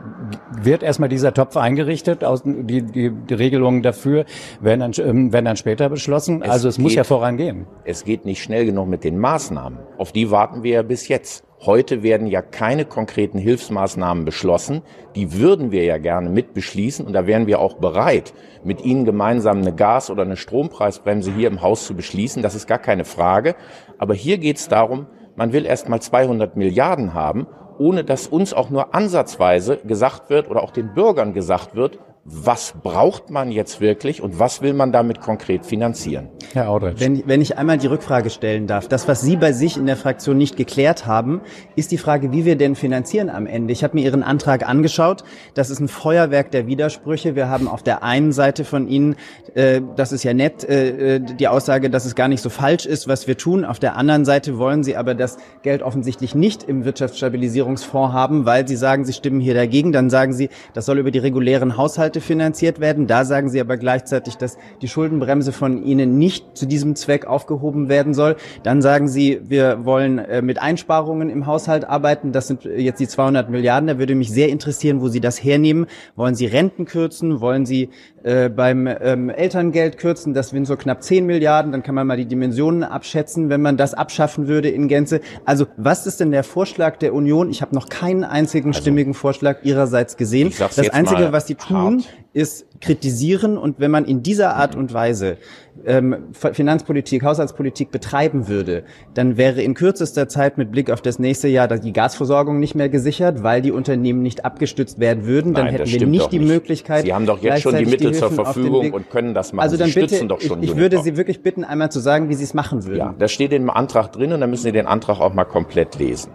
[0.62, 4.26] wird erstmal dieser Topf eingerichtet, die, die, die Regelungen dafür
[4.60, 6.42] werden dann, ähm, werden dann später beschlossen.
[6.42, 7.68] Es also es geht, muss ja vorangehen.
[7.86, 9.80] Es geht nicht schnell genug mit den Maßnahmen.
[9.98, 11.46] Auf die warten wir ja bis jetzt.
[11.62, 14.82] Heute werden ja keine konkreten Hilfsmaßnahmen beschlossen.
[15.16, 18.34] Die würden wir ja gerne mit beschließen und da wären wir auch bereit,
[18.66, 22.44] mit Ihnen gemeinsam eine Gas- oder eine Strompreisbremse hier im Haus zu beschließen.
[22.44, 23.56] Das ist gar keine Frage.
[23.98, 27.48] Aber hier geht es darum, man will erst mal 200 Milliarden haben,
[27.78, 32.74] ohne dass uns auch nur ansatzweise gesagt wird oder auch den Bürgern gesagt wird, was
[32.82, 36.30] braucht man jetzt wirklich und was will man damit konkret finanzieren?
[36.54, 37.00] Herr Audrich.
[37.00, 39.96] Wenn, wenn ich einmal die Rückfrage stellen darf, das, was Sie bei sich in der
[39.96, 41.42] Fraktion nicht geklärt haben,
[41.76, 43.72] ist die Frage, wie wir denn finanzieren am Ende.
[43.74, 45.24] Ich habe mir Ihren Antrag angeschaut.
[45.54, 47.36] Das ist ein Feuerwerk der Widersprüche.
[47.36, 49.18] Wir haben auf der einen Seite von Ihnen,
[49.54, 53.08] äh, das ist ja nett, äh, die Aussage, dass es gar nicht so falsch ist,
[53.08, 53.66] was wir tun.
[53.66, 58.68] Auf der anderen Seite wollen Sie aber das Geld offensichtlich nicht im Wirtschaftsstabilisierungsfonds haben, weil
[58.68, 59.92] Sie sagen, Sie stimmen hier dagegen.
[59.92, 63.08] Dann sagen Sie, das soll über die regulären Haushalte Haushalte finanziert werden.
[63.08, 67.90] Da sagen Sie aber gleichzeitig, dass die Schuldenbremse von Ihnen nicht zu diesem Zweck aufgehoben
[67.90, 68.36] werden soll.
[68.64, 72.32] Dann sagen Sie, wir wollen äh, mit Einsparungen im Haushalt arbeiten.
[72.32, 73.88] Das sind jetzt die 200 Milliarden.
[73.88, 75.88] Da würde mich sehr interessieren, wo Sie das hernehmen.
[76.16, 77.42] Wollen Sie Renten kürzen?
[77.42, 77.90] Wollen Sie
[78.24, 80.34] äh, beim ähm, Elterngeld kürzen?
[80.34, 81.72] Das sind so knapp 10 Milliarden.
[81.72, 85.22] Dann kann man mal die Dimensionen abschätzen, wenn man das abschaffen würde in Gänze.
[85.46, 87.50] Also was ist denn der Vorschlag der Union?
[87.50, 90.54] Ich habe noch keinen einzigen also, stimmigen Vorschlag Ihrerseits gesehen.
[90.58, 92.05] Das Einzige, was Sie tun,
[92.36, 95.38] ist kritisieren und wenn man in dieser Art und Weise
[95.86, 98.84] ähm, Finanzpolitik, Haushaltspolitik betreiben würde,
[99.14, 102.90] dann wäre in kürzester Zeit mit Blick auf das nächste Jahr die Gasversorgung nicht mehr
[102.90, 105.54] gesichert, weil die Unternehmen nicht abgestützt werden würden.
[105.54, 107.06] Dann Nein, hätten wir nicht die Möglichkeit.
[107.06, 109.64] Sie haben doch jetzt schon die Mittel die zur Verfügung und können das machen.
[109.64, 112.28] Also dann Sie bitte, doch schon ich, ich würde Sie wirklich bitten, einmal zu sagen,
[112.28, 112.98] wie Sie es machen würden.
[112.98, 115.98] Ja, das steht im Antrag drin und dann müssen Sie den Antrag auch mal komplett
[115.98, 116.32] lesen.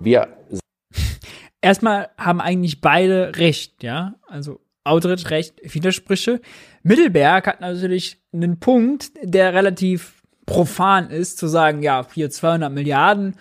[0.00, 0.28] Wir
[1.64, 4.14] Erstmal haben eigentlich beide recht, ja.
[4.26, 6.40] Also Audrich recht Widersprüche.
[6.82, 13.36] Mittelberg hat natürlich einen Punkt, der relativ profan ist, zu sagen, ja, hier 200 Milliarden,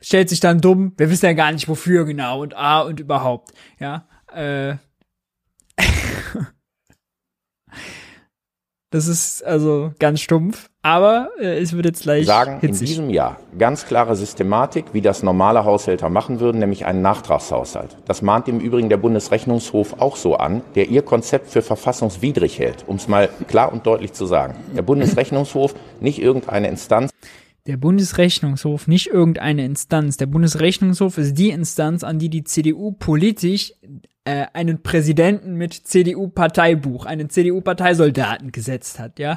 [0.00, 3.52] stellt sich dann dumm, wir wissen ja gar nicht wofür genau und A und überhaupt,
[3.78, 4.08] ja.
[4.34, 4.76] Äh,
[8.92, 12.80] Das ist also ganz stumpf, aber äh, es wird jetzt gleich sagen hitzig.
[12.80, 17.96] in diesem Jahr ganz klare Systematik, wie das normale Haushälter machen würden, nämlich einen Nachtragshaushalt.
[18.04, 22.84] Das mahnt im Übrigen der Bundesrechnungshof auch so an, der ihr Konzept für verfassungswidrig hält,
[22.86, 24.56] um es mal klar und deutlich zu sagen.
[24.76, 27.12] Der Bundesrechnungshof, nicht irgendeine Instanz.
[27.66, 30.18] Der Bundesrechnungshof, nicht irgendeine Instanz.
[30.18, 33.72] Der Bundesrechnungshof ist die Instanz, an die die CDU politisch
[34.24, 39.36] äh, einen Präsidenten mit CDU-Parteibuch, einen CDU-Parteisoldaten gesetzt hat, ja.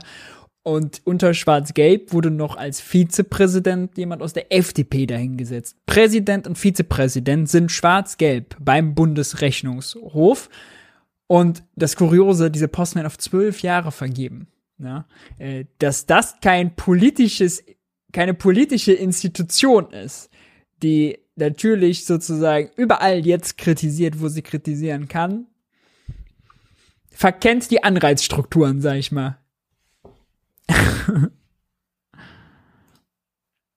[0.63, 5.77] Und unter Schwarz-Gelb wurde noch als Vizepräsident jemand aus der FDP dahingesetzt.
[5.85, 10.49] Präsident und Vizepräsident sind Schwarz-Gelb beim Bundesrechnungshof.
[11.27, 14.47] Und das Kuriose, diese Posten werden auf zwölf Jahre vergeben.
[14.77, 15.05] Ja,
[15.37, 17.63] äh, dass das kein politisches,
[18.11, 20.29] keine politische Institution ist,
[20.83, 25.47] die natürlich sozusagen überall jetzt kritisiert, wo sie kritisieren kann,
[27.11, 29.37] verkennt die Anreizstrukturen, sag ich mal.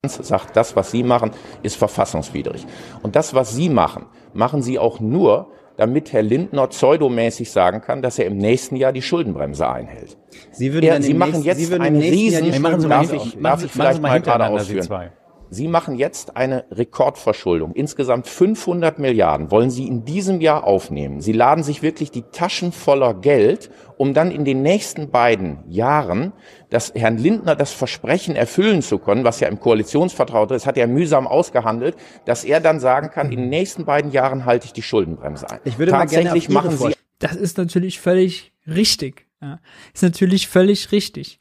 [0.07, 1.31] sagt, das, was Sie machen,
[1.61, 2.65] ist verfassungswidrig.
[3.03, 8.01] Und das, was Sie machen, machen Sie auch nur, damit Herr Lindner pseudomäßig sagen kann,
[8.01, 10.17] dass er im nächsten Jahr die Schuldenbremse einhält.
[10.51, 14.21] Sie, würden er, Sie machen nächsten, jetzt einen riesen, darf ich, darf ich vielleicht mal
[14.21, 15.11] gerade ausführen?
[15.49, 17.73] Sie machen jetzt eine Rekordverschuldung.
[17.73, 21.21] Insgesamt 500 Milliarden wollen Sie in diesem Jahr aufnehmen.
[21.21, 26.33] Sie laden sich wirklich die Taschen voller Geld, um dann in den nächsten beiden Jahren
[26.69, 30.87] das Herrn Lindner das Versprechen erfüllen zu können, was ja im Koalitionsvertrag ist, hat er
[30.87, 31.95] mühsam ausgehandelt,
[32.25, 35.59] dass er dann sagen kann, in den nächsten beiden Jahren halte ich die Schuldenbremse ein.
[35.65, 39.27] Ich würde Tatsächlich mal gerne machen Sie das ist natürlich völlig richtig.
[39.41, 39.59] Ja.
[39.93, 41.39] Ist natürlich völlig richtig.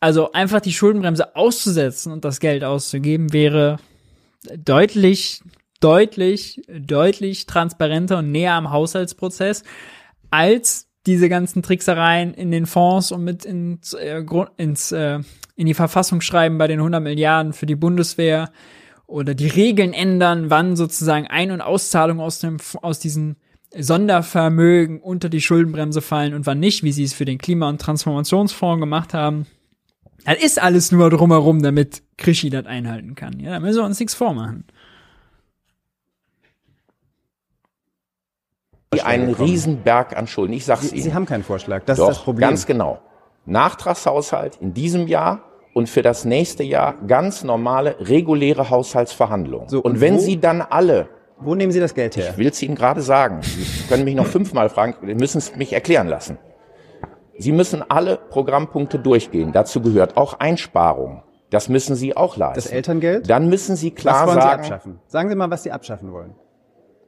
[0.00, 3.78] Also einfach die Schuldenbremse auszusetzen und das Geld auszugeben wäre
[4.56, 5.42] deutlich,
[5.80, 9.64] deutlich, deutlich transparenter und näher am Haushaltsprozess
[10.30, 14.22] als diese ganzen Tricksereien in den Fonds und mit ins, äh,
[14.56, 15.20] ins äh,
[15.56, 18.52] in die Verfassung schreiben bei den 100 Milliarden für die Bundeswehr
[19.06, 23.36] oder die Regeln ändern, wann sozusagen Ein- und Auszahlungen aus dem aus diesen
[23.76, 27.80] Sondervermögen unter die Schuldenbremse fallen und wann nicht, wie sie es für den Klima- und
[27.80, 29.46] Transformationsfonds gemacht haben.
[30.24, 33.38] Das ist alles nur drumherum, damit Krischi das einhalten kann.
[33.40, 34.64] Ja, da müssen wir uns nichts vormachen.
[39.04, 40.54] Einen Riesenberg an Schulden.
[40.54, 41.02] Ich sag's Sie, Ihnen.
[41.04, 41.84] Sie haben keinen Vorschlag.
[41.84, 42.48] Das Doch, ist das Problem.
[42.48, 43.00] ganz genau.
[43.46, 45.42] Nachtragshaushalt in diesem Jahr
[45.74, 49.68] und für das nächste Jahr ganz normale, reguläre Haushaltsverhandlungen.
[49.68, 51.08] So, und und wenn wo- Sie dann alle,
[51.38, 52.30] Wo nehmen Sie das Geld her?
[52.30, 55.54] ich will es Ihnen gerade sagen, Sie können mich noch fünfmal fragen, Sie müssen es
[55.54, 56.38] mich erklären lassen.
[57.38, 59.52] Sie müssen alle Programmpunkte durchgehen.
[59.52, 61.22] Dazu gehört auch Einsparung.
[61.50, 62.56] Das müssen Sie auch leisten.
[62.56, 63.30] Das Elterngeld?
[63.30, 65.00] Dann müssen Sie klar was wollen sagen, Sie abschaffen?
[65.06, 66.34] Sagen Sie mal, was Sie abschaffen wollen.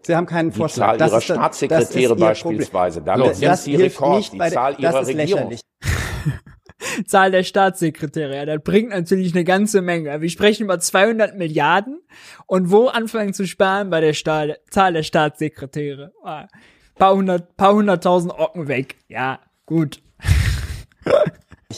[0.02, 0.86] Sie haben keinen die Vorschlag.
[0.86, 3.00] Zahl Das Ihrer ist das- das Staatssekretäre beispielsweise.
[3.00, 3.14] Problem.
[3.16, 4.16] Damit Das- sind das Sie Rekord.
[4.16, 5.28] nicht Die bei der- Zahl das Ihrer ist Regierung.
[5.50, 5.60] lächerlich.
[7.06, 10.20] Zahl der Staatssekretäre, ja, das bringt natürlich eine ganze Menge.
[10.22, 12.00] Wir sprechen über 200 Milliarden
[12.46, 16.12] und wo anfangen zu sparen bei der Stahl, Zahl der Staatssekretäre?
[16.24, 16.46] Ah,
[16.96, 18.96] paar hundert, paar hunderttausend Ocken weg.
[19.08, 20.00] Ja, gut.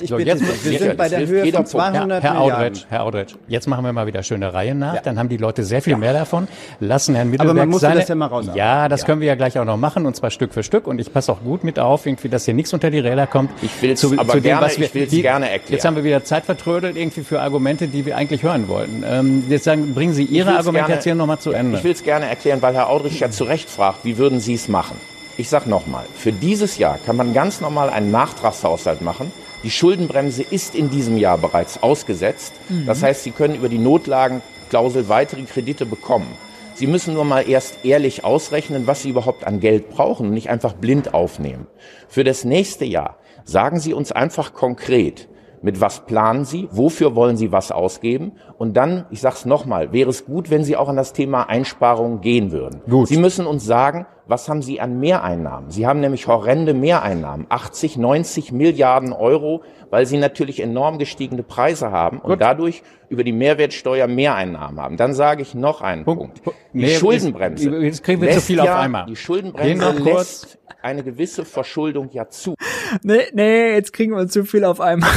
[0.00, 1.68] Ich So, bitte jetzt muss- wir jetzt- sind bei der jetzt Höhe von Punkt.
[1.68, 2.54] 200 Herr Milliarden.
[2.54, 5.64] Audretsch, Herr Audretsch, jetzt machen wir mal wieder schöne Reihe nach, dann haben die Leute
[5.64, 6.48] sehr viel mehr davon,
[6.80, 8.58] lassen Herrn Mittelberg man muss ja seine, das ja mal rausarbeiten.
[8.58, 10.98] Ja, das können wir ja gleich auch noch machen und zwar Stück für Stück und
[10.98, 13.50] ich passe auch gut mit auf, irgendwie, dass hier nichts unter die Räder kommt.
[13.60, 15.72] Ich will's aber gerne- ich will's die- gerne erklären.
[15.74, 19.04] Jetzt haben wir wieder Zeit vertrödelt irgendwie für Argumente, die wir eigentlich hören wollten.
[19.06, 21.76] Ähm, jetzt sagen, bringen Sie Ihre Argumentation nochmal zu Ende.
[21.76, 24.54] Ich will es gerne erklären, weil Herr Audrich ja zu Recht fragt, wie würden Sie
[24.54, 24.96] es machen?
[25.38, 29.32] Ich sage nochmal, für dieses Jahr kann man ganz normal einen Nachtragshaushalt machen.
[29.62, 32.52] Die Schuldenbremse ist in diesem Jahr bereits ausgesetzt.
[32.86, 36.28] Das heißt, Sie können über die Notlagenklausel weitere Kredite bekommen.
[36.74, 40.50] Sie müssen nur mal erst ehrlich ausrechnen, was Sie überhaupt an Geld brauchen und nicht
[40.50, 41.66] einfach blind aufnehmen.
[42.08, 45.28] Für das nächste Jahr sagen Sie uns einfach konkret,
[45.62, 49.92] mit was planen Sie, wofür wollen Sie was ausgeben und dann, ich sage es nochmal,
[49.92, 52.82] wäre es gut, wenn Sie auch an das Thema Einsparungen gehen würden.
[52.88, 53.08] Gut.
[53.08, 55.70] Sie müssen uns sagen, was haben Sie an Mehreinnahmen?
[55.70, 61.90] Sie haben nämlich horrende Mehreinnahmen, 80, 90 Milliarden Euro, weil Sie natürlich enorm gestiegene Preise
[61.90, 64.96] haben und dadurch über die Mehrwertsteuer Mehreinnahmen haben.
[64.96, 66.42] Dann sage ich noch einen Punkt.
[66.42, 66.58] Punkt.
[66.72, 67.68] Die Nee, Schuldenbremse.
[67.70, 69.04] jetzt- jetzt kriegen wir zu viel auf ja, einmal.
[69.04, 72.54] Die Schuldenbremse lässt eine gewisse Verschuldung ja zu.
[73.02, 75.10] Nee, nee, jetzt kriegen wir zu viel auf einmal.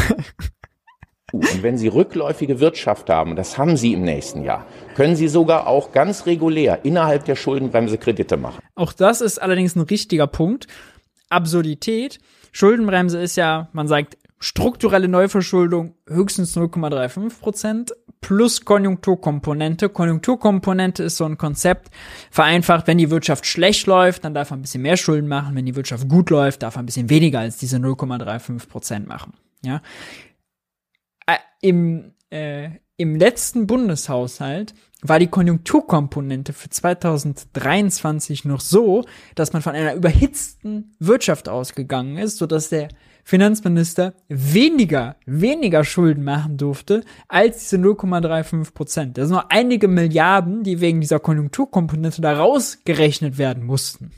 [1.31, 4.65] Und wenn Sie rückläufige Wirtschaft haben, das haben Sie im nächsten Jahr,
[4.95, 8.63] können Sie sogar auch ganz regulär innerhalb der Schuldenbremse Kredite machen.
[8.73, 10.67] Auch das ist allerdings ein richtiger Punkt.
[11.29, 12.19] Absurdität.
[12.51, 19.89] Schuldenbremse ist ja, man sagt, strukturelle Neuverschuldung höchstens 0,35 Prozent plus Konjunkturkomponente.
[19.89, 21.89] Konjunkturkomponente ist so ein Konzept,
[22.31, 25.55] vereinfacht, wenn die Wirtschaft schlecht läuft, dann darf man ein bisschen mehr Schulden machen.
[25.55, 29.33] Wenn die Wirtschaft gut läuft, darf man ein bisschen weniger als diese 0,35 Prozent machen.
[29.63, 29.81] Ja.
[31.27, 39.03] Äh, Im, äh, Im letzten Bundeshaushalt war die Konjunkturkomponente für 2023 noch so,
[39.35, 42.87] dass man von einer überhitzten Wirtschaft ausgegangen ist, sodass der
[43.25, 49.17] Finanzminister weniger, weniger Schulden machen durfte als diese 0,35 Prozent.
[49.17, 54.11] Das sind nur einige Milliarden, die wegen dieser Konjunkturkomponente da rausgerechnet werden mussten.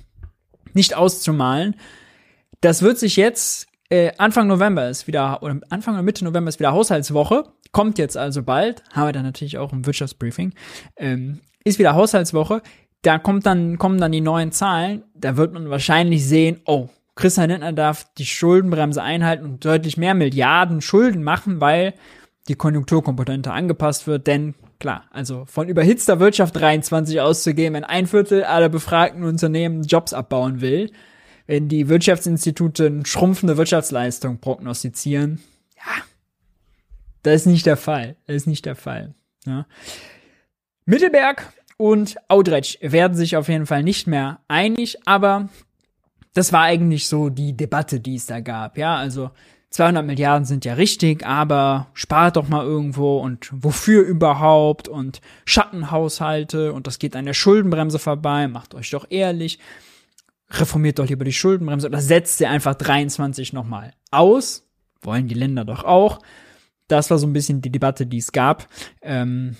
[0.74, 1.76] Nicht auszumalen.
[2.62, 6.60] Das wird sich jetzt Äh, Anfang November ist wieder, oder Anfang oder Mitte November ist
[6.60, 7.46] wieder Haushaltswoche.
[7.72, 8.84] Kommt jetzt also bald.
[8.92, 10.54] Haben wir dann natürlich auch im Wirtschaftsbriefing.
[10.98, 12.62] Ähm, ist wieder Haushaltswoche.
[13.02, 15.04] Da kommt dann, kommen dann die neuen Zahlen.
[15.14, 20.14] Da wird man wahrscheinlich sehen, oh, Christian Lindner darf die Schuldenbremse einhalten und deutlich mehr
[20.14, 21.94] Milliarden Schulden machen, weil
[22.48, 24.28] die Konjunkturkomponente angepasst wird.
[24.28, 30.14] Denn klar, also von überhitzter Wirtschaft 23 auszugehen, wenn ein Viertel aller befragten Unternehmen Jobs
[30.14, 30.92] abbauen will,
[31.48, 35.42] wenn die Wirtschaftsinstitute eine schrumpfende Wirtschaftsleistung prognostizieren,
[35.76, 36.04] ja,
[37.24, 38.16] das ist nicht der Fall.
[38.28, 39.16] Das ist nicht der Fall.
[39.46, 39.66] Ja.
[40.86, 45.50] Mittelberg und Audretsch werden sich auf jeden Fall nicht mehr einig, aber
[46.34, 48.78] das war eigentlich so die Debatte, die es da gab.
[48.78, 49.32] Ja, also
[49.72, 56.74] 200 Milliarden sind ja richtig, aber spart doch mal irgendwo und wofür überhaupt und Schattenhaushalte
[56.74, 59.60] und das geht an der Schuldenbremse vorbei, macht euch doch ehrlich,
[60.50, 64.68] reformiert doch lieber die Schuldenbremse oder setzt sie einfach 23 nochmal aus,
[65.02, 66.20] wollen die Länder doch auch.
[66.88, 68.68] Das war so ein bisschen die Debatte, die es gab.
[69.02, 69.58] Ähm,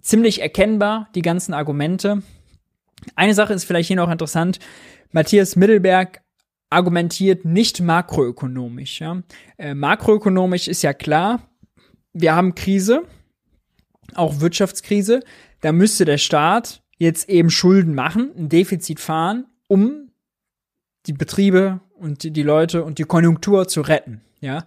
[0.00, 2.22] ziemlich erkennbar, die ganzen Argumente.
[3.14, 4.58] Eine Sache ist vielleicht hier noch interessant.
[5.10, 6.22] Matthias Mittelberg
[6.70, 9.00] argumentiert nicht makroökonomisch.
[9.00, 9.22] Ja?
[9.58, 11.42] Äh, makroökonomisch ist ja klar,
[12.14, 13.02] wir haben Krise,
[14.14, 15.20] auch Wirtschaftskrise.
[15.60, 20.10] Da müsste der Staat jetzt eben Schulden machen, ein Defizit fahren, um
[21.06, 24.20] die Betriebe und die, die Leute und die Konjunktur zu retten.
[24.40, 24.66] Ja,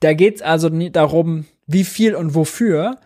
[0.00, 2.98] da geht es also nicht darum, wie viel und wofür.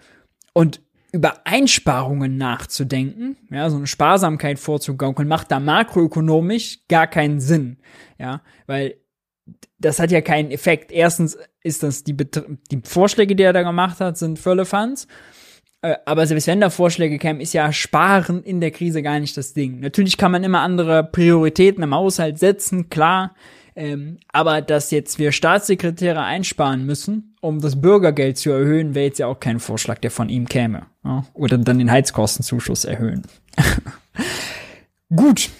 [0.52, 0.80] Und
[1.12, 7.78] über Einsparungen nachzudenken, ja, so eine Sparsamkeit vorzugaukeln, macht da makroökonomisch gar keinen Sinn,
[8.18, 8.96] ja, weil
[9.78, 10.90] das hat ja keinen Effekt.
[10.90, 15.04] Erstens ist das die, die Vorschläge, die er da gemacht hat, sind Völlefanz.
[15.04, 15.06] Äh,
[16.04, 19.52] aber selbst wenn da Vorschläge kämen, ist ja Sparen in der Krise gar nicht das
[19.52, 19.80] Ding.
[19.80, 23.34] Natürlich kann man immer andere Prioritäten im Haushalt setzen, klar.
[23.74, 29.18] Ähm, aber dass jetzt wir Staatssekretäre einsparen müssen, um das Bürgergeld zu erhöhen, wäre jetzt
[29.18, 30.86] ja auch kein Vorschlag, der von ihm käme.
[31.04, 31.24] Ja?
[31.34, 33.22] Oder dann den Heizkostenzuschuss erhöhen.
[35.14, 35.50] Gut.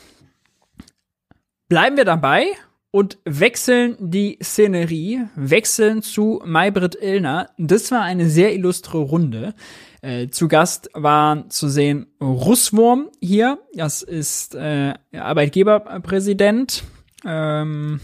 [1.69, 2.47] Bleiben wir dabei
[2.90, 7.51] und wechseln die Szenerie, wechseln zu Maybrit Illner.
[7.59, 9.55] Das war eine sehr illustre Runde.
[10.02, 13.59] Äh, zu Gast waren zu sehen Russwurm hier.
[13.74, 16.85] Das ist äh, Arbeitgeberpräsident
[17.24, 18.01] ähm,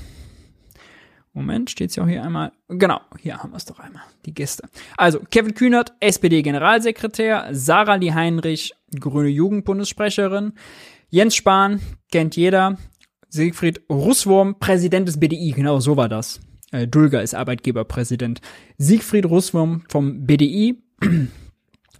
[1.35, 2.52] Moment, steht's ja auch hier einmal.
[2.69, 4.02] Genau, hier haben wir es doch einmal.
[4.27, 4.64] Die Gäste.
[4.98, 10.52] Also, Kevin Kühnert, SPD-Generalsekretär, Sarah Lee Heinrich, Grüne Jugendbundessprecherin,
[11.09, 12.77] Jens Spahn, kennt jeder,
[13.31, 16.40] Siegfried Russwurm, Präsident des BDI, genau so war das.
[16.70, 18.43] Äh, Dulger ist Arbeitgeberpräsident.
[18.77, 20.82] Siegfried Russwurm vom BDI,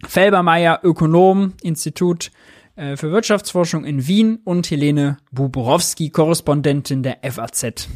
[0.06, 2.30] Felbermeier, Ökonom, Institut
[2.76, 7.88] äh, für Wirtschaftsforschung in Wien und Helene Buborowski, Korrespondentin der FAZ.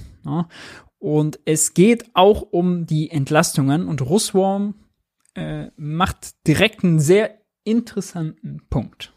[0.98, 4.74] Und es geht auch um die Entlastungen und Russwurm
[5.34, 9.12] äh, macht direkt einen sehr interessanten Punkt.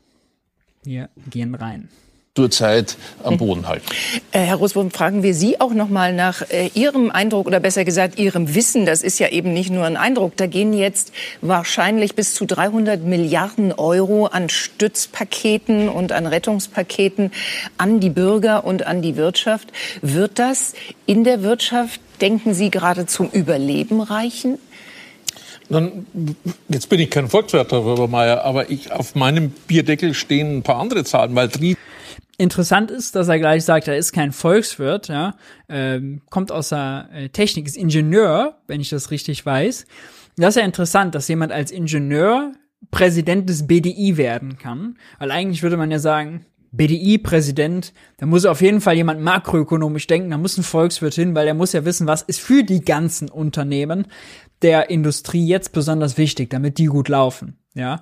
[0.83, 1.89] Wir gehen rein
[2.35, 3.85] zurzeit am Boden halten.
[4.31, 7.84] Äh, Herr Roswurm, fragen wir Sie auch noch mal nach äh, Ihrem Eindruck oder besser
[7.85, 8.85] gesagt Ihrem Wissen.
[8.85, 10.38] Das ist ja eben nicht nur ein Eindruck.
[10.38, 11.11] Da gehen jetzt
[11.41, 17.31] wahrscheinlich bis zu 300 Milliarden Euro an Stützpaketen und an Rettungspaketen
[17.77, 19.69] an die Bürger und an die Wirtschaft.
[20.01, 20.73] Wird das
[21.06, 24.60] in der Wirtschaft, denken Sie, gerade zum Überleben reichen?
[25.69, 26.07] Dann,
[26.68, 30.80] jetzt bin ich kein Volkswirt, Herr Röbermeier, aber ich, auf meinem Bierdeckel stehen ein paar
[30.80, 31.49] andere Zahlen, weil
[32.39, 35.35] Interessant ist, dass er gleich sagt, er ist kein Volkswirt, ja,
[35.67, 39.85] ähm, kommt aus der äh, Technik, ist Ingenieur, wenn ich das richtig weiß.
[40.37, 42.53] Das ist ja interessant, dass jemand als Ingenieur
[42.91, 48.61] Präsident des BDI werden kann, weil eigentlich würde man ja sagen, BDI-Präsident, da muss auf
[48.61, 52.07] jeden Fall jemand makroökonomisch denken, da muss ein Volkswirt hin, weil er muss ja wissen,
[52.07, 54.07] was ist für die ganzen Unternehmen
[54.61, 57.57] der Industrie jetzt besonders wichtig, damit die gut laufen.
[57.75, 58.01] Ja,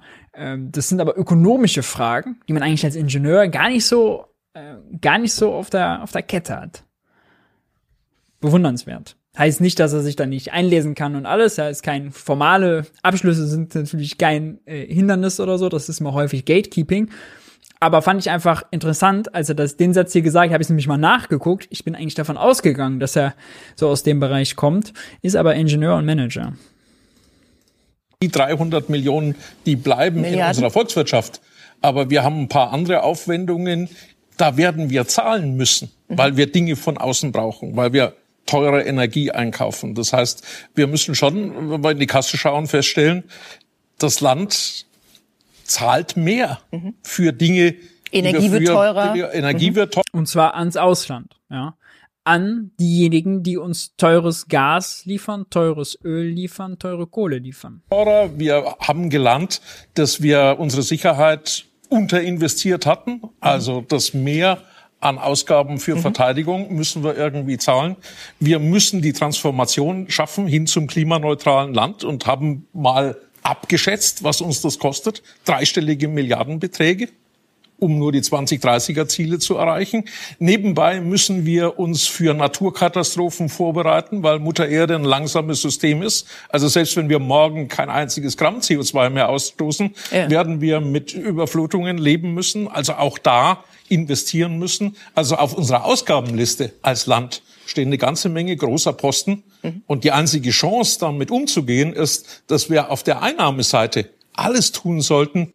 [0.72, 5.18] das sind aber ökonomische Fragen, die man eigentlich als Ingenieur gar nicht so, äh, gar
[5.18, 6.84] nicht so auf der, auf der Kette hat.
[8.39, 9.18] Bewundernswert.
[9.38, 11.57] Heißt nicht, dass er sich da nicht einlesen kann und alles.
[11.57, 15.69] Ja, ist kein formale Abschlüsse sind natürlich kein äh, Hindernis oder so.
[15.69, 17.09] Das ist mal häufig Gatekeeping.
[17.80, 20.69] Aber fand ich einfach interessant, als er das, den Satz hier gesagt hat, habe ich
[20.69, 21.68] nämlich mal nachgeguckt.
[21.69, 23.35] Ich bin eigentlich davon ausgegangen, dass er
[23.76, 26.53] so aus dem Bereich kommt, ist aber Ingenieur und Manager.
[28.23, 29.35] Die 300 Millionen,
[29.68, 30.41] die bleiben Milliarden.
[30.41, 31.39] in unserer Volkswirtschaft.
[31.81, 33.89] Aber wir haben ein paar andere Aufwendungen.
[34.38, 36.18] Da werden wir zahlen müssen, mhm.
[36.18, 38.14] weil wir Dinge von außen brauchen, weil wir
[38.48, 39.94] teure Energie einkaufen.
[39.94, 43.23] Das heißt, wir müssen schon, wenn wir in die Kasse schauen, feststellen,
[43.99, 44.88] das Land
[45.64, 46.95] zahlt mehr mhm.
[47.03, 47.76] für Dinge.
[48.11, 49.14] Energie wird teurer.
[49.34, 49.76] Energie mhm.
[49.76, 50.06] wird teurer.
[50.14, 51.76] Und zwar ans Ausland, ja.
[52.28, 57.82] An diejenigen, die uns teures Gas liefern, teures Öl liefern, teure Kohle liefern.
[57.90, 59.62] Wir haben gelernt,
[59.94, 64.60] dass wir unsere Sicherheit unterinvestiert hatten, also das Meer
[64.99, 66.02] an Ausgaben für mhm.
[66.02, 67.95] Verteidigung müssen wir irgendwie zahlen.
[68.40, 74.62] Wir müssen die Transformation schaffen hin zum klimaneutralen Land und haben mal abgeschätzt, was uns
[74.62, 75.22] das kostet.
[75.45, 77.10] Dreistellige Milliardenbeträge
[77.80, 80.06] um nur die 2030er Ziele zu erreichen.
[80.40, 86.28] Nebenbei müssen wir uns für Naturkatastrophen vorbereiten, weil Mutter Erde ein langsames System ist.
[86.49, 90.30] Also selbst wenn wir morgen kein einziges Gramm CO2 mehr ausstoßen, ja.
[90.30, 92.68] werden wir mit Überflutungen leben müssen.
[92.68, 94.95] Also auch da investieren müssen.
[95.16, 99.44] Also auf unserer Ausgabenliste als Land stehen eine ganze Menge großer Posten.
[99.62, 99.84] Mhm.
[99.86, 105.54] Und die einzige Chance, damit umzugehen, ist, dass wir auf der Einnahmeseite alles tun sollten,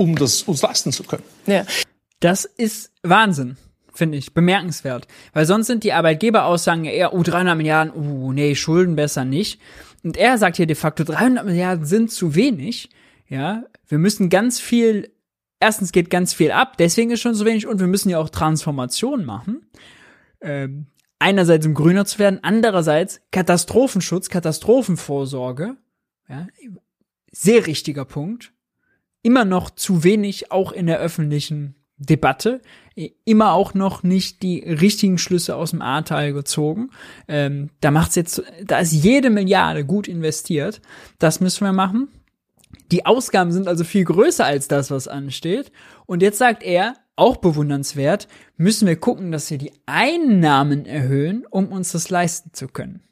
[0.00, 1.22] um das uns leisten zu können.
[1.46, 1.66] Ja.
[2.20, 3.58] Das ist Wahnsinn,
[3.92, 5.06] finde ich, bemerkenswert.
[5.34, 9.60] Weil sonst sind die Arbeitgeberaussagen eher, oh, 300 Milliarden, uh, nee, Schulden besser nicht.
[10.02, 12.88] Und er sagt hier de facto, 300 Milliarden sind zu wenig.
[13.28, 15.12] Ja, wir müssen ganz viel,
[15.60, 18.30] erstens geht ganz viel ab, deswegen ist schon so wenig und wir müssen ja auch
[18.30, 19.66] Transformation machen.
[20.40, 20.86] Ähm,
[21.18, 25.76] einerseits um grüner zu werden, andererseits Katastrophenschutz, Katastrophenvorsorge.
[26.26, 26.46] Ja,
[27.32, 28.52] sehr richtiger Punkt
[29.22, 32.62] immer noch zu wenig auch in der öffentlichen Debatte,
[33.24, 36.90] immer auch noch nicht die richtigen Schlüsse aus dem Ahrtal gezogen.
[37.28, 40.80] Ähm, da macht's jetzt, da ist jede Milliarde gut investiert.
[41.18, 42.08] Das müssen wir machen.
[42.90, 45.72] Die Ausgaben sind also viel größer als das, was ansteht.
[46.06, 51.68] Und jetzt sagt er, auch bewundernswert, müssen wir gucken, dass wir die Einnahmen erhöhen, um
[51.68, 53.02] uns das leisten zu können.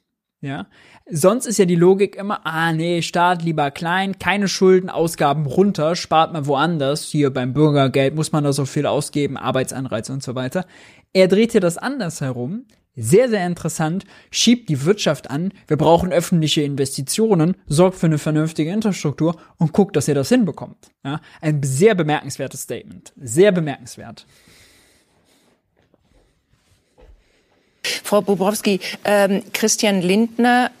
[0.41, 0.67] Ja,
[1.11, 5.95] sonst ist ja die Logik immer, ah nee, Staat lieber klein, keine Schulden, Ausgaben runter,
[5.95, 7.05] spart man woanders.
[7.05, 10.65] Hier beim Bürgergeld muss man da so viel ausgeben, Arbeitsanreiz und so weiter.
[11.13, 12.65] Er dreht hier das anders herum.
[12.95, 18.71] Sehr, sehr interessant, schiebt die Wirtschaft an, wir brauchen öffentliche Investitionen, sorgt für eine vernünftige
[18.71, 20.91] Infrastruktur und guckt, dass ihr das hinbekommt.
[21.05, 23.13] Ja, ein sehr bemerkenswertes Statement.
[23.15, 24.25] Sehr bemerkenswert.
[28.03, 30.71] Frau Bobrowski, ähm, Christian Lindner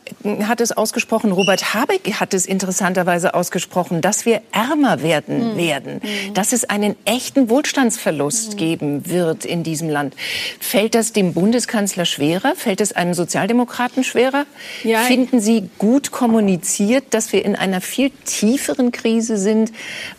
[0.43, 5.57] hat es ausgesprochen, Robert Habeck hat es interessanterweise ausgesprochen, dass wir ärmer werden mhm.
[5.57, 6.33] werden, mhm.
[6.33, 8.57] dass es einen echten Wohlstandsverlust mhm.
[8.57, 10.15] geben wird in diesem Land.
[10.59, 12.53] Fällt das dem Bundeskanzler schwerer?
[12.55, 14.45] Fällt es einem Sozialdemokraten schwerer?
[14.83, 14.99] Ja.
[15.01, 19.71] Finden Sie gut kommuniziert, dass wir in einer viel tieferen Krise sind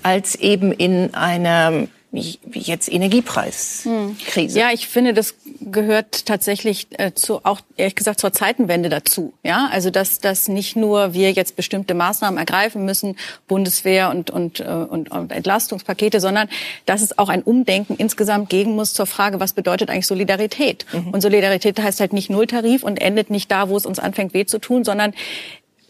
[0.03, 4.59] als eben in einer wie, wie jetzt Energiepreiskrise.
[4.59, 9.33] Ja, ich finde, das gehört tatsächlich äh, zu, auch ehrlich gesagt zur Zeitenwende dazu.
[9.45, 13.17] Ja, also dass, dass nicht nur wir jetzt bestimmte Maßnahmen ergreifen müssen,
[13.47, 16.49] Bundeswehr und, und, äh, und, und Entlastungspakete, sondern
[16.85, 20.87] dass es auch ein Umdenken insgesamt geben muss zur Frage, was bedeutet eigentlich Solidarität?
[20.93, 21.11] Mhm.
[21.11, 24.47] Und Solidarität heißt halt nicht Nulltarif und endet nicht da, wo es uns anfängt weh
[24.47, 25.15] zu tun, sondern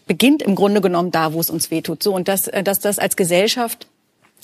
[0.06, 2.02] beginnt im Grunde genommen da, wo es uns weh tut.
[2.02, 3.86] So und dass, äh, dass das als Gesellschaft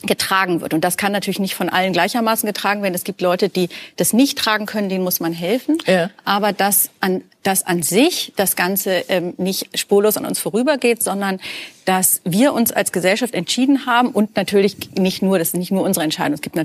[0.02, 0.74] getragen wird.
[0.74, 2.94] Und das kann natürlich nicht von allen gleichermaßen getragen werden.
[2.94, 5.78] Es gibt Leute, die das nicht tragen können, denen muss man helfen.
[5.86, 6.10] Ja.
[6.24, 11.40] Aber dass an, dass an sich das Ganze ähm, nicht spurlos an uns vorübergeht, sondern
[11.84, 15.82] dass wir uns als Gesellschaft entschieden haben und natürlich nicht nur, das ist nicht nur
[15.82, 16.34] unsere Entscheidung.
[16.34, 16.56] Es gibt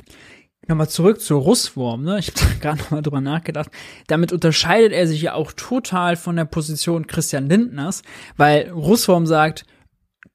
[0.67, 2.19] Nochmal zurück zur Russwurm, ne?
[2.19, 3.71] Ich habe gerade nochmal drüber nachgedacht.
[4.07, 8.03] Damit unterscheidet er sich ja auch total von der Position Christian Lindners,
[8.37, 9.65] weil Russwurm sagt,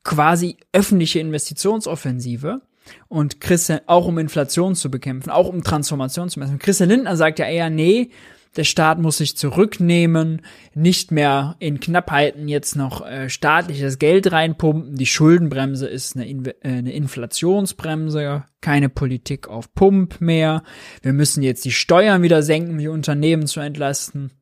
[0.02, 2.62] quasi öffentliche Investitionsoffensive
[3.08, 6.58] und Christian, auch um Inflation zu bekämpfen, auch um Transformation zu messen.
[6.58, 8.10] Christian Lindner sagt ja eher, nee,
[8.56, 10.42] der Staat muss sich zurücknehmen,
[10.74, 14.96] nicht mehr in Knappheiten jetzt noch äh, staatliches Geld reinpumpen.
[14.96, 20.62] Die Schuldenbremse ist eine, In äh, eine Inflationsbremse, keine Politik auf Pump mehr.
[21.02, 24.32] Wir müssen jetzt die Steuern wieder senken, um die Unternehmen zu entlasten.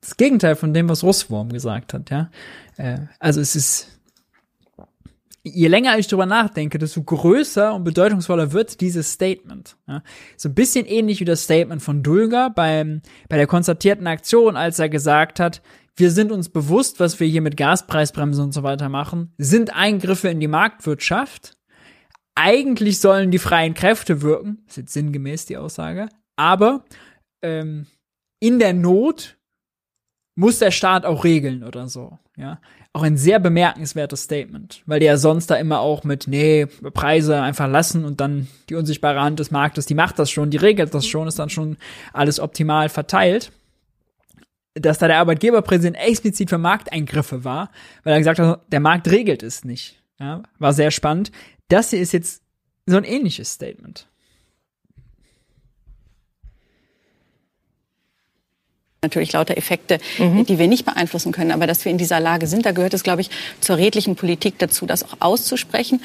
[0.00, 2.30] Das Gegenteil von dem, was Russwurm gesagt hat, ja.
[2.76, 3.93] Äh, also es ist
[5.44, 9.76] je länger ich drüber nachdenke, desto größer und bedeutungsvoller wird dieses Statement.
[9.86, 10.02] Ja,
[10.36, 14.78] so ein bisschen ähnlich wie das Statement von Dulger beim, bei der konstatierten Aktion, als
[14.78, 15.62] er gesagt hat,
[15.96, 20.28] wir sind uns bewusst, was wir hier mit Gaspreisbremse und so weiter machen, sind Eingriffe
[20.28, 21.56] in die Marktwirtschaft.
[22.34, 26.84] Eigentlich sollen die freien Kräfte wirken, ist jetzt sinngemäß die Aussage, aber
[27.42, 27.86] ähm,
[28.40, 29.36] in der Not
[30.36, 32.18] muss der Staat auch regeln oder so.
[32.36, 32.60] Ja,
[32.94, 37.42] auch ein sehr bemerkenswertes Statement, weil die ja sonst da immer auch mit, nee, Preise
[37.42, 40.94] einfach lassen und dann die unsichtbare Hand des Marktes, die macht das schon, die regelt
[40.94, 41.76] das schon, ist dann schon
[42.12, 43.50] alles optimal verteilt.
[44.74, 47.70] Dass da der Arbeitgeberpräsident explizit für Markteingriffe war,
[48.04, 50.00] weil er gesagt hat, der Markt regelt es nicht.
[50.20, 51.32] Ja, war sehr spannend.
[51.68, 52.42] Das hier ist jetzt
[52.86, 54.06] so ein ähnliches Statement.
[59.04, 60.44] Natürlich lauter Effekte, mhm.
[60.46, 61.52] die wir nicht beeinflussen können.
[61.52, 64.58] Aber dass wir in dieser Lage sind, da gehört es, glaube ich, zur redlichen Politik
[64.58, 66.00] dazu, das auch auszusprechen.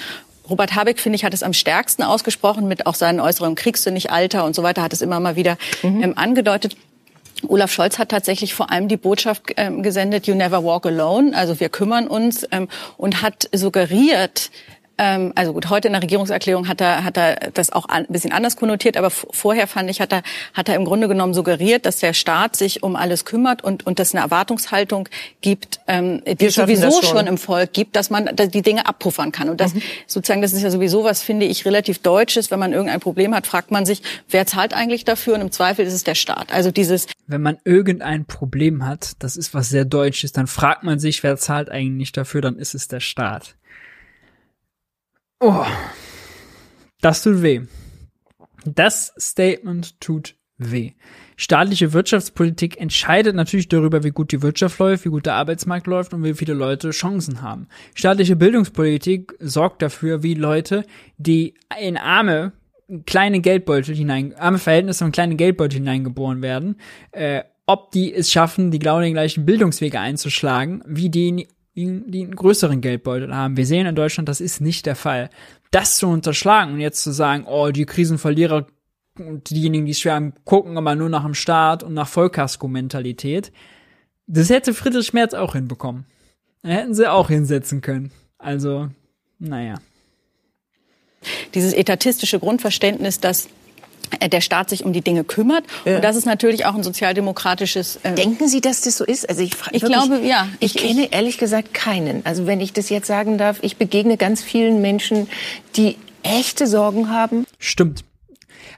[0.49, 3.91] Robert Habeck, finde ich, hat es am stärksten ausgesprochen mit auch seinen äußeren kriegst du
[3.91, 6.03] nicht Alter und so weiter, hat es immer mal wieder mhm.
[6.03, 6.76] ähm, angedeutet.
[7.47, 11.59] Olaf Scholz hat tatsächlich vor allem die Botschaft ähm, gesendet, you never walk alone, also
[11.59, 12.67] wir kümmern uns ähm,
[12.97, 14.51] und hat suggeriert,
[14.99, 18.34] ähm, also gut, heute in der Regierungserklärung hat er, hat er das auch ein bisschen
[18.34, 20.23] anders konnotiert, aber vorher fand ich, hat er,
[20.53, 23.97] hat er im Grunde genommen suggeriert, dass der Staat sich um alles kümmert und, und
[23.97, 25.07] dass eine Erwartungshaltung
[25.39, 27.17] gibt, ähm, die es sowieso schon.
[27.17, 27.27] schon.
[27.27, 29.47] im Volk gibt, dass man die Dinge abpuffern kann.
[29.47, 29.81] Und das mhm.
[30.05, 32.51] sozusagen, das ist ja sowieso was, finde ich, relativ Deutsches.
[32.51, 35.35] Wenn man irgendein Problem hat, fragt man sich, wer zahlt eigentlich dafür?
[35.35, 36.51] Und im Zweifel ist es der Staat.
[36.51, 37.07] Also dieses.
[37.26, 41.38] Wenn man irgendein Problem hat, das ist was sehr Deutsches, dann fragt man sich, wer
[41.38, 42.41] zahlt eigentlich dafür?
[42.41, 43.55] Dann ist es der Staat.
[45.39, 45.65] Oh,
[47.01, 47.61] das tut weh.
[48.65, 50.91] Das Statement tut weh.
[51.37, 56.13] Staatliche Wirtschaftspolitik entscheidet natürlich darüber, wie gut die Wirtschaft läuft, wie gut der Arbeitsmarkt läuft
[56.13, 57.69] und wie viele Leute Chancen haben.
[57.95, 60.83] Staatliche Bildungspolitik sorgt dafür, wie Leute,
[61.17, 62.51] die in arme
[63.05, 66.75] kleine Geldbeutel hinein, arme Verhältnisse und kleine Geldbeutel hineingeboren werden,
[67.13, 71.47] äh, ob die es schaffen, die genau den gleichen Bildungswege einzuschlagen, wie die
[71.85, 73.57] die, einen größeren Geldbeutel haben.
[73.57, 75.30] Wir sehen in Deutschland, das ist nicht der Fall.
[75.72, 78.68] Das zu unterschlagen und jetzt zu sagen, oh, die Krisenverlierer
[79.18, 83.51] und diejenigen, die es schwer haben, gucken aber nur nach dem Staat und nach Vollkasko-Mentalität,
[84.27, 86.06] das hätte Friedrich Merz auch hinbekommen.
[86.64, 88.11] Hätten sie auch hinsetzen können.
[88.38, 88.89] Also,
[89.39, 89.76] naja.
[91.53, 93.49] Dieses etatistische Grundverständnis, dass
[94.31, 95.64] der Staat sich um die Dinge kümmert.
[95.86, 95.98] Ja.
[95.98, 97.99] Und das ist natürlich auch ein sozialdemokratisches.
[98.03, 99.30] Äh Denken Sie, dass das so ist?
[99.30, 100.48] Also ich, ich glaube, ja.
[100.60, 102.26] Ich, ich kenne ehrlich gesagt keinen.
[102.26, 105.27] Also wenn ich das jetzt sagen darf, ich begegne ganz vielen Menschen,
[105.76, 107.45] die echte Sorgen haben.
[107.57, 108.03] Stimmt.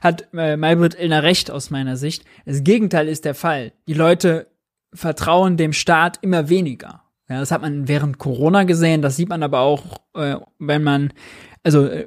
[0.00, 2.24] Hat äh, Maybrit Illner recht aus meiner Sicht.
[2.44, 3.72] Das Gegenteil ist der Fall.
[3.86, 4.46] Die Leute
[4.92, 7.02] vertrauen dem Staat immer weniger.
[7.28, 9.00] Ja, das hat man während Corona gesehen.
[9.00, 11.12] Das sieht man aber auch, äh, wenn man,
[11.62, 12.06] also äh,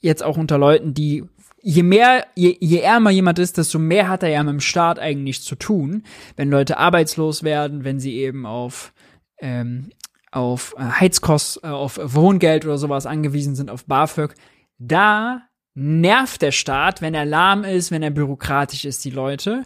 [0.00, 1.24] jetzt auch unter Leuten, die
[1.66, 4.98] je mehr, je, je ärmer jemand ist, desto mehr hat er ja mit dem Staat
[4.98, 6.02] eigentlich zu tun.
[6.36, 8.92] Wenn Leute arbeitslos werden, wenn sie eben auf,
[9.38, 9.90] ähm,
[10.30, 14.34] auf äh, Heizkost, äh, auf Wohngeld oder sowas angewiesen sind, auf BAföG,
[14.78, 15.40] da
[15.74, 19.62] nervt der Staat, wenn er lahm ist, wenn er bürokratisch ist, die Leute.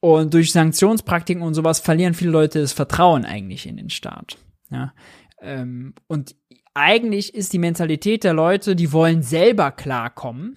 [0.00, 4.38] Und durch Sanktionspraktiken und sowas verlieren viele Leute das Vertrauen eigentlich in den Staat.
[4.70, 4.94] Ja.
[5.42, 6.34] Ähm, und
[6.72, 10.56] eigentlich ist die Mentalität der Leute, die wollen selber klarkommen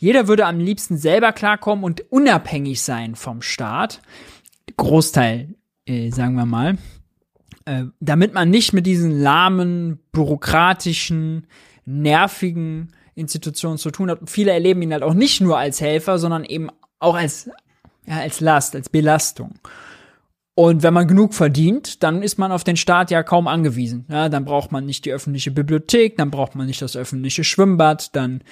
[0.00, 4.00] jeder würde am liebsten selber klarkommen und unabhängig sein vom Staat.
[4.78, 6.78] Großteil, äh, sagen wir mal.
[7.66, 11.46] Äh, damit man nicht mit diesen lahmen, bürokratischen,
[11.84, 14.22] nervigen Institutionen zu tun hat.
[14.22, 17.50] Und viele erleben ihn halt auch nicht nur als Helfer, sondern eben auch als,
[18.06, 19.58] ja, als Last, als Belastung.
[20.54, 24.06] Und wenn man genug verdient, dann ist man auf den Staat ja kaum angewiesen.
[24.08, 28.16] Ja, dann braucht man nicht die öffentliche Bibliothek, dann braucht man nicht das öffentliche Schwimmbad,
[28.16, 28.42] dann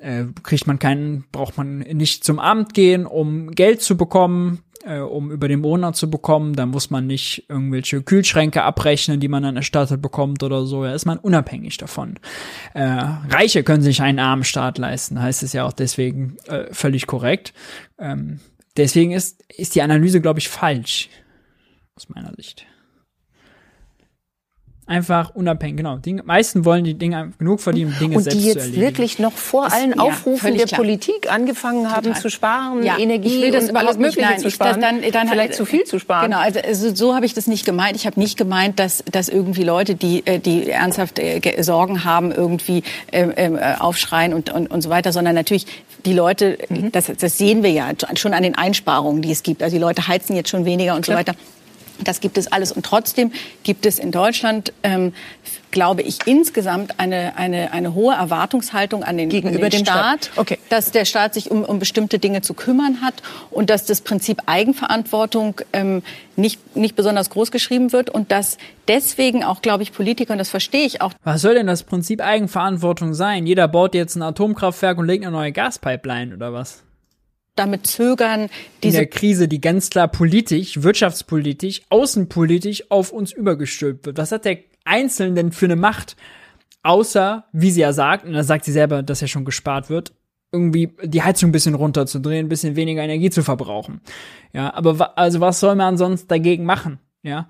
[0.00, 4.98] äh, kriegt man keinen, braucht man nicht zum Amt gehen, um Geld zu bekommen, äh,
[4.98, 6.54] um über den Monat zu bekommen.
[6.54, 10.84] Da muss man nicht irgendwelche Kühlschränke abrechnen, die man dann erstattet bekommt oder so.
[10.84, 12.18] Da ist man unabhängig davon.
[12.74, 12.82] Äh,
[13.28, 17.52] Reiche können sich einen armen Staat leisten, heißt es ja auch deswegen äh, völlig korrekt.
[17.98, 18.40] Ähm,
[18.76, 21.08] deswegen ist, ist die Analyse, glaube ich, falsch.
[21.94, 22.66] Aus meiner Sicht
[24.90, 25.76] einfach unabhängig.
[25.76, 25.96] Genau.
[25.96, 29.64] Die meisten wollen die Dinge genug verdienen, Dinge und selbst die jetzt wirklich noch vor
[29.64, 30.80] das, allen Aufrufen der klar.
[30.80, 32.20] Politik angefangen haben Total.
[32.20, 32.98] zu sparen, ja.
[32.98, 34.80] Energie ich will das und alles Mögliche nein, zu sparen.
[34.80, 36.30] Dann, dann vielleicht zu viel zu sparen.
[36.30, 36.42] Genau.
[36.42, 37.96] Also, also so habe ich das nicht gemeint.
[37.96, 42.32] Ich habe nicht gemeint, dass dass irgendwie Leute, die äh, die ernsthaft äh, Sorgen haben,
[42.32, 45.66] irgendwie äh, äh, aufschreien und, und und so weiter, sondern natürlich
[46.04, 46.90] die Leute, mhm.
[46.92, 49.62] das, das sehen wir ja schon an den Einsparungen, die es gibt.
[49.62, 51.18] Also die Leute heizen jetzt schon weniger und Klar.
[51.18, 51.34] so weiter.
[52.04, 52.72] Das gibt es alles.
[52.72, 53.32] Und trotzdem
[53.62, 55.12] gibt es in Deutschland, ähm,
[55.70, 60.24] glaube ich, insgesamt eine, eine, eine hohe Erwartungshaltung an den, Gegenüber an den dem Staat,
[60.26, 60.38] Staat.
[60.38, 60.58] Okay.
[60.68, 63.14] dass der Staat sich um, um bestimmte Dinge zu kümmern hat
[63.50, 66.02] und dass das Prinzip Eigenverantwortung ähm,
[66.36, 68.58] nicht, nicht besonders groß geschrieben wird und dass
[68.88, 71.12] deswegen auch, glaube ich, Politiker, und das verstehe ich auch.
[71.22, 73.46] Was soll denn das Prinzip Eigenverantwortung sein?
[73.46, 76.82] Jeder baut jetzt ein Atomkraftwerk und legt eine neue Gaspipeline oder was?
[77.56, 78.48] Damit zögern,
[78.82, 84.18] diese in der Krise, die ganz klar politisch, wirtschaftspolitisch, außenpolitisch auf uns übergestülpt wird.
[84.18, 86.16] Was hat der Einzelne denn für eine Macht,
[86.82, 90.12] außer, wie sie ja sagt, und da sagt sie selber, dass ja schon gespart wird,
[90.52, 94.00] irgendwie die Heizung ein bisschen runterzudrehen, ein bisschen weniger Energie zu verbrauchen.
[94.52, 96.98] Ja, aber also was soll man sonst dagegen machen?
[97.22, 97.48] Ja.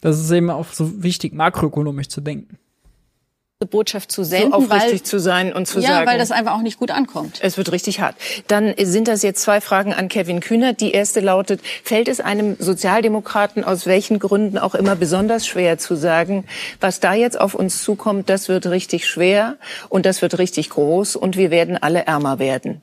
[0.00, 2.58] Das ist eben auch so wichtig, makroökonomisch zu denken.
[3.64, 6.06] Botschaft zu senden, so aufrichtig weil, zu sein und zu ja, sagen.
[6.06, 7.38] weil das einfach auch nicht gut ankommt.
[7.40, 8.14] Es wird richtig hart.
[8.48, 10.82] Dann sind das jetzt zwei Fragen an Kevin Kühnert.
[10.82, 15.96] Die erste lautet, fällt es einem Sozialdemokraten aus welchen Gründen auch immer besonders schwer zu
[15.96, 16.44] sagen,
[16.80, 19.56] was da jetzt auf uns zukommt, das wird richtig schwer
[19.88, 22.82] und das wird richtig groß und wir werden alle ärmer werden?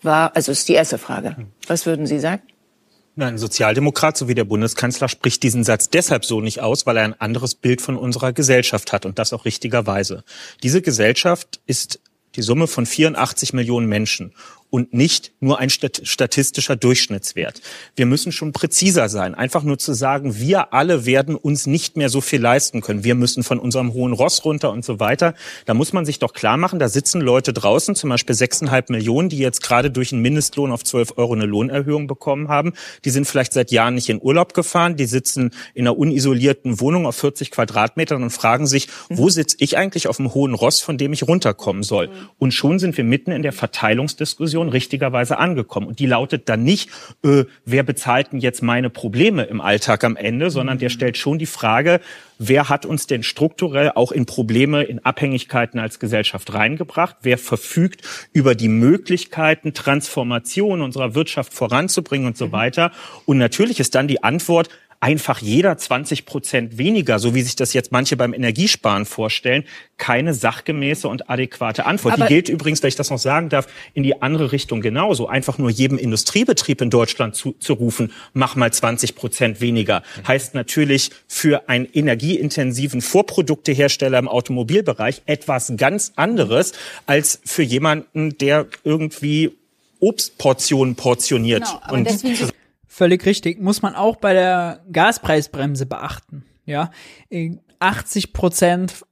[0.00, 1.36] War, also ist die erste Frage.
[1.66, 2.40] Was würden Sie sagen?
[3.20, 7.20] Ein Sozialdemokrat sowie der Bundeskanzler spricht diesen Satz deshalb so nicht aus, weil er ein
[7.20, 10.22] anderes Bild von unserer Gesellschaft hat und das auch richtigerweise.
[10.62, 12.00] Diese Gesellschaft ist
[12.36, 14.32] die Summe von 84 Millionen Menschen
[14.70, 17.60] und nicht nur ein statistischer Durchschnittswert.
[17.96, 19.34] Wir müssen schon präziser sein.
[19.34, 23.04] Einfach nur zu sagen, wir alle werden uns nicht mehr so viel leisten können.
[23.04, 25.34] Wir müssen von unserem hohen Ross runter und so weiter.
[25.64, 29.28] Da muss man sich doch klar machen, da sitzen Leute draußen, zum Beispiel 6,5 Millionen,
[29.28, 32.72] die jetzt gerade durch einen Mindestlohn auf 12 Euro eine Lohnerhöhung bekommen haben.
[33.04, 34.96] Die sind vielleicht seit Jahren nicht in Urlaub gefahren.
[34.96, 39.78] Die sitzen in einer unisolierten Wohnung auf 40 Quadratmetern und fragen sich, wo sitze ich
[39.78, 42.10] eigentlich auf dem hohen Ross, von dem ich runterkommen soll?
[42.38, 45.86] Und schon sind wir mitten in der Verteilungsdiskussion Diskussion richtigerweise angekommen.
[45.86, 46.90] Und die lautet dann nicht,
[47.24, 51.38] äh, wer bezahlt denn jetzt meine Probleme im Alltag am Ende, sondern der stellt schon
[51.38, 52.00] die Frage,
[52.38, 57.16] wer hat uns denn strukturell auch in Probleme, in Abhängigkeiten als Gesellschaft reingebracht?
[57.22, 58.02] Wer verfügt
[58.32, 62.90] über die Möglichkeiten, Transformation unserer Wirtschaft voranzubringen und so weiter?
[63.26, 64.68] Und natürlich ist dann die Antwort,
[65.00, 69.64] einfach jeder 20 Prozent weniger, so wie sich das jetzt manche beim Energiesparen vorstellen,
[69.96, 72.14] keine sachgemäße und adäquate Antwort.
[72.14, 75.28] Aber die gilt übrigens, wenn ich das noch sagen darf, in die andere Richtung genauso.
[75.28, 80.54] Einfach nur jedem Industriebetrieb in Deutschland zu, zu rufen, mach mal 20 Prozent weniger, heißt
[80.54, 86.72] natürlich für einen energieintensiven Vorproduktehersteller im Automobilbereich etwas ganz anderes
[87.06, 89.52] als für jemanden, der irgendwie
[90.00, 91.64] Obstportionen portioniert.
[91.64, 92.08] Genau, und
[92.98, 93.60] völlig richtig.
[93.60, 96.44] Muss man auch bei der Gaspreisbremse beachten.
[96.66, 96.90] Ja,
[97.78, 99.06] 80 Prozent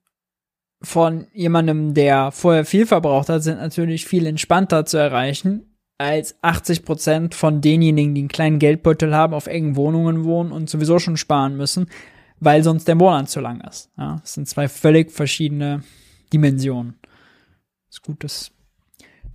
[0.82, 6.84] von jemandem, der vorher viel verbraucht hat, sind natürlich viel entspannter zu erreichen als 80
[6.84, 11.16] Prozent von denjenigen, die einen kleinen Geldbeutel haben, auf engen Wohnungen wohnen und sowieso schon
[11.16, 11.88] sparen müssen,
[12.38, 13.90] weil sonst der Monat zu lang ist.
[13.96, 15.82] Ja, das sind zwei völlig verschiedene
[16.32, 16.98] Dimensionen.
[17.88, 18.50] Das ist gut, dass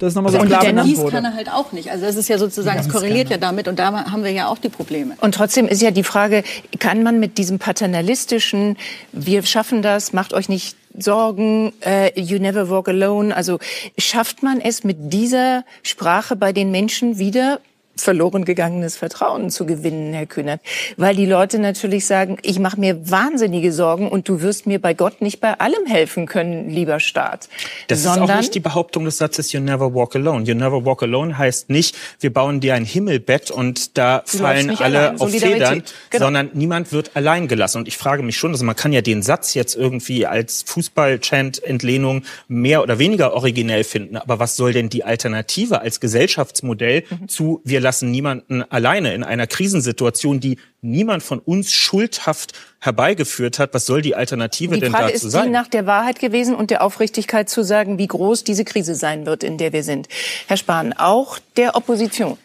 [0.02, 1.92] das ist nochmal so und klar der benannt Gießkanne halt auch nicht.
[1.92, 4.58] Also das ist ja sozusagen, es korreliert ja damit und da haben wir ja auch
[4.58, 5.14] die Probleme.
[5.22, 6.44] Und trotzdem ist ja die Frage,
[6.80, 8.78] kann man mit diesem paternalistischen,
[9.12, 13.60] wir schaffen das, macht euch nicht Sorgen, uh, you never walk alone, also
[13.98, 17.62] schafft man es mit dieser Sprache bei den Menschen wieder
[18.04, 20.62] verloren gegangenes Vertrauen zu gewinnen, Herr Kühnert.
[20.98, 24.94] Weil die Leute natürlich sagen, ich mache mir wahnsinnige Sorgen und du wirst mir bei
[24.94, 27.50] Gott nicht bei allem helfen können, lieber Staat.
[27.88, 30.44] Das Sondern, ist auch nicht die Behauptung des Satzes You never walk alone.
[30.46, 34.70] You never walk alone heißt nicht, wir bauen dir ein Himmelbett und da Du fallen
[34.78, 35.22] alle allein.
[35.22, 35.32] auf.
[35.32, 36.26] Federn, Genau.
[36.26, 37.80] sondern niemand wird allein gelassen.
[37.80, 42.24] Und ich frage mich schon, also man kann ja den Satz jetzt irgendwie als Fußball-Chant-Entlehnung
[42.48, 44.18] mehr oder weniger originell finden.
[44.18, 47.28] Aber was soll denn die Alternative als Gesellschaftsmodell Mhm.
[47.28, 53.74] zu wir lassen niemanden alleine in einer Krisensituation, die niemand von uns schuldhaft herbeigeführt hat?
[53.74, 55.52] Was soll die Alternative die denn Frage dazu ist die sein?
[55.52, 59.44] nach der Wahrheit gewesen und der Aufrichtigkeit zu sagen, wie groß diese Krise sein wird,
[59.44, 60.08] in der wir sind.
[60.48, 62.38] Herr Spahn, auch der Opposition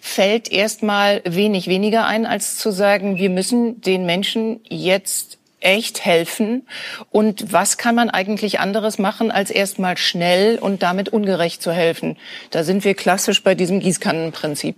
[0.00, 6.66] fällt erstmal wenig weniger ein, als zu sagen, wir müssen den Menschen jetzt echt helfen.
[7.10, 12.16] Und was kann man eigentlich anderes machen, als erstmal schnell und damit ungerecht zu helfen?
[12.50, 14.76] Da sind wir klassisch bei diesem Gießkannenprinzip.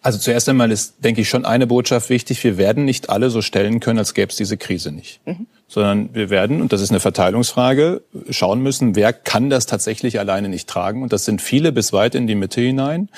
[0.00, 2.42] Also zuerst einmal ist, denke ich, schon eine Botschaft wichtig.
[2.42, 5.20] Wir werden nicht alle so stellen können, als gäbe es diese Krise nicht.
[5.66, 10.48] Sondern wir werden, und das ist eine Verteilungsfrage, schauen müssen, wer kann das tatsächlich alleine
[10.48, 11.02] nicht tragen.
[11.02, 13.10] Und das sind viele bis weit in die Mitte hinein.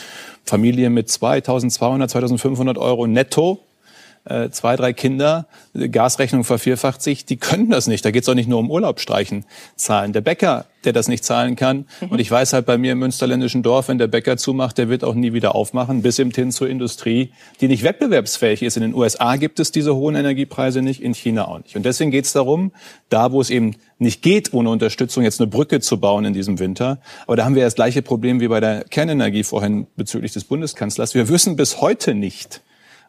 [0.45, 3.61] Familien mit 2200, 2500 Euro netto
[4.25, 8.05] äh, zwei, drei Kinder, äh, Gasrechnung vervierfacht sich, die können das nicht.
[8.05, 9.45] Da geht es auch nicht nur um Urlaub streichen,
[9.77, 10.13] zahlen.
[10.13, 13.63] Der Bäcker, der das nicht zahlen kann, und ich weiß halt bei mir im münsterländischen
[13.63, 16.69] Dorf, wenn der Bäcker zumacht, der wird auch nie wieder aufmachen, bis eben hin zur
[16.69, 18.77] Industrie, die nicht wettbewerbsfähig ist.
[18.77, 21.77] In den USA gibt es diese hohen Energiepreise nicht, in China auch nicht.
[21.77, 22.73] Und deswegen geht es darum,
[23.09, 26.59] da wo es eben nicht geht, ohne Unterstützung jetzt eine Brücke zu bauen in diesem
[26.59, 27.01] Winter.
[27.27, 31.15] Aber da haben wir das gleiche Problem wie bei der Kernenergie vorhin bezüglich des Bundeskanzlers.
[31.15, 32.63] Wir wissen bis heute nicht,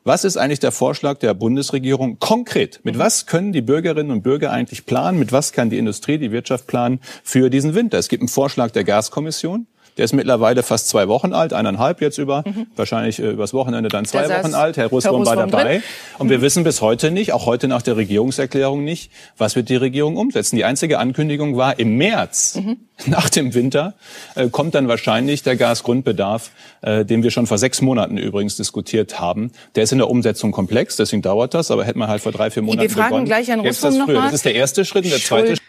[0.04, 2.80] was ist eigentlich der Vorschlag der Bundesregierung konkret?
[2.84, 5.20] Mit was können die Bürgerinnen und Bürger eigentlich planen?
[5.20, 8.00] Mit was kann die Industrie, die Wirtschaft planen für diesen Winter?
[8.00, 9.68] Es gibt einen Vorschlag der Gaskommission.
[9.98, 12.44] Der ist mittlerweile fast zwei Wochen alt, eineinhalb jetzt über,
[12.76, 14.78] wahrscheinlich äh, übers Wochenende dann zwei Da saß Wochen alt.
[14.78, 15.64] Herr Russwurm Herr war dabei.
[15.64, 15.84] drin.
[16.18, 19.76] Und wir wissen bis heute nicht, auch heute nach der Regierungserklärung nicht, was wird die
[19.76, 20.56] Regierung umsetzen.
[20.56, 22.60] Die einzige Ankündigung war im März,
[23.06, 23.96] nach dem Winter,
[24.36, 26.52] äh, kommt dann wahrscheinlich der Gasgrundbedarf,
[26.82, 29.52] äh, den wir schon vor sechs Monaten übrigens diskutiert haben.
[29.76, 32.50] Der ist in der Umsetzung komplex, deswegen dauert das, aber hätte man halt vor drei,
[32.50, 33.26] vier Monaten fragen begonnen.
[33.26, 34.20] gleich Jetzt ist Russwurm das noch früher.
[34.20, 34.26] mal.
[34.26, 35.04] Das ist der erste Schritt.
[35.06, 35.62] Und der zweite Schuld-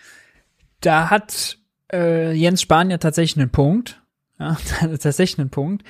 [0.80, 1.58] Da hat
[1.92, 4.01] äh, Jens Spahn ja tatsächlich einen Punkt.
[4.42, 4.56] Ja,
[4.96, 5.84] tatsächlich einen Punkt,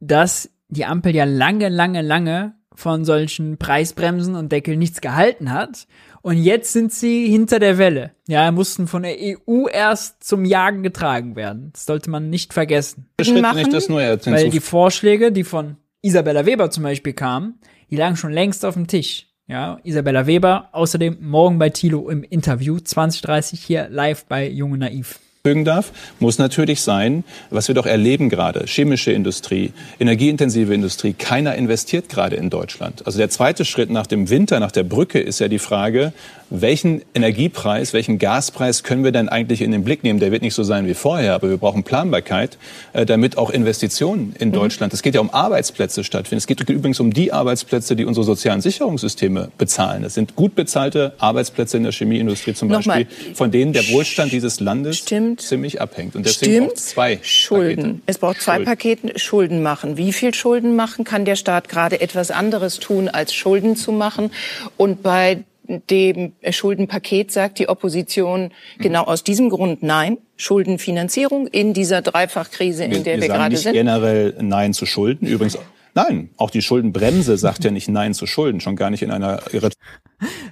[0.00, 5.86] dass die Ampel ja lange, lange, lange von solchen Preisbremsen und Deckel nichts gehalten hat.
[6.22, 8.12] Und jetzt sind sie hinter der Welle.
[8.26, 11.70] Ja, mussten von der EU erst zum Jagen getragen werden.
[11.74, 13.08] Das sollte man nicht vergessen.
[13.18, 17.60] Wenn ich das nur Weil die Vorschläge, die von Isabella Weber zum Beispiel kamen,
[17.90, 19.28] die lagen schon längst auf dem Tisch.
[19.46, 25.20] Ja, Isabella Weber, außerdem morgen bei Thilo im Interview, 2030 hier live bei Junge Naiv
[25.44, 25.90] fügen darf,
[26.20, 32.36] muss natürlich sein, was wir doch erleben gerade, chemische Industrie, energieintensive Industrie, keiner investiert gerade
[32.36, 33.04] in Deutschland.
[33.06, 36.12] Also der zweite Schritt nach dem Winter, nach der Brücke ist ja die Frage,
[36.60, 40.20] welchen Energiepreis, welchen Gaspreis können wir denn eigentlich in den Blick nehmen?
[40.20, 42.58] Der wird nicht so sein wie vorher, aber wir brauchen Planbarkeit,
[42.92, 44.52] äh, damit auch Investitionen in mhm.
[44.52, 46.38] Deutschland, es geht ja um Arbeitsplätze stattfinden.
[46.38, 50.02] Es geht übrigens um die Arbeitsplätze, die unsere sozialen Sicherungssysteme bezahlen.
[50.02, 53.04] Das sind gut bezahlte Arbeitsplätze in der Chemieindustrie zum Nochmal.
[53.04, 55.40] Beispiel, von denen der Wohlstand dieses Landes Stimmt.
[55.40, 56.16] ziemlich abhängt.
[56.16, 56.66] Und deswegen Stimmt.
[56.68, 57.82] braucht es zwei Schulden.
[57.82, 58.02] Pakete.
[58.06, 58.64] Es braucht zwei Schulden.
[58.66, 59.96] Pakete Schulden machen.
[59.96, 61.04] Wie viel Schulden machen?
[61.04, 64.30] Kann der Staat gerade etwas anderes tun, als Schulden zu machen?
[64.76, 65.44] Und bei
[65.80, 70.18] dem Schuldenpaket sagt die Opposition genau aus diesem Grund Nein.
[70.36, 73.72] Schuldenfinanzierung in dieser Dreifachkrise, in Wir, der wir wir sagen gerade nicht sind.
[73.74, 75.26] generell Nein zu Schulden.
[75.26, 75.56] Übrigens,
[75.94, 79.40] nein, auch die Schuldenbremse sagt ja nicht Nein zu Schulden, schon gar nicht in einer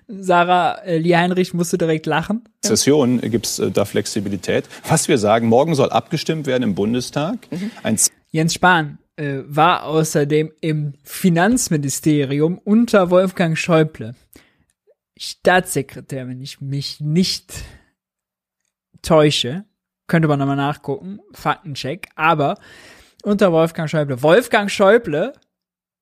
[0.08, 2.44] Sarah äh, Lee Heinrich musste direkt lachen.
[2.64, 4.64] Rezession gibt es äh, da Flexibilität.
[4.88, 7.38] Was wir sagen, morgen soll abgestimmt werden im Bundestag.
[7.82, 7.98] Ein
[8.30, 14.14] Jens Spahn äh, war außerdem im Finanzministerium unter Wolfgang Schäuble.
[15.22, 17.52] Staatssekretär, wenn ich mich nicht
[19.02, 19.66] täusche.
[20.06, 21.20] Könnte man nochmal nachgucken.
[21.32, 22.08] Faktencheck.
[22.16, 22.56] Aber
[23.22, 24.22] unter Wolfgang Schäuble.
[24.22, 25.34] Wolfgang Schäuble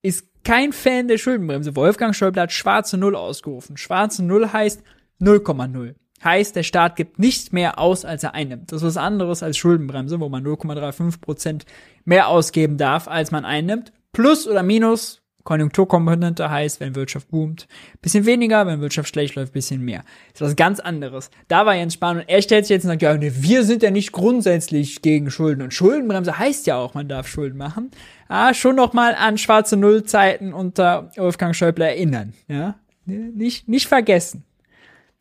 [0.03, 1.75] ist kein Fan der Schuldenbremse.
[1.75, 3.77] Wolfgang Schäuble hat schwarze Null ausgerufen.
[3.77, 4.85] Schwarze Null heißt
[5.21, 5.97] 0,0.
[6.23, 8.71] Heißt, der Staat gibt nicht mehr aus, als er einnimmt.
[8.71, 11.67] Das ist was anderes als Schuldenbremse, wo man 0,35 Prozent
[12.05, 13.93] mehr ausgeben darf, als man einnimmt.
[14.13, 17.69] Plus oder minus Konjunkturkomponente heißt, wenn Wirtschaft boomt,
[18.03, 20.05] bisschen weniger, wenn Wirtschaft schlecht läuft, bisschen mehr.
[20.35, 21.31] Das ist was ganz anderes.
[21.49, 23.83] Da war Jens Spahn und er stellt sich jetzt und sagt, ja, nee, wir sind
[23.83, 25.63] ja nicht grundsätzlich gegen Schulden.
[25.63, 27.91] Und Schuldenbremse heißt ja auch, man darf Schulden machen.
[28.29, 32.35] Ah, schon noch mal an schwarze Nullzeiten unter Wolfgang Schäuble erinnern.
[32.47, 32.75] Ja,
[33.07, 34.45] nicht, nicht vergessen.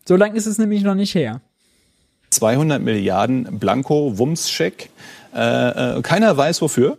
[0.06, 1.40] So lange ist es nämlich noch nicht her.
[2.32, 4.90] 200 Milliarden Blanko-Wumms-Scheck.
[5.34, 6.98] Äh, äh, keiner weiß wofür.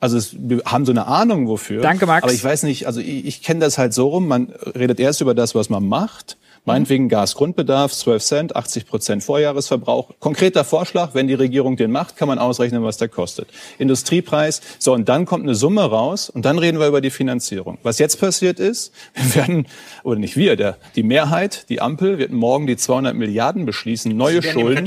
[0.00, 1.82] Also es, wir haben so eine Ahnung wofür.
[1.82, 2.22] Danke, Max.
[2.24, 5.20] Aber ich weiß nicht, also ich, ich kenne das halt so rum, man redet erst
[5.20, 6.38] über das, was man macht.
[6.66, 10.10] Meinetwegen Gasgrundbedarf, 12 Cent, 80 Prozent Vorjahresverbrauch.
[10.20, 13.48] Konkreter Vorschlag, wenn die Regierung den macht, kann man ausrechnen, was der kostet.
[13.78, 17.78] Industriepreis, so und dann kommt eine Summe raus und dann reden wir über die Finanzierung.
[17.82, 19.66] Was jetzt passiert ist, wir werden,
[20.04, 24.42] oder nicht wir, der, die Mehrheit, die Ampel, wird morgen die 200 Milliarden beschließen, neue
[24.42, 24.86] Schulden.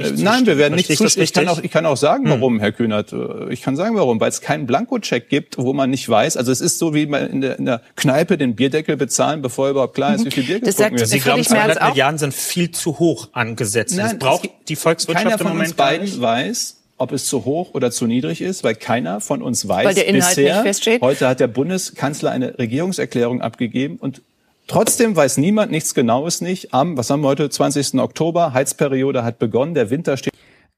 [0.00, 1.24] Äh, Nein, wir werden nicht zustimmen.
[1.24, 2.30] Ich kann auch, ich kann auch sagen, Hm.
[2.30, 3.12] warum, Herr Kühnert.
[3.12, 4.20] Äh, Ich kann sagen, warum.
[4.20, 6.36] Weil es keinen Blankocheck gibt, wo man nicht weiß.
[6.36, 9.68] Also es ist so, wie man in der, in der Kneipe den Bierdeckel bezahlen, bevor
[9.70, 11.10] überhaupt klar ist, wie viel Bier Das getrunken wird.
[11.10, 13.96] Sie glauben, 200 Milliarden sind viel zu hoch angesetzt.
[13.96, 16.20] Nein, das braucht die Volkswirtschaft Keiner im von Moment uns gar beiden nicht.
[16.20, 19.94] weiß, ob es zu hoch oder zu niedrig ist, weil keiner von uns weiß Weil
[19.94, 20.54] der Inhalt bisher.
[20.54, 21.02] nicht feststeht.
[21.02, 24.22] Heute hat der Bundeskanzler eine Regierungserklärung abgegeben und
[24.68, 26.72] Trotzdem weiß niemand nichts Genaues nicht.
[26.72, 27.94] Am, was haben wir heute, 20.
[27.94, 30.32] Oktober, Heizperiode hat begonnen, der Winter steht.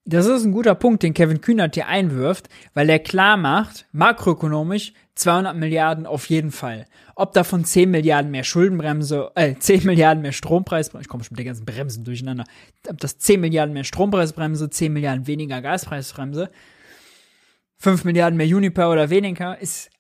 [0.07, 4.93] Das ist ein guter Punkt, den Kevin Kühnert hier einwirft, weil er klar macht, makroökonomisch
[5.15, 6.87] 200 Milliarden auf jeden Fall.
[7.15, 11.41] Ob davon 10 Milliarden mehr Schuldenbremse, äh, 10 Milliarden mehr Strompreis, ich komme schon mit
[11.41, 12.45] den ganzen Bremsen durcheinander,
[12.89, 16.51] ob das 10 Milliarden mehr Strompreisbremse, 10 Milliarden weniger Gaspreisbremse,
[17.79, 19.91] 5 Milliarden mehr Juniper oder weniger, ist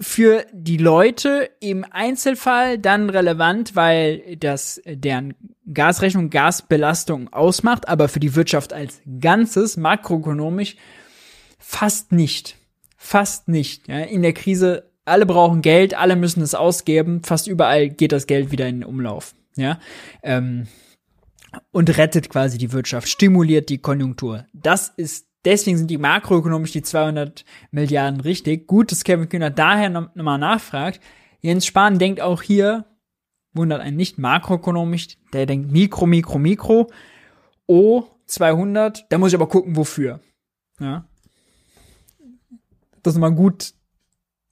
[0.00, 5.34] für die Leute im Einzelfall dann relevant, weil das deren
[5.72, 10.76] Gasrechnung Gasbelastung ausmacht, aber für die Wirtschaft als Ganzes makroökonomisch
[11.58, 12.59] fast nicht.
[13.02, 13.88] Fast nicht.
[13.88, 14.00] Ja.
[14.00, 18.52] In der Krise, alle brauchen Geld, alle müssen es ausgeben, fast überall geht das Geld
[18.52, 19.34] wieder in den Umlauf.
[19.56, 19.80] Ja.
[20.22, 20.66] Ähm,
[21.72, 24.44] und rettet quasi die Wirtschaft, stimuliert die Konjunktur.
[24.52, 28.66] Das ist Deswegen sind die makroökonomisch die 200 Milliarden richtig.
[28.66, 31.00] Gut, dass Kevin Kühner daher nochmal noch mal nachfragt.
[31.40, 32.84] Jens Spahn denkt auch hier,
[33.54, 36.90] wundert einen nicht makroökonomisch, der denkt Mikro, Mikro, Mikro.
[37.66, 40.20] O 200, da muss ich aber gucken, wofür.
[40.78, 41.08] Ja.
[43.02, 43.72] Das ist mal gut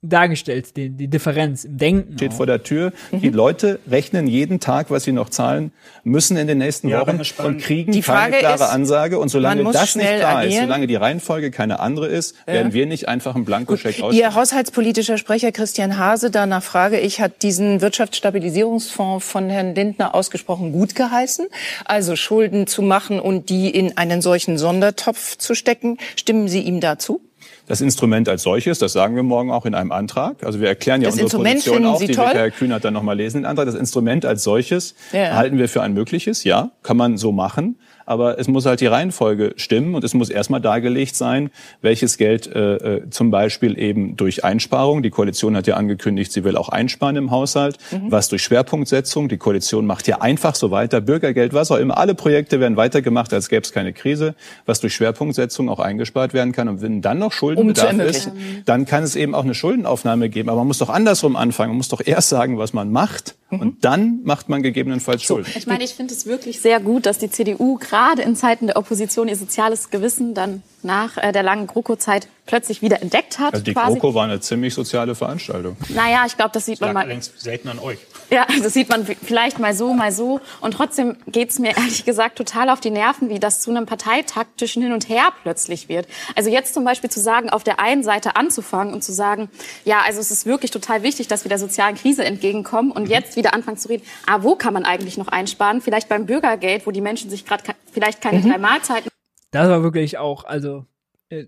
[0.01, 2.13] dargestellt, die, die Differenz im Denken.
[2.15, 2.37] Steht auch.
[2.37, 2.93] vor der Tür.
[3.11, 5.73] Die Leute rechnen jeden Tag, was sie noch zahlen
[6.05, 9.19] müssen in den nächsten Ja, Wochen und kriegen Die keine Frage klare ist, Ansage.
[9.19, 10.65] Und solange das nicht klar ist, agieren.
[10.65, 14.15] solange die Reihenfolge keine andere ist, werden wir nicht einfach einen Blankoscheck aus.
[14.15, 20.71] Ihr haushaltspolitischer Sprecher Christian Hase, danach frage ich, hat diesen Wirtschaftsstabilisierungsfonds von Herrn Lindner ausgesprochen
[20.71, 21.47] gut geheißen?
[21.83, 25.97] Also Schulden zu machen und die in einen solchen Sondertopf zu stecken.
[26.15, 27.21] Stimmen Sie ihm dazu?
[27.69, 30.43] Das Instrument als solches, das sagen wir morgen auch in einem Antrag.
[30.43, 32.25] Also wir erklären ja Das unsere Instrument Position auch, Sie die toll?
[32.25, 33.67] wird Herr Kühnert dann nochmal lesen, den Antrag.
[33.67, 35.35] Das Instrument als solches Ja.
[35.35, 37.77] halten wir für ein mögliches, ja, kann man so machen.
[38.09, 42.47] Aber es muss halt die Reihenfolge stimmen und es muss erstmal dargelegt sein, welches Geld
[42.47, 46.69] äh, äh, zum Beispiel eben durch Einsparung, die Koalition hat ja angekündigt, sie will auch
[46.69, 48.11] einsparen im Haushalt, Mhm.
[48.11, 52.15] was durch Schwerpunktsetzung, die Koalition macht ja einfach so weiter, Bürgergeld, was auch immer, alle
[52.15, 54.33] Projekte werden weitergemacht, als gäbe es keine Krise,
[54.65, 56.67] was durch Schwerpunktsetzung auch eingespart werden kann.
[56.67, 58.31] Und wenn dann noch Schuldenbedarf Um ist,
[58.65, 60.49] dann kann es eben auch eine Schuldenaufnahme geben.
[60.49, 61.69] Aber man muss doch andersrum anfangen.
[61.71, 63.59] Man muss doch erst sagen, was man macht Mhm.
[63.59, 65.47] und dann macht man gegebenenfalls Schulden.
[65.55, 68.77] Ich meine, ich finde es wirklich sehr gut, dass die CDU gerade in Zeiten der
[68.77, 73.53] Opposition ihr soziales Gewissen dann nach äh, der langen GroKo-Zeit plötzlich wieder entdeckt hat.
[73.53, 73.99] Also die quasi.
[73.99, 75.77] GroKo war eine ziemlich soziale Veranstaltung.
[75.89, 77.21] Naja, ich glaube, das sieht man lag mal.
[77.21, 77.99] selten an euch.
[78.31, 80.41] Ja, das sieht man vielleicht mal so, mal so.
[80.59, 84.81] Und trotzdem geht's mir ehrlich gesagt total auf die Nerven, wie das zu einem parteitaktischen
[84.81, 86.07] Hin und Her plötzlich wird.
[86.35, 89.49] Also jetzt zum Beispiel zu sagen, auf der einen Seite anzufangen und zu sagen,
[89.85, 93.35] ja, also es ist wirklich total wichtig, dass wir der sozialen Krise entgegenkommen und jetzt
[93.35, 95.81] wieder anfangen zu reden, ah, wo kann man eigentlich noch einsparen?
[95.81, 99.08] Vielleicht beim Bürgergeld, wo die Menschen sich gerade vielleicht keine drei Mahlzeiten
[99.51, 100.85] Das war wirklich auch, also
[101.29, 101.45] äh,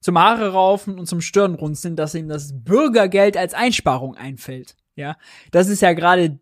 [0.00, 4.76] zum Haare raufen und zum Stirnrunzeln, dass ihm das Bürgergeld als Einsparung einfällt.
[4.94, 5.16] Ja,
[5.50, 6.38] das ist ja gerade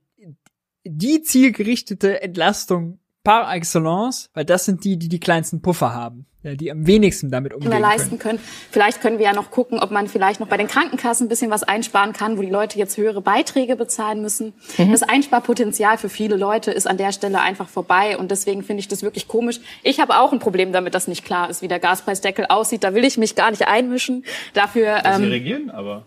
[0.84, 6.54] die zielgerichtete Entlastung par excellence, weil das sind die, die die kleinsten Puffer haben, ja,
[6.54, 7.82] die am wenigsten damit umgehen können.
[7.82, 8.38] leisten können.
[8.70, 11.50] Vielleicht können wir ja noch gucken, ob man vielleicht noch bei den Krankenkassen ein bisschen
[11.50, 14.52] was einsparen kann, wo die Leute jetzt höhere Beiträge bezahlen müssen.
[14.76, 14.92] Mhm.
[14.92, 18.88] Das Einsparpotenzial für viele Leute ist an der Stelle einfach vorbei und deswegen finde ich
[18.88, 19.58] das wirklich komisch.
[19.82, 22.84] Ich habe auch ein Problem damit, dass nicht klar ist, wie der Gaspreisdeckel aussieht.
[22.84, 24.24] Da will ich mich gar nicht einmischen.
[24.52, 26.04] Dafür Sie ähm, regieren aber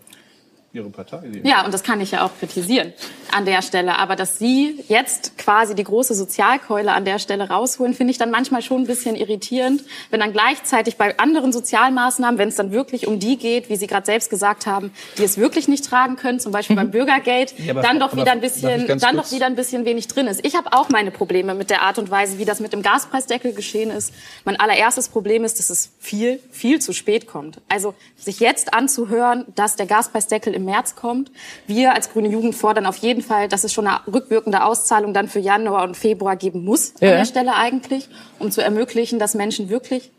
[0.78, 1.20] Ihre Partei.
[1.32, 2.92] Sie ja, und das kann ich ja auch kritisieren
[3.32, 3.98] an der Stelle.
[3.98, 8.30] Aber dass Sie jetzt quasi die große Sozialkeule an der Stelle rausholen, finde ich dann
[8.30, 13.06] manchmal schon ein bisschen irritierend, wenn dann gleichzeitig bei anderen Sozialmaßnahmen, wenn es dann wirklich
[13.06, 16.40] um die geht, wie Sie gerade selbst gesagt haben, die es wirklich nicht tragen können,
[16.40, 19.56] zum Beispiel beim Bürgergeld, Ja, aber- dann doch wieder ein bisschen, dann doch wieder ein
[19.56, 20.44] bisschen wenig drin ist.
[20.44, 23.52] Ich habe auch meine Probleme mit der Art und Weise, wie das mit dem Gaspreisdeckel
[23.52, 24.12] geschehen ist.
[24.44, 27.60] Mein allererstes Problem ist, dass es viel, viel zu spät kommt.
[27.68, 31.30] Also sich jetzt anzuhören, dass der Gaspreisdeckel im März kommt.
[31.66, 35.28] Wir als Grüne Jugend fordern auf jeden Fall, dass es schon eine rückwirkende Auszahlung dann
[35.28, 37.10] für Januar und Februar geben muss Ja.
[37.12, 38.08] an der Stelle eigentlich,
[38.38, 40.10] um zu ermöglichen, dass Menschen wirklich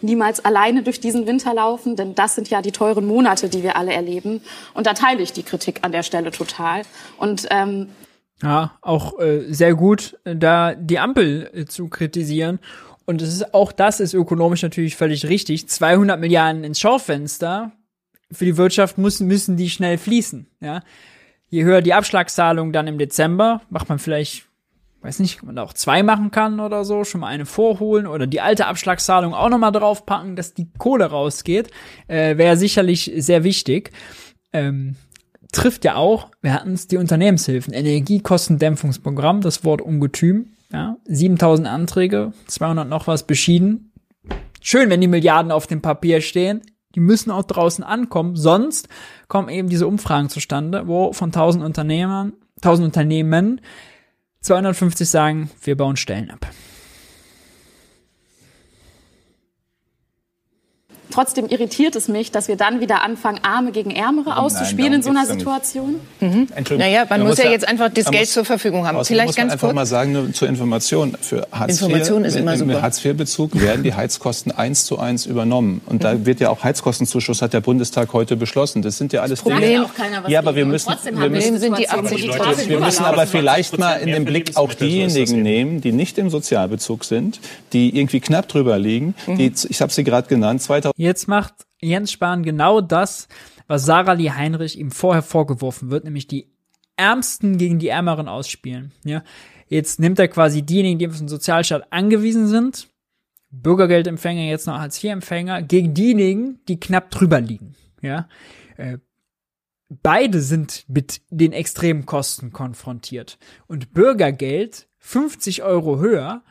[0.00, 3.76] niemals alleine durch diesen Winter laufen, denn das sind ja die teuren Monate, die wir
[3.76, 4.40] alle erleben.
[4.74, 6.82] Und da teile ich die Kritik an der Stelle total.
[7.18, 7.88] Und ähm,
[8.40, 12.60] Ja, auch äh, sehr gut, da die Ampel äh, zu kritisieren.
[13.06, 15.66] Und es ist auch das ist ökonomisch natürlich völlig richtig.
[15.68, 17.72] 200 Milliarden ins Schaufenster
[18.30, 20.46] für die Wirtschaft müssen müssen die schnell fließen.
[20.60, 20.82] Ja,
[21.48, 24.44] je höher die Abschlagszahlung dann im Dezember, macht man vielleicht,
[25.00, 28.06] weiß nicht, ob man da auch zwei machen kann oder so, schon mal eine vorholen
[28.06, 31.70] oder die alte Abschlagszahlung auch noch mal draufpacken, dass die Kohle rausgeht,
[32.06, 33.92] äh, wäre sicherlich sehr wichtig.
[34.52, 34.96] Ähm,
[35.52, 42.32] trifft ja auch, wir hatten es, die Unternehmenshilfen, Energiekostendämpfungsprogramm, das Wort Ungetüm, ja, 7000 Anträge,
[42.46, 43.92] 200 noch was beschieden.
[44.60, 46.60] Schön, wenn die Milliarden auf dem Papier stehen.
[46.94, 48.88] Die müssen auch draußen ankommen, sonst
[49.28, 53.60] kommen eben diese Umfragen zustande, wo von 1000 Unternehmern, 1000 Unternehmen
[54.40, 56.46] 250 sagen, wir bauen Stellen ab.
[61.10, 65.02] Trotzdem irritiert es mich, dass wir dann wieder anfangen, Arme gegen Ärmere auszuspielen darum in
[65.02, 65.26] so einer.
[65.26, 65.96] Situation.
[66.20, 69.04] Entschuldigung, Naja, man muss ja ja- jetzt einfach das man Geld muss- zur Verfügung haben.
[69.04, 69.74] Vielleicht muss man ganz einfach kurz.
[69.74, 72.82] mal sagen, nur zur Information, für Hartz Information IV, ist immer im super.
[72.82, 75.80] Hartz-IV-Bezug werden die Heizkosten eins zu eins übernommen.
[75.86, 76.00] Und Mhm.
[76.00, 78.82] da wird ja auch Heizkostenzuschuss, hat der Bundestag heute beschlossen.
[78.82, 79.72] Das sind ja alles Problem- Dinge.
[79.74, 82.02] Da hat auch keiner was ja, aber wir müssen, trotzdem wir müssen, sind die Situation,
[82.02, 84.68] wo 80 die Leute- Tafel wir müssen aber vielleicht mal in 20% den Blick auch
[84.68, 87.40] das diejenigen nehmen, die nicht im Sozialbezug sind,
[87.72, 89.14] die irgendwie knapp drüber liegen.
[89.26, 93.28] Die, ich habe sie gerade genannt, 2000 Jetzt macht Jens Spahn genau das,
[93.68, 96.50] was Sarah Lee Heinrich ihm vorher vorgeworfen wird, nämlich die
[96.96, 98.90] Ärmsten gegen die Ärmeren ausspielen.
[99.04, 99.22] Ja,
[99.68, 102.88] jetzt nimmt er quasi diejenigen, die auf den Sozialstaat angewiesen sind,
[103.50, 107.76] Bürgergeldempfänger, jetzt noch Hartz-IV-Empfänger, gegen diejenigen, die knapp drüber liegen.
[108.02, 108.28] Ja,
[108.76, 108.98] äh,
[109.88, 113.38] beide sind mit den extremen Kosten konfrontiert.
[113.68, 116.42] Und Bürgergeld 50 Euro höher,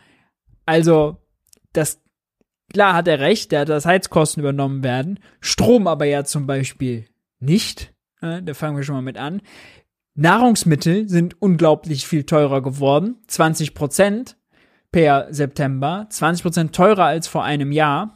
[0.65, 1.17] also
[1.73, 1.99] das
[2.71, 7.05] klar hat er recht, der hat, dass Heizkosten übernommen werden, Strom aber ja zum Beispiel
[7.39, 7.93] nicht.
[8.21, 9.41] Äh, da fangen wir schon mal mit an.
[10.15, 13.17] Nahrungsmittel sind unglaublich viel teurer geworden.
[13.27, 14.35] 20 Prozent
[14.91, 16.07] per September.
[16.09, 18.15] 20 Prozent teurer als vor einem Jahr.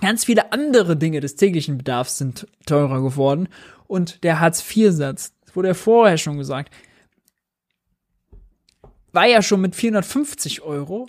[0.00, 3.48] Ganz viele andere Dinge des täglichen Bedarfs sind teurer geworden.
[3.86, 6.74] Und der Hartz-IV-Satz, das wurde ja vorher schon gesagt,
[9.12, 11.08] war ja schon mit 450 Euro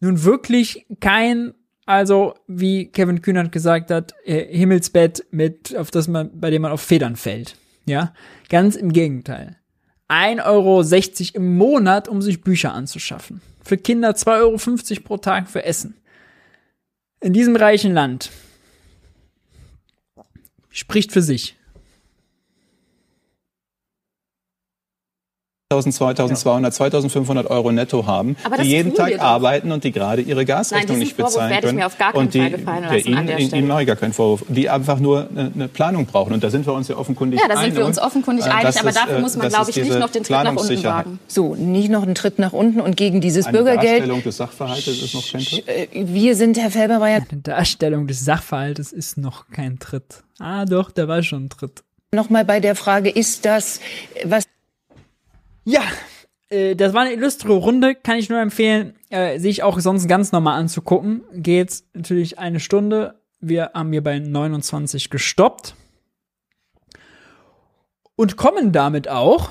[0.00, 1.54] nun wirklich kein,
[1.88, 6.70] also wie Kevin Kühnert gesagt hat, äh, Himmelsbett mit, auf das man, bei dem man
[6.70, 7.56] auf Federn fällt.
[7.86, 8.12] Ja,
[8.50, 9.56] ganz im Gegenteil.
[10.10, 10.82] 1,60 Euro
[11.34, 13.40] im Monat, um sich Bücher anzuschaffen.
[13.64, 15.94] Für Kinder 2,50 Euro pro Tag für Essen.
[17.20, 18.30] In diesem reichen Land.
[20.68, 21.56] Spricht für sich.
[25.70, 30.98] 2200, 2500 Euro netto haben, die jeden Tag arbeiten und die gerade ihre Gasrechnung Nein,
[31.00, 31.78] nicht bezahlen werde ich können.
[31.80, 33.66] mir auf gar keinen und die, Fall gefallen der Ihnen, der Ihnen Stelle.
[33.66, 36.32] mache ich gar keinen Vorwurf, die einfach nur eine, eine Planung brauchen.
[36.32, 38.48] Und da sind wir uns ja offenkundig Ja, da sind einig, wir uns offenkundig äh,
[38.48, 40.56] einig, dass aber es, dafür äh, muss man, glaube ich, nicht noch den Tritt nach
[40.56, 41.18] unten wagen.
[41.28, 43.90] So, nicht noch einen Tritt nach unten und gegen dieses Eine Bürgergeld.
[44.00, 45.68] Darstellung des Sachverhaltes ist noch kein Tritt.
[45.68, 50.22] Äh, Wir sind, Herr Felber, war ja Eine Darstellung des Sachverhaltes ist noch kein Tritt.
[50.38, 51.82] Ah, doch, da war schon ein Tritt.
[52.14, 53.80] noch mal bei der Frage, ist das,
[54.24, 54.44] was
[55.68, 55.82] Ja,
[56.48, 60.32] äh, das war eine illustre Runde, kann ich nur empfehlen, äh, sich auch sonst ganz
[60.32, 61.24] normal anzugucken.
[61.34, 63.20] Geht natürlich eine Stunde.
[63.38, 65.74] Wir haben hier bei 29 gestoppt.
[68.16, 69.50] Und kommen damit auch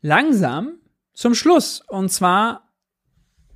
[0.00, 0.74] langsam
[1.14, 1.82] zum Schluss.
[1.88, 2.70] Und zwar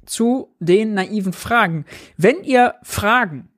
[0.04, 1.86] zu den naiven Fragen.
[2.16, 3.50] Wenn ihr Fragen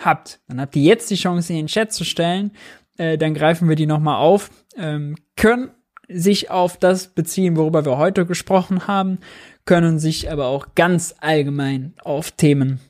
[0.00, 2.50] habt, dann habt ihr jetzt die Chance, in den Chat zu stellen.
[2.96, 4.50] Äh, dann greifen wir die nochmal auf.
[4.76, 5.70] Ähm, können
[6.08, 9.18] sich auf das beziehen, worüber wir heute gesprochen haben,
[9.64, 12.80] können sich aber auch ganz allgemein auf Themen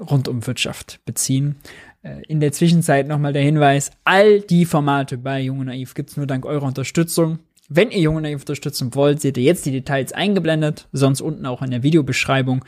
[0.00, 1.56] rund um Wirtschaft beziehen.
[2.02, 6.16] Äh, In der Zwischenzeit nochmal der Hinweis, all die Formate bei Jung und Naiv gibt's
[6.16, 7.38] nur dank eurer Unterstützung.
[7.68, 11.46] Wenn ihr Jung und Naiv unterstützen wollt, seht ihr jetzt die Details eingeblendet, sonst unten
[11.46, 12.64] auch in der Videobeschreibung.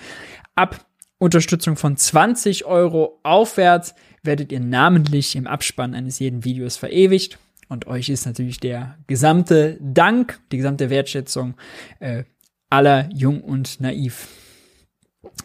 [0.54, 0.86] Ab
[1.18, 7.38] Unterstützung von 20 Euro aufwärts werdet ihr namentlich im Abspann eines jeden Videos verewigt.
[7.68, 11.54] Und euch ist natürlich der gesamte Dank, die gesamte Wertschätzung
[11.98, 12.24] äh,
[12.70, 14.28] aller Jung und Naiv,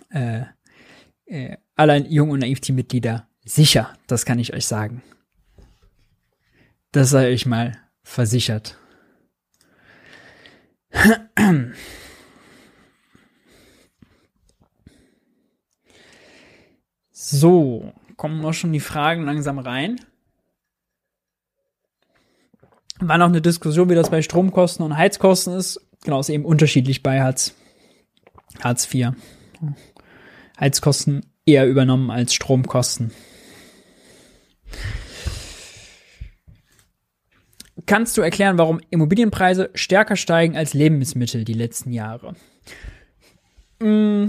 [0.10, 0.42] äh,
[1.26, 3.94] äh, aller Jung und Naiv-Teammitglieder sicher.
[4.08, 5.02] Das kann ich euch sagen.
[6.92, 8.78] Das sei euch mal versichert.
[17.12, 20.02] So, kommen auch schon die Fragen langsam rein.
[23.02, 25.82] War noch eine Diskussion, wie das bei Stromkosten und Heizkosten ist.
[26.04, 27.56] Genau, ist eben unterschiedlich bei Hartz,
[28.64, 29.10] Hartz IV.
[30.60, 33.12] Heizkosten eher übernommen als Stromkosten.
[37.88, 42.36] Kannst du erklären, warum Immobilienpreise stärker steigen als Lebensmittel die letzten Jahre?
[43.80, 44.28] Mm,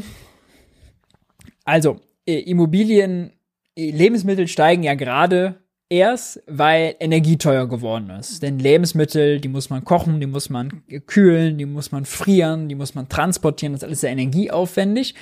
[1.65, 3.32] Also, äh, Immobilien,
[3.77, 5.61] äh, Lebensmittel steigen ja gerade
[5.93, 8.43] erst, weil Energie teuer geworden ist.
[8.43, 12.74] Denn Lebensmittel, die muss man kochen, die muss man kühlen, die muss man frieren, die
[12.74, 15.14] muss man transportieren, das ist alles sehr energieaufwendig.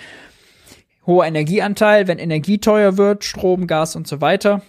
[1.07, 4.63] Hoher Energieanteil, wenn Energie teuer wird, Strom, Gas und so weiter,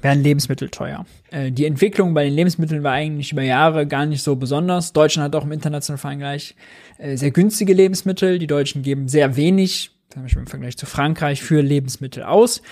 [0.00, 1.06] werden Lebensmittel teuer.
[1.30, 4.92] Äh, die Entwicklung bei den Lebensmitteln war eigentlich über Jahre gar nicht so besonders.
[4.92, 6.54] Deutschland hat auch im internationalen Vergleich
[6.98, 8.38] äh, sehr günstige Lebensmittel.
[8.38, 12.62] Die Deutschen geben sehr wenig, zum Beispiel im Vergleich zu Frankreich, für Lebensmittel aus.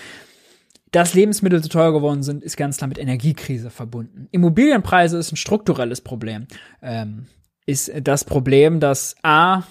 [0.93, 4.27] Dass Lebensmittel so teuer geworden sind, ist ganz klar mit Energiekrise verbunden.
[4.31, 6.45] Immobilienpreise ist ein strukturelles Problem.
[6.83, 7.25] Ähm,
[7.65, 9.63] ist das Problem, dass A,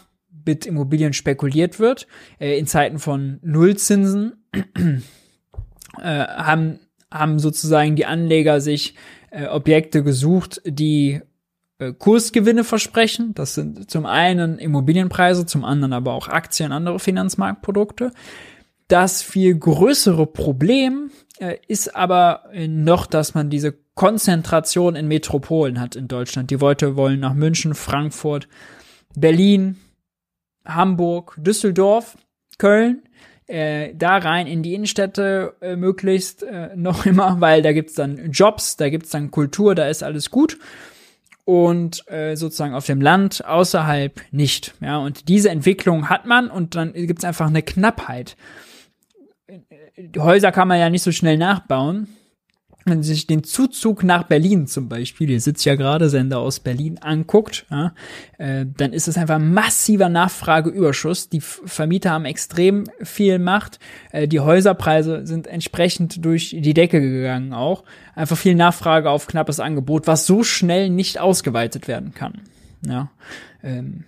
[0.45, 2.09] mit Immobilien spekuliert wird.
[2.41, 4.91] Äh, in Zeiten von Nullzinsen äh,
[6.03, 8.97] haben, haben sozusagen die Anleger sich
[9.31, 11.21] äh, Objekte gesucht, die
[11.79, 13.33] äh, Kursgewinne versprechen.
[13.35, 18.11] Das sind zum einen Immobilienpreise, zum anderen aber auch Aktien, andere Finanzmarktprodukte.
[18.93, 25.81] Das viel größere Problem äh, ist aber äh, noch, dass man diese Konzentration in Metropolen
[25.81, 26.51] hat in Deutschland.
[26.51, 28.49] Die Leute wollen nach München, Frankfurt,
[29.17, 29.79] Berlin,
[30.67, 32.19] Hamburg, Düsseldorf,
[32.59, 33.01] Köln,
[33.47, 38.31] äh, da rein in die Innenstädte äh, möglichst äh, noch immer, weil da gibt's dann
[38.31, 40.59] Jobs, da gibt's dann Kultur, da ist alles gut
[41.47, 44.75] und äh, sozusagen auf dem Land außerhalb nicht.
[44.83, 48.37] Ja, und diese Entwicklung hat man und dann gibt's einfach eine Knappheit.
[49.97, 52.09] Die Häuser kann man ja nicht so schnell nachbauen.
[52.85, 56.59] wenn Sie sich den Zuzug nach Berlin zum Beispiel, hier sitzt ja gerade Sender aus
[56.59, 57.95] Berlin, anguckt, ja,
[58.39, 61.29] äh, dann ist es einfach massiver Nachfrageüberschuss.
[61.29, 63.79] Die Vermieter haben extrem viel Macht.
[64.11, 67.85] Äh, die Häuserpreise sind entsprechend durch die Decke gegangen auch.
[68.17, 72.41] Einfach viel Nachfrage auf knappes Angebot, was so schnell nicht ausgeweitet werden kann.
[72.85, 73.13] Ja,
[73.63, 74.05] ähm,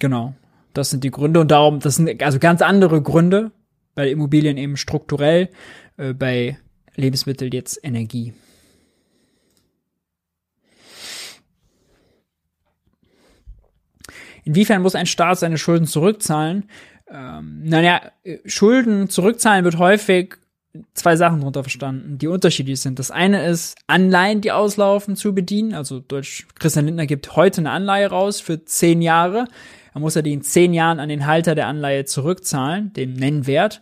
[0.00, 0.34] genau.
[0.74, 3.52] Das sind die Gründe und darum, das sind also ganz andere Gründe
[3.98, 5.48] bei Immobilien eben strukturell,
[5.96, 6.56] äh, bei
[6.94, 8.32] Lebensmittel jetzt Energie.
[14.44, 16.70] Inwiefern muss ein Staat seine Schulden zurückzahlen?
[17.10, 18.12] Ähm, naja,
[18.44, 20.36] Schulden zurückzahlen wird häufig
[20.94, 23.00] zwei Sachen darunter verstanden, die unterschiedlich sind.
[23.00, 25.74] Das eine ist, Anleihen, die auslaufen, zu bedienen.
[25.74, 29.48] Also Deutsch, Christian Lindner gibt heute eine Anleihe raus für zehn Jahre.
[29.98, 33.80] Er muss er die in zehn Jahren an den Halter der Anleihe zurückzahlen, den Nennwert.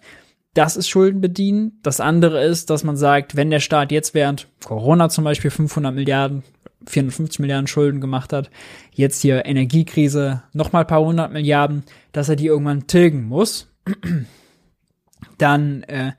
[0.55, 1.79] Das ist Schulden bedienen.
[1.83, 5.95] Das andere ist, dass man sagt, wenn der Staat jetzt während Corona zum Beispiel 500
[5.95, 6.43] Milliarden,
[6.87, 8.49] 450 Milliarden Schulden gemacht hat,
[8.93, 13.71] jetzt hier Energiekrise nochmal paar hundert Milliarden, dass er die irgendwann tilgen muss,
[15.37, 16.13] dann äh,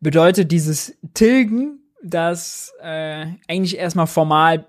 [0.00, 4.66] bedeutet dieses Tilgen, dass äh, eigentlich erstmal formal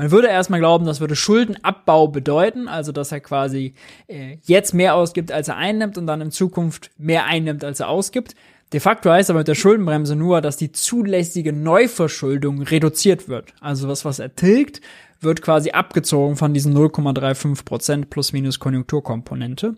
[0.00, 3.74] man würde erstmal glauben, das würde Schuldenabbau bedeuten, also dass er quasi
[4.06, 7.90] äh, jetzt mehr ausgibt, als er einnimmt und dann in Zukunft mehr einnimmt, als er
[7.90, 8.34] ausgibt.
[8.72, 13.52] De facto heißt aber mit der Schuldenbremse nur, dass die zulässige Neuverschuldung reduziert wird.
[13.60, 14.80] Also was, was er tilgt,
[15.20, 19.76] wird quasi abgezogen von diesen 0,35 Prozent plus minus Konjunkturkomponente.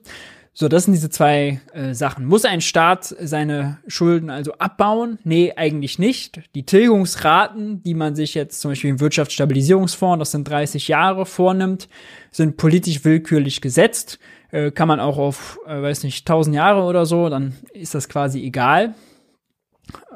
[0.55, 2.27] So, das sind diese zwei äh, Sachen.
[2.27, 5.19] Muss ein Staat seine Schulden also abbauen?
[5.25, 6.43] Nee, eigentlich nicht.
[6.55, 11.89] Die Tilgungsraten, die man sich jetzt zum Beispiel im Wirtschaftsstabilisierungsfonds, das sind 30 Jahre, vornimmt,
[12.31, 14.19] sind politisch willkürlich gesetzt.
[14.51, 18.11] Äh, kann man auch auf, äh, weiß nicht, 1000 Jahre oder so, dann ist das
[18.11, 18.95] quasi egal.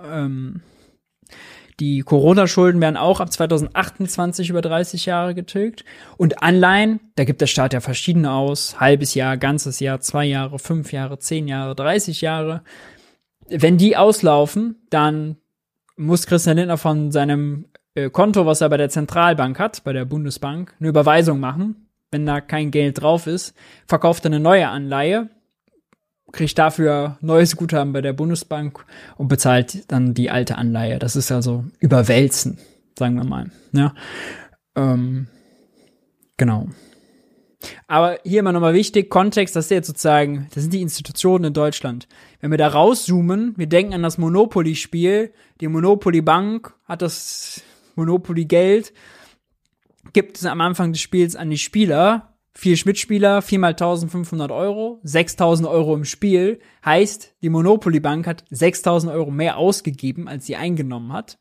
[0.04, 0.60] Ähm,
[1.78, 5.84] die Corona-Schulden werden auch ab 2028 über 30 Jahre getilgt.
[6.16, 8.80] Und Anleihen, da gibt der Staat ja verschiedene aus.
[8.80, 12.62] Halbes Jahr, ganzes Jahr, zwei Jahre, fünf Jahre, zehn Jahre, 30 Jahre.
[13.48, 15.36] Wenn die auslaufen, dann
[15.96, 20.06] muss Christian Lindner von seinem äh, Konto, was er bei der Zentralbank hat, bei der
[20.06, 21.88] Bundesbank, eine Überweisung machen.
[22.10, 23.54] Wenn da kein Geld drauf ist,
[23.86, 25.28] verkauft er eine neue Anleihe
[26.32, 28.84] kriegt dafür neues Guthaben bei der Bundesbank
[29.16, 30.98] und bezahlt dann die alte Anleihe.
[30.98, 32.58] Das ist also überwälzen,
[32.98, 33.50] sagen wir mal.
[33.72, 33.94] Ja,
[34.74, 35.28] ähm,
[36.36, 36.68] genau.
[37.86, 41.52] Aber hier immer nochmal wichtig, Kontext, das ist jetzt sozusagen, das sind die Institutionen in
[41.52, 42.06] Deutschland.
[42.40, 47.62] Wenn wir da rauszoomen, wir denken an das Monopoly-Spiel, die Monopoly-Bank hat das
[47.96, 48.92] Monopoly-Geld,
[50.12, 55.68] gibt es am Anfang des Spiels an die Spieler vier Schmidt-Spieler, viermal 1500 Euro, 6000
[55.68, 56.58] Euro im Spiel.
[56.84, 61.38] Heißt, die Monopoly Bank hat 6000 Euro mehr ausgegeben, als sie eingenommen hat.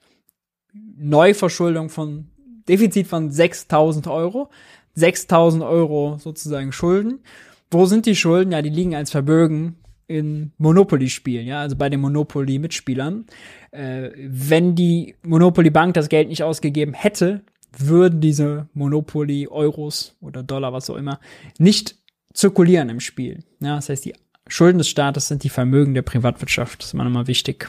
[0.74, 2.32] Neuverschuldung von,
[2.68, 4.50] Defizit von 6000 Euro.
[4.96, 7.20] 6000 Euro sozusagen Schulden.
[7.72, 8.52] Wo sind die Schulden?
[8.52, 9.78] Ja, die liegen als Vermögen
[10.08, 13.26] in Monopoly-Spielen, ja, also bei den Monopoly-Mitspielern.
[13.72, 17.42] Äh, wenn die Monopoly Bank das Geld nicht ausgegeben hätte,
[17.78, 21.20] würden diese Monopoly, Euros oder Dollar, was auch immer,
[21.58, 21.96] nicht
[22.34, 23.44] zirkulieren im Spiel.
[23.60, 24.14] Ja, das heißt, die
[24.48, 26.80] Schulden des Staates sind die Vermögen der Privatwirtschaft.
[26.80, 27.68] Das ist immer nochmal wichtig.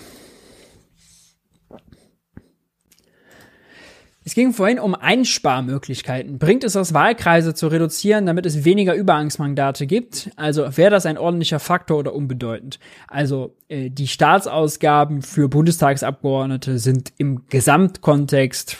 [4.26, 6.40] Es ging vorhin um Einsparmöglichkeiten.
[6.40, 10.30] Bringt es das, Wahlkreise zu reduzieren, damit es weniger Überhangsmandate gibt?
[10.34, 12.80] Also wäre das ein ordentlicher Faktor oder unbedeutend?
[13.06, 18.76] Also äh, die Staatsausgaben für Bundestagsabgeordnete sind im Gesamtkontext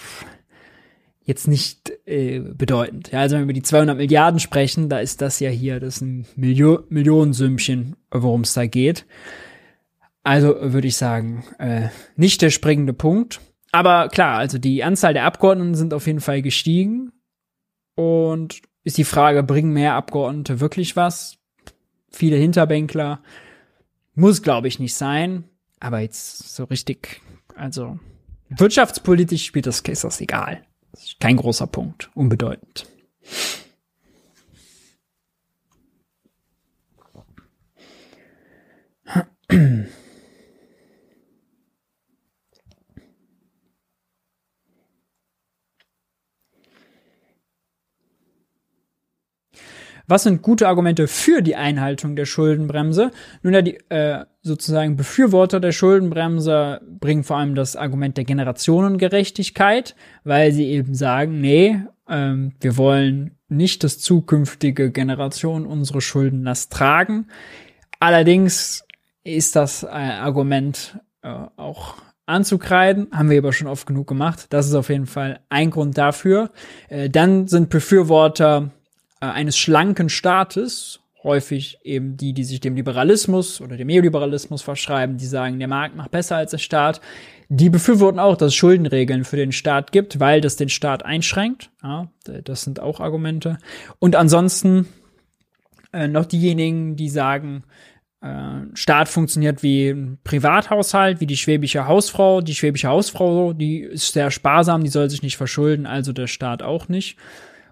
[1.27, 3.11] jetzt nicht äh, bedeutend.
[3.13, 5.97] Ja, also wenn wir über die 200 Milliarden sprechen, da ist das ja hier, das
[5.97, 9.05] ist ein Milio Millionensümmchen, worum es da geht.
[10.23, 13.41] Also würde ich sagen, äh, nicht der springende Punkt.
[13.73, 17.13] Aber klar, also die Anzahl der Abgeordneten sind auf jeden Fall gestiegen.
[17.97, 21.39] Und ist die Frage, bringen mehr Abgeordnete wirklich was?
[22.11, 23.21] Viele Hinterbänkler.
[24.15, 25.45] Muss, glaube ich, nicht sein.
[25.81, 27.21] Aber jetzt so richtig,
[27.57, 27.99] also
[28.49, 30.66] wirtschaftspolitisch spielt das, ist das egal.
[31.21, 32.87] Kein großer Punkt, unbedeutend.
[50.09, 53.11] Was sind gute Argumente für die Einhaltung der Schuldenbremse?
[53.43, 59.97] Nun ja, die äh, sozusagen Befürworter der Schuldenbremse bringen vor allem das Argument der Generationengerechtigkeit,
[60.25, 67.27] weil sie eben sagen, nee, ähm, wir wollen nicht, dass zukünftige Generationen unsere Schuldenlast tragen.
[67.99, 68.85] Allerdings
[69.25, 71.97] ist das äh, Argument äh, auch
[72.27, 74.47] anzukreiden, haben wir aber schon oft genug gemacht.
[74.51, 76.51] Das ist auf jeden Fall ein Grund dafür.
[76.89, 78.71] Äh, dann sind Befürworter
[79.21, 85.19] äh, eines schlanken Staates, häufig eben die, die sich dem Liberalismus oder dem Neoliberalismus verschreiben,
[85.19, 87.01] die sagen, der Markt macht besser als der Staat.
[87.49, 91.71] Die befürworten auch, dass es Schuldenregeln für den Staat gibt, weil das den Staat einschränkt.
[91.83, 93.59] Ja, das sind auch Argumente.
[93.99, 94.87] Und ansonsten
[95.93, 97.65] äh, noch diejenigen, die sagen,
[98.21, 102.41] äh, Staat funktioniert wie ein Privathaushalt, wie die schwäbische Hausfrau.
[102.41, 106.63] Die schwäbische Hausfrau, die ist sehr sparsam, die soll sich nicht verschulden, also der Staat
[106.63, 107.17] auch nicht.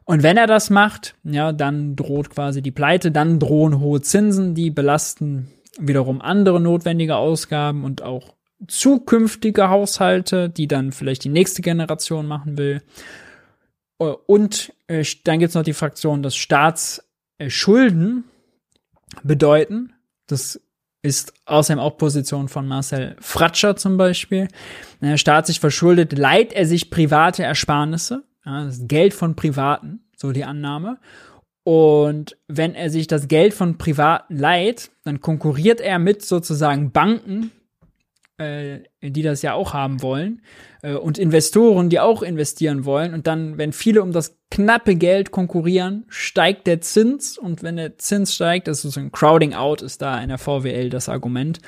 [0.05, 4.55] Und wenn er das macht, ja, dann droht quasi die Pleite, dann drohen hohe Zinsen,
[4.55, 8.35] die belasten wiederum andere notwendige Ausgaben und auch
[8.69, 12.83] zukünftige Haushalte, die dann vielleicht die nächste Generation machen will.
[13.99, 18.25] Äh, und äh, dann gibt's noch die Fraktion, dass Staatsschulden
[19.23, 19.93] bedeuten,
[20.27, 20.61] das
[21.03, 24.49] ist außerdem auch Position von Marcel Fratscher zum Beispiel.
[25.01, 30.05] Wenn der Staat sich verschuldet, leiht er sich private Ersparnisse, ja, das Geld von Privaten,
[30.17, 30.99] so die Annahme.
[31.65, 37.53] Und wenn er sich das Geld von Privaten leiht, dann konkurriert er mit sozusagen Banken,
[38.37, 40.43] äh, die das ja auch haben wollen,
[40.83, 43.15] äh, und Investoren, die auch investieren wollen.
[43.15, 47.39] Und dann, wenn viele um das knappe Geld konkurrieren, steigt der Zins.
[47.39, 50.39] Und wenn der Zins steigt, das ist so ein Crowding Out, ist da in der
[50.39, 51.61] VWL das Argument.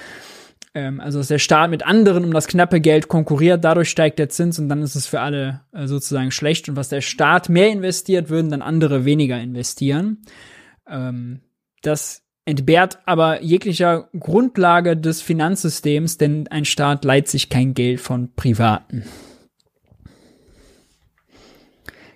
[0.76, 4.28] Ähm, also, dass der Staat mit anderen um das knappe Geld konkurriert, dadurch steigt der
[4.28, 6.68] Zins und dann ist es für alle äh, sozusagen schlecht.
[6.68, 10.18] Und was der Staat mehr investiert, würden dann andere weniger investieren.
[10.86, 11.40] Ähm,
[11.80, 18.34] das entbehrt aber jeglicher Grundlage des Finanzsystems, denn ein Staat leiht sich kein Geld von
[18.34, 19.04] Privaten.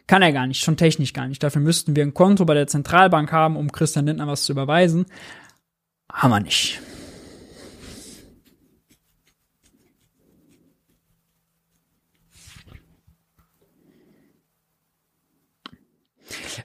[0.07, 1.43] Kann er gar nicht, schon technisch gar nicht.
[1.43, 5.07] Dafür müssten wir ein Konto bei der Zentralbank haben, um Christian Lindner was zu überweisen.
[6.13, 6.81] Haben wir nicht.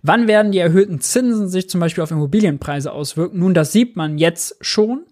[0.01, 3.39] Wann werden die erhöhten Zinsen sich zum Beispiel auf Immobilienpreise auswirken?
[3.39, 5.05] Nun, das sieht man jetzt schon.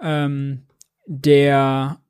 [0.00, 0.62] Ähm,
[1.06, 2.00] der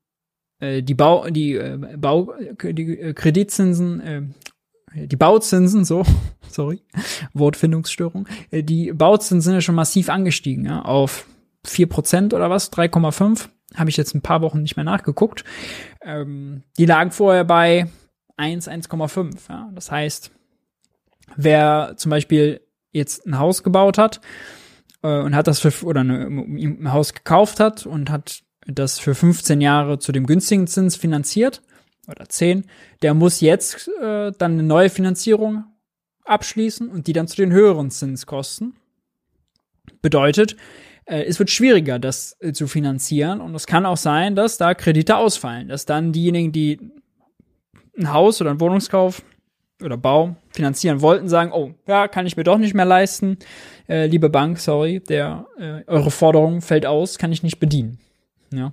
[0.61, 6.05] äh, die Bau die äh, Bau die äh, Kreditzinsen äh, die Bauzinsen so
[6.49, 6.83] sorry
[7.33, 11.27] Wortfindungsstörung äh, die Bauzinsen sind ja schon massiv angestiegen ja, auf
[11.67, 15.45] 4% oder was 3,5 habe ich jetzt ein paar Wochen nicht mehr nachgeguckt
[16.03, 17.87] ähm, die lagen vorher bei
[18.37, 20.31] 1 1,5 ja das heißt
[21.37, 22.61] wer zum Beispiel
[22.93, 24.21] jetzt ein Haus gebaut hat
[25.03, 29.15] äh, und hat das für oder eine, ein Haus gekauft hat und hat das für
[29.15, 31.63] 15 Jahre zu dem günstigen Zins finanziert
[32.09, 32.67] oder 10,
[33.03, 35.65] der muss jetzt äh, dann eine neue Finanzierung
[36.25, 38.75] abschließen und die dann zu den höheren Zinskosten.
[40.03, 40.57] Bedeutet,
[41.05, 44.75] äh, es wird schwieriger, das äh, zu finanzieren und es kann auch sein, dass da
[44.75, 46.81] Kredite ausfallen, dass dann diejenigen, die
[47.99, 49.23] ein Haus oder einen Wohnungskauf
[49.83, 53.39] oder Bau finanzieren wollten, sagen, oh, ja, kann ich mir doch nicht mehr leisten.
[53.89, 57.99] Äh, liebe Bank, sorry, der, äh, eure Forderung fällt aus, kann ich nicht bedienen.
[58.53, 58.73] Ja.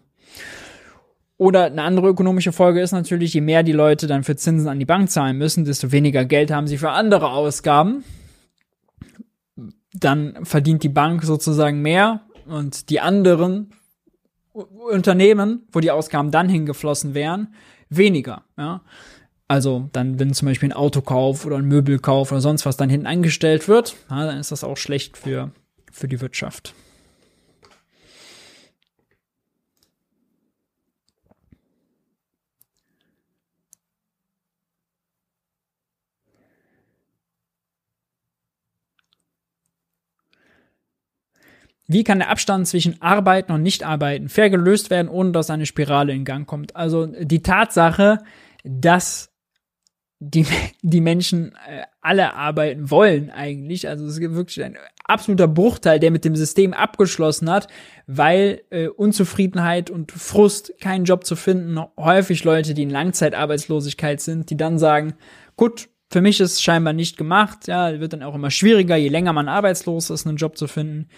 [1.38, 4.80] Oder eine andere ökonomische Folge ist natürlich, je mehr die Leute dann für Zinsen an
[4.80, 8.04] die Bank zahlen müssen, desto weniger Geld haben sie für andere Ausgaben.
[9.94, 13.72] Dann verdient die Bank sozusagen mehr und die anderen
[14.92, 17.54] Unternehmen, wo die Ausgaben dann hingeflossen wären,
[17.90, 18.44] weniger.
[18.58, 18.82] Ja.
[19.48, 23.08] Also dann, wenn zum Beispiel ein Autokauf oder ein Möbelkauf oder sonst was dann hinten
[23.08, 25.52] angestellt wird, na, dann ist das auch schlecht für,
[25.92, 26.74] für die Wirtschaft.
[41.90, 46.12] Wie kann der Abstand zwischen Arbeiten und Nichtarbeiten fair gelöst werden, ohne dass eine Spirale
[46.12, 46.76] in Gang kommt?
[46.76, 48.20] Also die Tatsache,
[48.66, 49.30] dass
[50.20, 50.46] die,
[50.82, 53.88] die Menschen äh, alle arbeiten wollen eigentlich.
[53.88, 57.68] Also es gibt wirklich ein absoluter Bruchteil, der mit dem System abgeschlossen hat,
[58.08, 64.50] weil äh, Unzufriedenheit und Frust, keinen Job zu finden, häufig Leute, die in Langzeitarbeitslosigkeit sind,
[64.50, 65.14] die dann sagen,
[65.56, 69.10] gut, für mich ist es scheinbar nicht gemacht, ja, wird dann auch immer schwieriger, je
[69.10, 71.10] länger man arbeitslos ist, einen Job zu finden.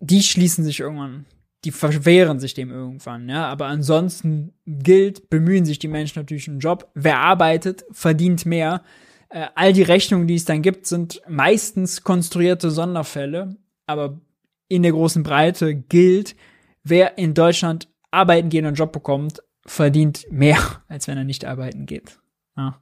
[0.00, 1.26] Die schließen sich irgendwann
[1.64, 3.46] die verwehren sich dem irgendwann, ja.
[3.46, 6.90] Aber ansonsten gilt, bemühen sich die Menschen natürlich einen Job.
[6.94, 8.82] Wer arbeitet, verdient mehr.
[9.28, 13.56] Äh, all die Rechnungen, die es dann gibt, sind meistens konstruierte Sonderfälle.
[13.86, 14.20] Aber
[14.68, 16.34] in der großen Breite gilt,
[16.82, 20.58] wer in Deutschland arbeiten geht und einen Job bekommt, verdient mehr,
[20.88, 22.18] als wenn er nicht arbeiten geht.
[22.56, 22.80] Ja.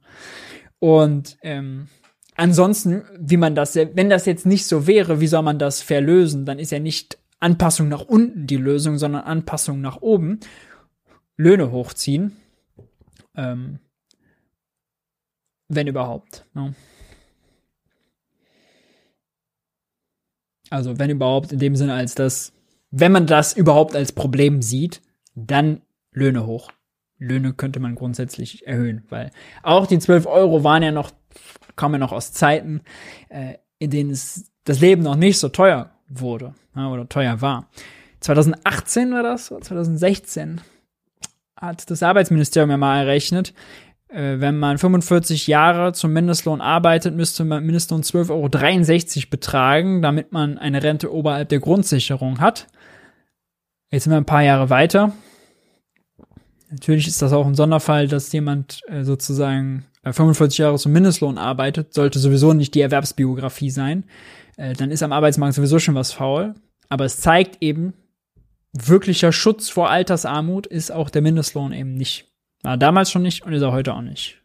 [0.79, 1.89] Und ähm,
[2.35, 6.45] ansonsten, wie man das, wenn das jetzt nicht so wäre, wie soll man das verlösen?
[6.45, 10.39] Dann ist ja nicht Anpassung nach unten die Lösung, sondern Anpassung nach oben.
[11.37, 12.35] Löhne hochziehen.
[13.35, 13.79] Ähm,
[15.69, 16.45] wenn überhaupt.
[16.53, 16.73] Ne?
[20.69, 22.53] Also wenn überhaupt in dem Sinne, als dass,
[22.91, 25.01] wenn man das überhaupt als Problem sieht,
[25.35, 26.71] dann Löhne hoch.
[27.17, 31.11] Löhne könnte man grundsätzlich erhöhen, weil auch die 12 Euro waren ja noch,
[31.75, 32.81] kamen ja noch aus Zeiten,
[33.29, 37.67] äh, in denen es das Leben noch nicht so teuer wurde ja, oder teuer war.
[38.19, 40.61] 2018 war das, 2016
[41.55, 43.53] hat das Arbeitsministerium ja mal errechnet,
[44.09, 50.31] äh, wenn man 45 Jahre zum Mindestlohn arbeitet, müsste man Mindestlohn 12,63 Euro betragen, damit
[50.31, 52.67] man eine Rente oberhalb der Grundsicherung hat.
[53.91, 55.13] Jetzt sind wir ein paar Jahre weiter.
[56.71, 61.37] Natürlich ist das auch ein Sonderfall, dass jemand äh, sozusagen 45 äh, Jahre zum Mindestlohn
[61.37, 64.05] arbeitet, sollte sowieso nicht die Erwerbsbiografie sein.
[64.57, 66.55] Äh, dann ist am Arbeitsmarkt sowieso schon was faul.
[66.89, 67.93] Aber es zeigt eben,
[68.73, 72.27] wirklicher Schutz vor Altersarmut ist auch der Mindestlohn eben nicht.
[72.63, 74.37] War damals schon nicht und ist er heute auch nicht.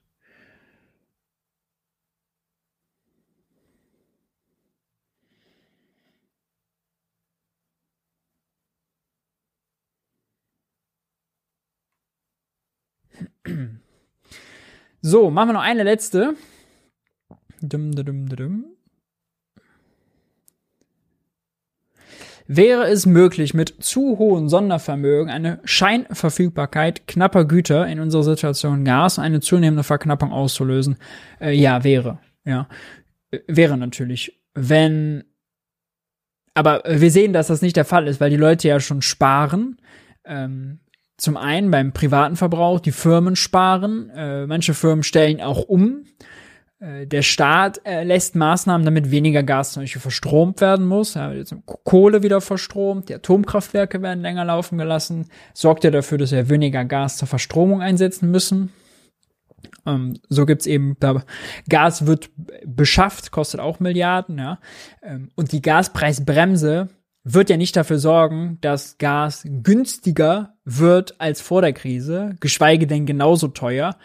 [15.07, 16.35] So, machen wir noch eine letzte.
[17.61, 18.65] Dum, dum, dum,
[22.47, 29.19] Wäre es möglich, mit zu hohen Sondervermögen eine Scheinverfügbarkeit knapper Güter in unserer Situation Gas
[29.19, 30.97] eine zunehmende Verknappung auszulösen?
[31.39, 32.19] Äh, ja, wäre.
[32.47, 32.67] Ja,
[33.31, 34.41] äh, wäre natürlich.
[34.55, 35.25] Wenn,
[36.55, 39.77] aber wir sehen, dass das nicht der Fall ist, weil die Leute ja schon sparen.
[40.25, 40.81] Ähm,
[41.17, 46.05] zum einen beim privaten Verbrauch, die Firmen sparen, äh, manche Firmen stellen auch um
[46.85, 51.15] äh, der Staat äh, lässt Maßnahmen, damit weniger Gas zum Beispiel verstromt werden muss.
[51.15, 56.33] Ja, jetzt Kohle wieder verstromt, die Atomkraftwerke werden länger laufen gelassen, sorgt ja dafür, dass
[56.33, 58.73] wir weniger Gas zur Verstromung einsetzen müssen.
[59.87, 61.23] Ähm, so gibt's eben, da,
[61.69, 62.31] Gas wird
[62.67, 64.59] beschafft, kostet auch Milliarden, ja.
[65.03, 66.89] Ähm, und die Gaspreisbremse
[67.23, 73.07] wird ja nicht dafür sorgen, dass Gas günstiger wird als vor der Krise, geschweige denn
[73.07, 73.97] genauso teuer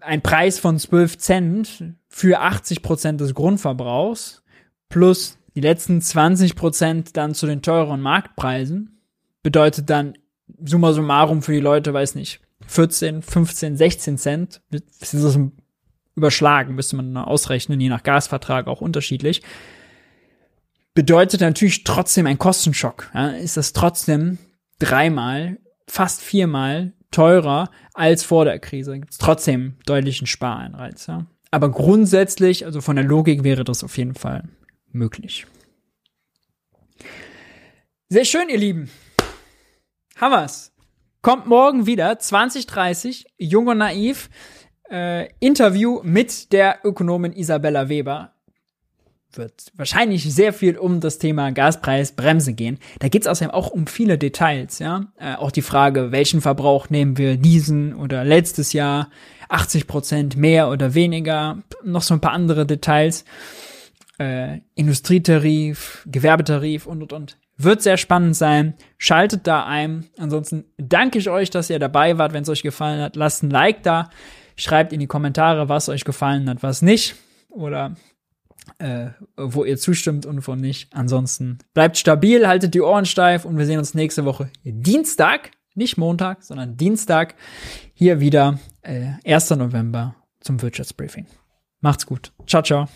[0.00, 4.42] ein Preis von 12 Cent für 80 Prozent des Grundverbrauchs
[4.88, 9.00] plus die letzten 20 Prozent dann zu den teuren Marktpreisen
[9.42, 10.14] bedeutet dann
[10.64, 14.62] summa summarum für die Leute, weiß nicht, 14, 15, 16 Cent.
[14.70, 15.38] Das ist
[16.14, 19.42] überschlagen, müsste man ausrechnen, je nach Gasvertrag auch unterschiedlich.
[20.94, 23.10] Bedeutet natürlich trotzdem ein Kostenschock.
[23.14, 24.38] Ja, ist das trotzdem
[24.78, 28.98] dreimal, fast viermal teurer als vor der Krise.
[28.98, 31.06] Gibt es trotzdem deutlichen Spareinreiz.
[31.06, 31.26] Ja?
[31.50, 34.48] Aber grundsätzlich, also von der Logik wäre das auf jeden Fall
[34.90, 35.46] möglich.
[38.08, 38.90] Sehr schön, ihr Lieben.
[40.16, 40.72] Hammer's.
[41.22, 44.28] Kommt morgen wieder, 2030, jung und naiv.
[44.90, 48.34] Äh, Interview mit der Ökonomin Isabella Weber
[49.36, 52.78] wird wahrscheinlich sehr viel um das Thema Gaspreisbremse gehen.
[52.98, 55.06] Da geht es außerdem auch um viele Details, ja.
[55.18, 59.10] Äh, auch die Frage, welchen Verbrauch nehmen wir diesen oder letztes Jahr,
[59.48, 63.24] 80 Prozent mehr oder weniger, noch so ein paar andere Details.
[64.18, 67.38] Äh, Industrietarif, Gewerbetarif und und und.
[67.58, 68.74] Wird sehr spannend sein.
[68.98, 70.08] Schaltet da ein.
[70.18, 72.32] Ansonsten danke ich euch, dass ihr dabei wart.
[72.32, 74.10] Wenn es euch gefallen hat, lasst ein Like da.
[74.56, 77.14] Schreibt in die Kommentare, was euch gefallen hat, was nicht.
[77.50, 77.94] Oder
[78.78, 80.94] äh, wo ihr zustimmt und wo nicht.
[80.94, 85.96] Ansonsten bleibt stabil, haltet die Ohren steif und wir sehen uns nächste Woche Dienstag, nicht
[85.96, 87.34] Montag, sondern Dienstag
[87.94, 89.50] hier wieder, äh, 1.
[89.50, 91.26] November zum Wirtschaftsbriefing.
[91.80, 92.32] Macht's gut.
[92.46, 92.88] Ciao, ciao.